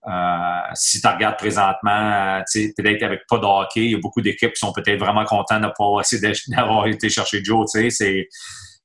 [0.08, 2.40] euh, si tu regardes présentement, euh,
[2.76, 5.60] peut-être avec pas de hockey, il y a beaucoup d'équipes qui sont peut-être vraiment contents
[5.60, 7.66] d'avoir été chercher Joe.
[7.70, 8.28] C'est,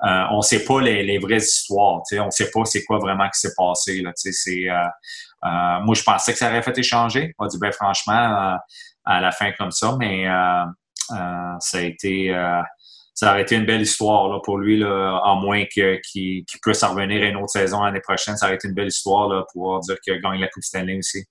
[0.02, 2.02] on ne sait pas les, vraies histoires.
[2.14, 4.02] On ne sait pas c'est quoi vraiment qui s'est passé.
[4.02, 4.68] Là, c'est,
[5.44, 7.34] moi, je pensais que ça aurait fait échanger.
[7.40, 8.58] On dit ben franchement
[9.06, 10.26] à la fin comme ça, mais
[11.10, 12.34] ça a été
[13.16, 17.24] ça aurait été une belle histoire là, pour lui, là, à moins qu'il puisse revenir
[17.24, 18.36] à une autre saison l'année prochaine.
[18.36, 20.98] Ça aurait été une belle histoire là, pour dire qu'il a gagné la Coupe Stanley
[20.98, 21.26] aussi.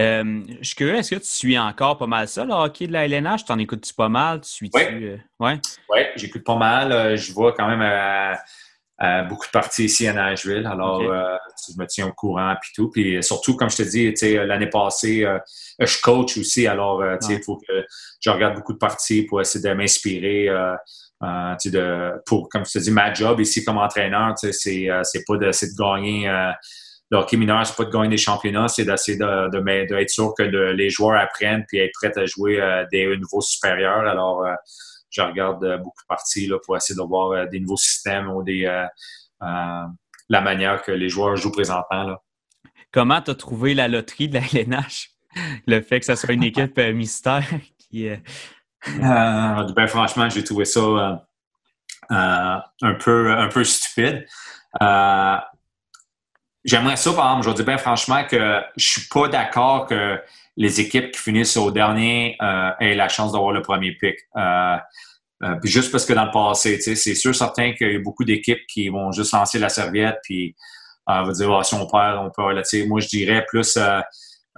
[0.00, 2.92] Euh, je suis curieux, est-ce que tu suis encore pas mal ça, le hockey de
[2.92, 3.44] la LNH?
[3.44, 4.40] Tu en écoutes-tu pas mal?
[4.40, 5.60] Tu suis oui, euh, ouais?
[5.90, 6.92] ouais j'écoute pas mal.
[6.92, 8.38] Euh, je vois quand même à,
[9.28, 10.64] beaucoup de parties ici à Nashville.
[10.64, 12.88] Alors, je me tiens au courant puis tout.
[12.88, 15.26] Puis surtout, comme je te dis, l'année passée,
[15.80, 16.68] je coach aussi.
[16.68, 17.84] Alors, il faut que
[18.20, 20.46] je regarde beaucoup de parties pour essayer de m'inspirer.
[21.20, 25.76] De, pour, comme je te dis, ma job ici comme entraîneur, c'est pas d'essayer de
[25.76, 26.52] gagner.
[27.12, 30.32] Euh, le hockey mineur, c'est pas de gagner des championnats, c'est d'essayer de, de, sûr
[30.36, 34.06] que les joueurs apprennent puis être prêts à jouer des niveaux supérieurs.
[34.06, 34.46] Alors,
[35.10, 38.62] je regarde beaucoup de parties là, pour essayer de voir des nouveaux systèmes ou des,
[39.40, 42.04] la manière que les joueurs jouent présentement.
[42.04, 42.22] Là.
[42.92, 45.10] Comment tu as trouvé la loterie de la LNH?
[45.66, 47.44] Le fait que ce soit une équipe mystère
[47.78, 51.14] qui, euh, ben, franchement, j'ai trouvé ça euh,
[52.10, 54.26] euh, un, peu, un peu stupide.
[56.64, 60.20] J'aimerais ça, par exemple, je dis bien franchement que je suis pas d'accord que
[60.56, 62.36] les équipes qui finissent au dernier
[62.78, 64.16] aient la chance d'avoir le premier pick.
[65.60, 68.64] puis juste parce que dans le passé, c'est sûr certain qu'il y a beaucoup d'équipes
[68.68, 70.54] qui vont juste lancer la serviette puis
[71.06, 73.76] on va dire ah, si on perd, on peut là, Moi, je dirais plus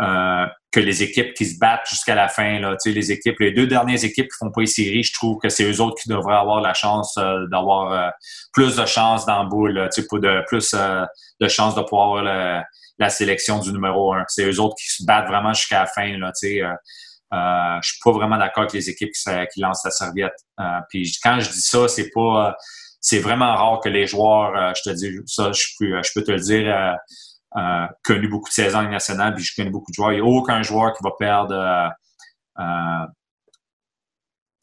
[0.01, 2.59] euh, que les équipes qui se battent jusqu'à la fin.
[2.59, 5.49] Là, les équipes, les deux dernières équipes qui font pas les séries, je trouve que
[5.49, 8.11] c'est eux autres qui devraient avoir la chance euh, d'avoir euh,
[8.53, 12.65] plus de chance dans le boule, pour de, plus de chances de pouvoir avoir
[12.99, 14.25] la sélection du numéro un.
[14.27, 16.19] C'est eux autres qui se battent vraiment jusqu'à la fin.
[16.19, 20.35] Là, euh, je suis pas vraiment d'accord avec les équipes qui, lancent la serviette.
[20.89, 22.57] puis quand je dis ça, c'est pas
[23.01, 26.41] c'est vraiment rare que les joueurs, je te dis ça, je je peux te le
[26.41, 26.97] dire
[27.57, 30.13] euh, connu beaucoup de saisons nationales, puis je connais beaucoup de joueurs.
[30.13, 31.55] Il n'y a aucun joueur qui va perdre.
[31.55, 33.07] Euh,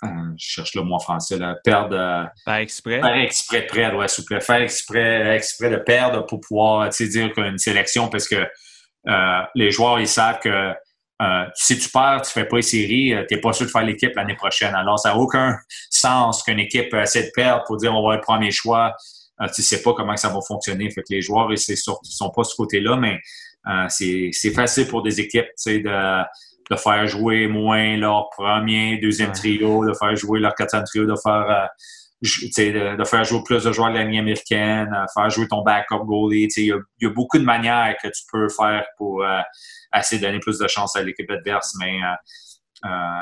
[0.04, 2.30] euh, je cherche le mot en français, là, perdre.
[2.46, 3.00] Par exprès?
[3.00, 4.42] Faire exprès de perdre, ouais, s'il vous plaît.
[4.42, 8.46] Faire exprès, exprès de perdre pour pouvoir dire qu'une sélection, parce que
[9.56, 10.74] les joueurs, ils savent que
[11.54, 13.84] si tu perds, tu ne fais pas une série, tu n'es pas sûr de faire
[13.84, 14.76] l'équipe l'année prochaine.
[14.76, 15.56] Alors, ça n'a aucun
[15.90, 18.96] sens qu'une équipe essaie de perdre pour dire on va être le premier choix.
[19.42, 20.90] Euh, tu ne sais pas comment ça va fonctionner.
[20.92, 23.20] Fait que les joueurs, ils ne sont pas ce côté-là, mais
[23.68, 26.24] euh, c'est facile pour des équipes de,
[26.70, 31.16] de faire jouer moins leur premier, deuxième trio, de faire jouer leur quatrième trio, de
[31.22, 31.70] faire,
[32.24, 36.06] euh, de, faire jouer plus de joueurs de la ligne américaine, faire jouer ton backup
[36.06, 36.48] goalie.
[36.58, 39.26] Il y, a, y, a beaucoup de manières que tu peux faire pour
[39.96, 42.00] essayer de donner plus de chance à l'équipe adverse, mais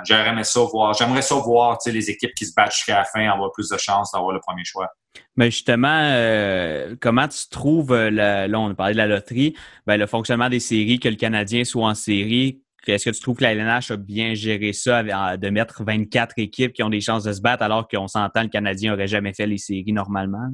[0.04, 3.52] j'aimerais ça voir, j'aimerais ça voir les équipes qui se battent jusqu'à la fin avoir
[3.52, 4.90] plus de chances d'avoir le premier choix.
[5.36, 9.56] Mais justement, euh, comment tu trouves, euh, là, on a parlé de la loterie,
[9.88, 13.38] ben, le fonctionnement des séries, que le Canadien soit en série, est-ce que tu trouves
[13.38, 15.04] que la LNH a bien géré ça
[15.38, 18.48] de mettre 24 équipes qui ont des chances de se battre alors qu'on s'entend le
[18.48, 20.50] Canadien n'aurait jamais fait les séries normalement?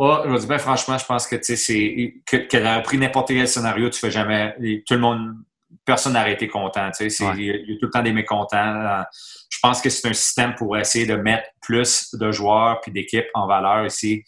[0.00, 3.88] je vais dire, ben, franchement, je pense que c'est que, que pris n'importe quel scénario,
[3.88, 4.56] tu fais jamais.
[4.86, 5.34] Tout le monde,
[5.84, 6.90] personne n'a été content.
[7.00, 9.04] Il y, a tout le temps des mécontents.
[9.50, 13.28] Je pense que c'est un système pour essayer de mettre plus de joueurs puis d'équipes
[13.34, 14.24] en valeur ici.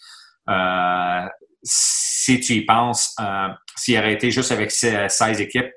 [0.49, 1.27] Euh,
[1.63, 5.71] si tu y penses, euh, s'il aurait été juste avec 16 équipes,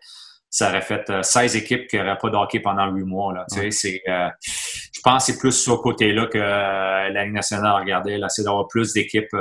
[0.49, 3.33] ça aurait fait 16 euh, équipes qui n'auraient pas de pendant 8 mois.
[3.33, 7.77] Là, c'est, je pense que c'est plus sur ce côté-là que la Ligue nationale a
[7.77, 8.19] regardé.
[8.29, 9.35] c'est d'avoir plus d'équipes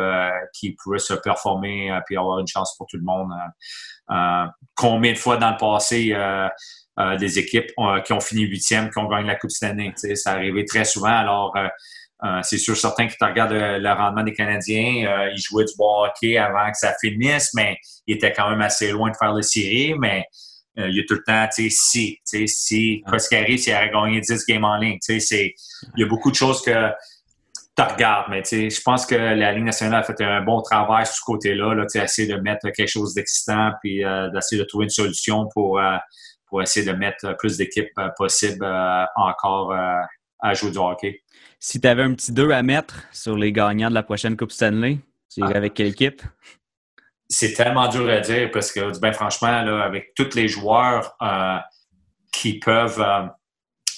[0.53, 3.31] qui pourraient se performer et avoir une chance pour tout le monde.
[4.75, 6.17] Combien de fois dans le passé
[7.19, 7.71] des équipes
[8.05, 9.93] qui ont fini huitième, qui ont gagné la Coupe cette année?
[9.97, 11.09] Ça arrivé très souvent.
[11.09, 11.55] Alors,
[12.25, 15.75] euh, c'est sûr, certains qui te regardent le, rendement des Canadiens, euh, ils jouaient du
[15.77, 17.77] bon hockey avant que ça finisse, mais
[18.07, 19.95] ils étaient quand même assez loin de faire le série.
[19.99, 20.25] Mais
[20.79, 23.29] euh, il y a tout le temps, tu sais, si, tu sais, si, quoi ce
[23.29, 25.55] qui arrive, s'il aurait gagné 10 games en ligne, tu sais,
[25.97, 26.91] il y a beaucoup de choses que
[27.77, 30.63] tu regardes, mais tu sais, je pense que la Ligue nationale a fait un bon
[30.63, 34.61] travail sur ce côté-là, là, tu sais, essayer de mettre quelque chose d'excitant, puis d'essayer
[34.61, 35.79] de trouver une solution pour,
[36.47, 38.65] pour essayer de mettre plus d'équipes possibles
[39.17, 39.75] encore
[40.41, 41.23] à jouer du hockey.
[41.59, 44.53] Si tu avais un petit 2 à mettre sur les gagnants de la prochaine Coupe
[44.53, 44.99] Stanley,
[45.33, 45.59] tu irais ah.
[45.59, 46.23] avec quelle équipe?
[47.29, 51.59] C'est tellement dur à dire parce que, ben, franchement, là, avec tous les joueurs euh,
[52.33, 53.27] qui peuvent, euh,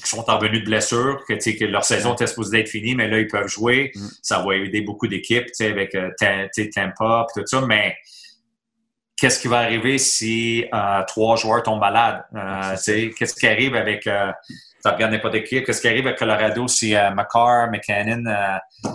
[0.04, 3.18] sont en venue de blessure, que, que leur saison était supposée être finie, mais là,
[3.18, 3.92] ils peuvent jouer.
[3.94, 4.06] Mm.
[4.22, 6.10] Ça va aider beaucoup d'équipes avec euh,
[6.74, 7.96] Tampa et tout ça, mais
[9.16, 10.64] qu'est-ce qui va arriver si
[11.08, 12.22] trois joueurs tombent malades?
[12.84, 14.06] Qu'est-ce qui arrive avec
[14.84, 15.62] tu regardes n'importe qui.
[15.62, 18.90] Qu'est-ce qui arrive à Colorado si euh, McCarr, McCannon, euh,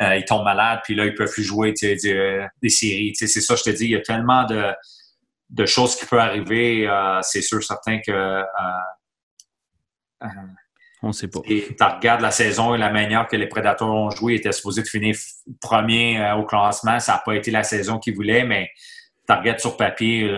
[0.00, 3.12] euh, ils tombent malades, puis là, ils peuvent plus jouer des séries.
[3.14, 6.88] C'est ça, je te dis, il y a tellement de, choses qui peuvent arriver.
[7.22, 8.42] c'est sûr, certain que.
[11.02, 11.40] On ne sait pas.
[11.46, 14.82] Tu regardes la saison et la manière que les Prédateurs ont joué, ils étaient supposés
[14.82, 15.16] de finir
[15.60, 17.00] premier au classement.
[17.00, 18.68] Ça n'a pas été la saison qu'ils voulaient, mais
[19.26, 20.28] tu regardes sur papier,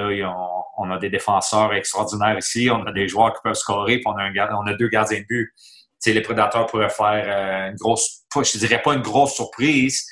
[0.76, 4.74] on a des défenseurs extraordinaires ici, on a des joueurs qui peuvent scorer, on a,
[4.74, 5.52] deux gardiens de but.
[6.06, 10.06] les prédateurs pourraient faire euh, une grosse, je dirais pas une grosse surprise,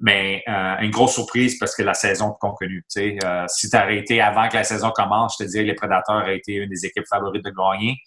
[0.00, 2.84] mais euh, une grosse surprise parce que la saison est contenue.
[2.96, 5.74] Euh, si tu as arrêté avant que la saison commence, je te dirais que les
[5.74, 7.98] prédateurs auraient été une des équipes favorites de gagner.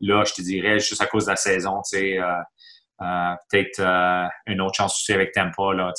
[0.00, 1.80] Là, je te dirais, juste à cause de la saison,
[2.98, 3.80] peut-être
[4.46, 5.74] une autre chance aussi avec Tempa.
[5.74, 5.92] Là,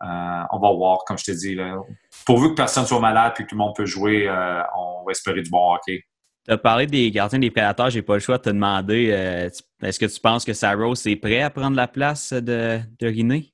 [0.00, 1.54] on va voir, comme je te dis.
[1.54, 1.76] Là
[2.24, 5.10] pourvu que personne soit malade et que tout le monde peut jouer, euh, on va
[5.10, 6.04] espérer du bon hockey.
[6.44, 9.48] Tu as parlé des gardiens des prédateurs, j'ai pas le choix de te demander euh,
[9.82, 13.52] est-ce que tu penses que Saros est prêt à prendre la place de, de Riné?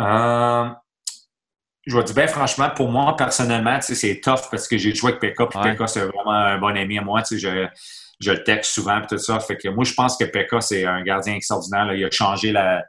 [0.00, 0.68] Euh,
[1.86, 5.20] je vais dire bien franchement, pour moi, personnellement, c'est tough parce que j'ai joué avec
[5.20, 7.22] Pekka, puis Pekka, c'est vraiment un bon ami à moi.
[7.30, 7.66] Je,
[8.20, 9.38] je le texte souvent tout ça.
[9.40, 11.92] Fait que moi, je pense que Pekka, c'est un gardien extraordinaire.
[11.94, 12.84] Il a changé la,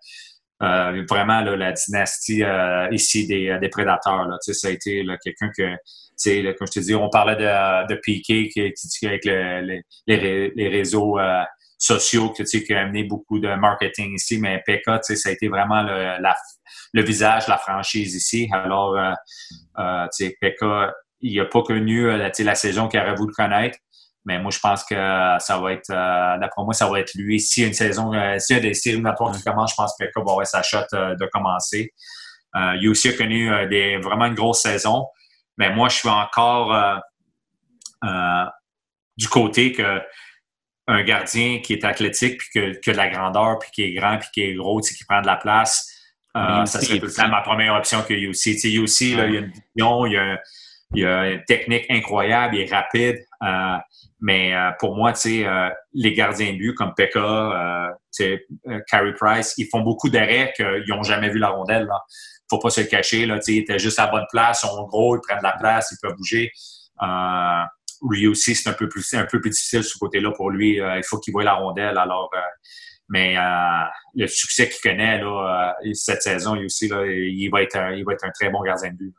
[0.62, 4.28] euh, vraiment la dynastie euh, ici des, des prédateurs.
[4.28, 4.38] Là.
[4.42, 8.50] Ça a été quelqu'un que, là, comme je te dis, on parlait de, de Piqué
[8.50, 11.44] qui, qui, avec le, les, les, réseaux euh,
[11.78, 15.84] sociaux qui, qui a amené beaucoup de marketing ici, mais PK, ça a été vraiment
[15.84, 16.18] le,
[16.94, 18.50] le visage la franchise ici.
[18.52, 20.08] Alors, euh,
[20.42, 20.92] PK,
[21.22, 23.78] il n'a pas connu la, la saison qu'il aurait voulu connaître.
[24.26, 27.40] Mais moi, je pense que ça va être, euh, d'après moi, ça va être lui.
[27.40, 30.06] Si une saison, euh, s'il y a des séries éliminatoires qui commencent, je pense que
[30.06, 31.94] Pekka va avoir sa shot euh, de commencer.
[32.56, 35.06] il a aussi connu des, vraiment une grosse saison.
[35.58, 37.02] Mais moi, je suis encore
[39.18, 40.02] du côté que
[40.88, 44.18] un gardien qui est athlétique, puis que, que de la grandeur, puis qui est grand,
[44.18, 45.88] puis qui est gros, qui prend de la place,
[46.34, 48.14] ça serait tout le temps ma première option que.
[48.14, 50.40] Tu sais, aussi, là, il y a une vision, il y a,
[50.96, 53.18] il a une technique incroyable, il est rapide.
[54.22, 57.90] Mais euh, pour moi, tu sais, euh, les gardiens de but comme Pekka,
[58.22, 58.38] euh,
[58.88, 61.86] Carey Price, ils font beaucoup d'arrêts qu'ils n'ont jamais vu la rondelle.
[61.86, 62.02] Là.
[62.50, 63.26] Faut pas se le cacher.
[63.26, 65.56] Là, ils étaient juste à la bonne place, ils sont gros, ils prennent de la
[65.58, 66.52] place, ils peuvent bouger.
[68.10, 70.78] lui aussi, c'est un peu plus un peu plus difficile ce côté-là pour lui.
[70.78, 71.98] il faut qu'il voie la rondelle.
[71.98, 72.30] Alors,
[73.08, 73.38] mais
[74.16, 78.14] le succès qu'il connaît là, cette saison, lui aussi, là, il va être il va
[78.14, 79.16] être un très bon gardien de but.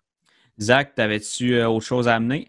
[0.60, 2.48] Zach, t'avais-tu autre chose à amener?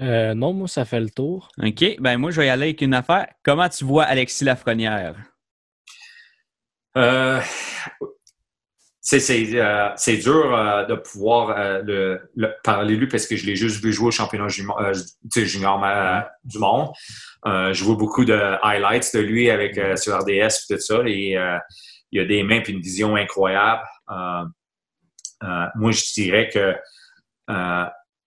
[0.00, 1.48] Euh, non, moi, ça fait le tour.
[1.62, 1.96] OK.
[1.98, 3.26] Ben moi, je vais y aller avec une affaire.
[3.42, 5.16] Comment tu vois Alexis Lafrenière?
[6.96, 7.40] Euh,
[9.00, 12.20] c'est euh, dur de pouvoir le,
[12.62, 14.78] parler lui parce que je l'ai juste vu jouer au championnat junior,
[16.44, 16.92] du monde.
[17.44, 20.30] je vois beaucoup de highlights de lui avec sur RDS
[20.70, 21.02] et tout ça.
[21.06, 21.36] Et
[22.12, 23.82] il a des mains et une vision incroyable.
[24.10, 26.74] moi, je dirais que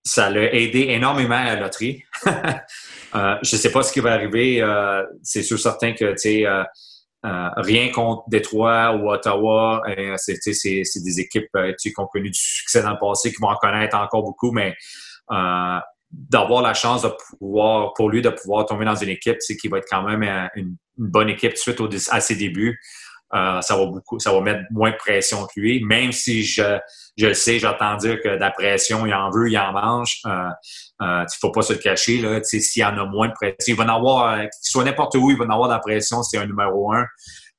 [0.03, 2.03] ça l'a aidé énormément à la loterie.
[2.27, 4.61] euh, je ne sais pas ce qui va arriver.
[4.61, 6.63] Euh, c'est sûr certain que euh,
[7.25, 9.83] euh, rien contre Détroit ou Ottawa,
[10.17, 13.97] c'est des équipes qui ont connu du succès dans le passé, qui vont en connaître
[13.97, 14.75] encore beaucoup, mais
[16.11, 19.77] d'avoir la chance de pouvoir, pour lui, de pouvoir tomber dans une équipe qui va
[19.77, 21.79] être quand même une, bonne équipe suite
[22.09, 22.77] à ses débuts.
[23.33, 25.83] Euh, ça va beaucoup, ça va mettre moins de pression que lui.
[25.83, 26.79] Même si je,
[27.17, 30.21] je le sais, j'entends dire que de la pression, il en veut, il en mange.
[30.25, 30.49] Euh,
[31.01, 32.19] euh, il faut pas se le cacher.
[32.21, 35.15] Là, s'il en a moins de pression, il va en avoir, euh, qu'il soit n'importe
[35.15, 37.05] où, il va en avoir de la pression, c'est un numéro un.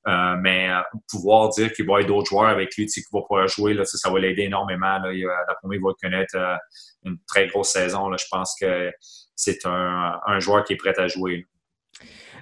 [0.08, 0.70] Euh, mais
[1.10, 3.84] pouvoir dire qu'il va y avoir d'autres joueurs avec lui qui va pouvoir jouer, là,
[3.84, 4.98] ça, va l'aider énormément.
[4.98, 5.12] Là.
[5.12, 6.58] Il, d'après il va connaître
[7.04, 8.08] une très grosse saison.
[8.08, 8.16] Là.
[8.18, 8.90] Je pense que
[9.36, 11.46] c'est un, un joueur qui est prêt à jouer.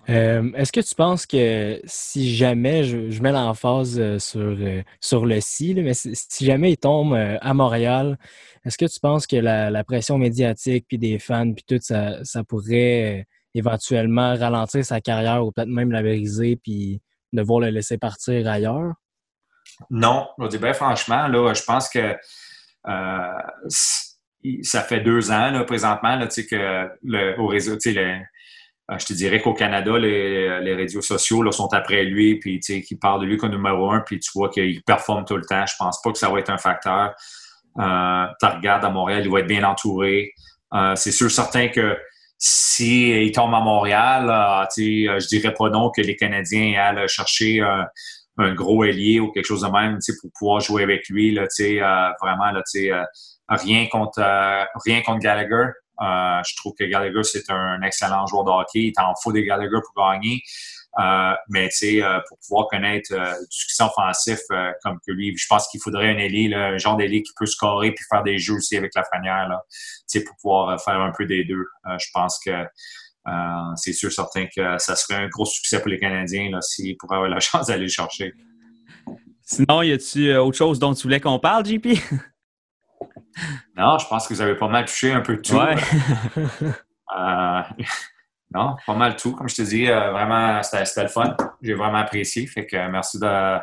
[0.08, 5.26] Euh, est-ce que tu penses que si jamais, je, mets l'emphase euh, sur, euh, sur
[5.26, 8.18] le si, mais si, jamais il tombe à Montréal,
[8.64, 12.42] est-ce que tu penses que la, pression médiatique, puis des fans, puis tout, ça, ça
[12.42, 17.02] pourrait éventuellement ralentir sa carrière ou peut-être même la briser, puis
[17.32, 18.94] devoir le laisser partir ailleurs?
[19.90, 22.16] Non, je dis bien franchement, là, je pense que
[24.62, 28.22] ça fait deux ans là, présentement là, que le, au réseau, le,
[28.96, 32.96] je te dirais qu'au Canada, les, les, réseaux sociaux là, sont après lui, puis qui
[32.96, 35.66] parlent de lui comme numéro un, puis tu vois qu'il performe tout le temps.
[35.66, 37.14] Je pense pas que ça va être un facteur.
[37.78, 40.32] Euh, tu regardes à Montréal, il va être bien entouré.
[40.74, 41.96] Euh, c'est sûr, certain que
[42.38, 48.54] si tombe à Montréal, euh, je dirais pas non que les Canadiens aillent chercher un
[48.54, 51.32] gros ailier ou quelque chose de même pour pouvoir jouer avec lui.
[51.32, 51.46] Là,
[52.22, 52.62] vraiment, là,
[53.48, 54.20] rien contre
[54.84, 55.70] rien contre Gallagher.
[56.00, 58.80] Euh, je trouve que Gallagher, c'est un excellent joueur de hockey.
[58.86, 60.42] Il t'en faut des Gallagher pour gagner.
[60.98, 64.40] Euh, mais tu sais, euh, pour pouvoir connaître du succès offensif
[64.82, 67.92] comme que lui, je pense qu'il faudrait un ailier, un genre d'ailier qui peut scorer
[67.92, 69.62] puis faire des jeux aussi avec la franière, là,
[70.26, 71.66] pour pouvoir faire un peu des deux.
[71.98, 72.64] je pense que
[73.76, 77.30] c'est sûr certain que ça serait un gros succès pour les Canadiens s'ils pourraient avoir
[77.30, 78.32] la chance d'aller le chercher.
[79.42, 81.86] Sinon, y a-tu autre chose dont tu voulais qu'on parle, JP?
[83.76, 85.58] Non, je pense que vous avez pas mal touché un peu tout.
[85.58, 85.76] Euh,
[88.54, 89.32] non, pas mal tout.
[89.32, 91.36] Comme je te dis, euh, vraiment, c'était le fun.
[91.62, 92.46] J'ai vraiment apprécié.
[92.46, 93.58] Fait que merci de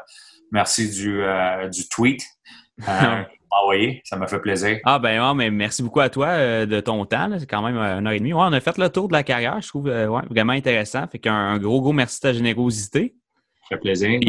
[0.51, 2.23] merci du, euh, du tweet.
[3.51, 4.01] envoyé.
[4.03, 4.79] Ça m'a fait plaisir.
[4.83, 7.29] Ah ben mais merci beaucoup à toi de ton temps.
[7.39, 8.33] C'est quand même une heure et demie.
[8.33, 9.61] on a fait le tour de la carrière.
[9.61, 11.07] Je trouve vraiment intéressant.
[11.07, 13.15] Fait qu'un gros, gros merci de ta générosité.
[13.61, 14.19] Ça fait plaisir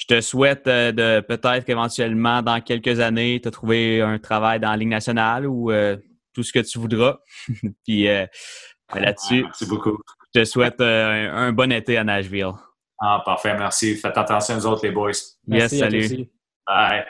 [0.00, 4.70] je te souhaite euh, de peut-être qu'éventuellement, dans quelques années, tu trouver un travail dans
[4.70, 5.96] la Ligue nationale ou euh,
[6.32, 7.18] tout ce que tu voudras.
[7.84, 8.24] Puis euh,
[8.92, 9.98] ben, là-dessus, merci beaucoup.
[10.34, 12.52] Je te souhaite un, bon été à Nashville.
[12.98, 13.94] Ah, parfait, merci.
[13.94, 15.12] Faites attention aux autres, les boys.
[15.46, 16.30] Merci, yes, salut.
[16.66, 17.04] Bye.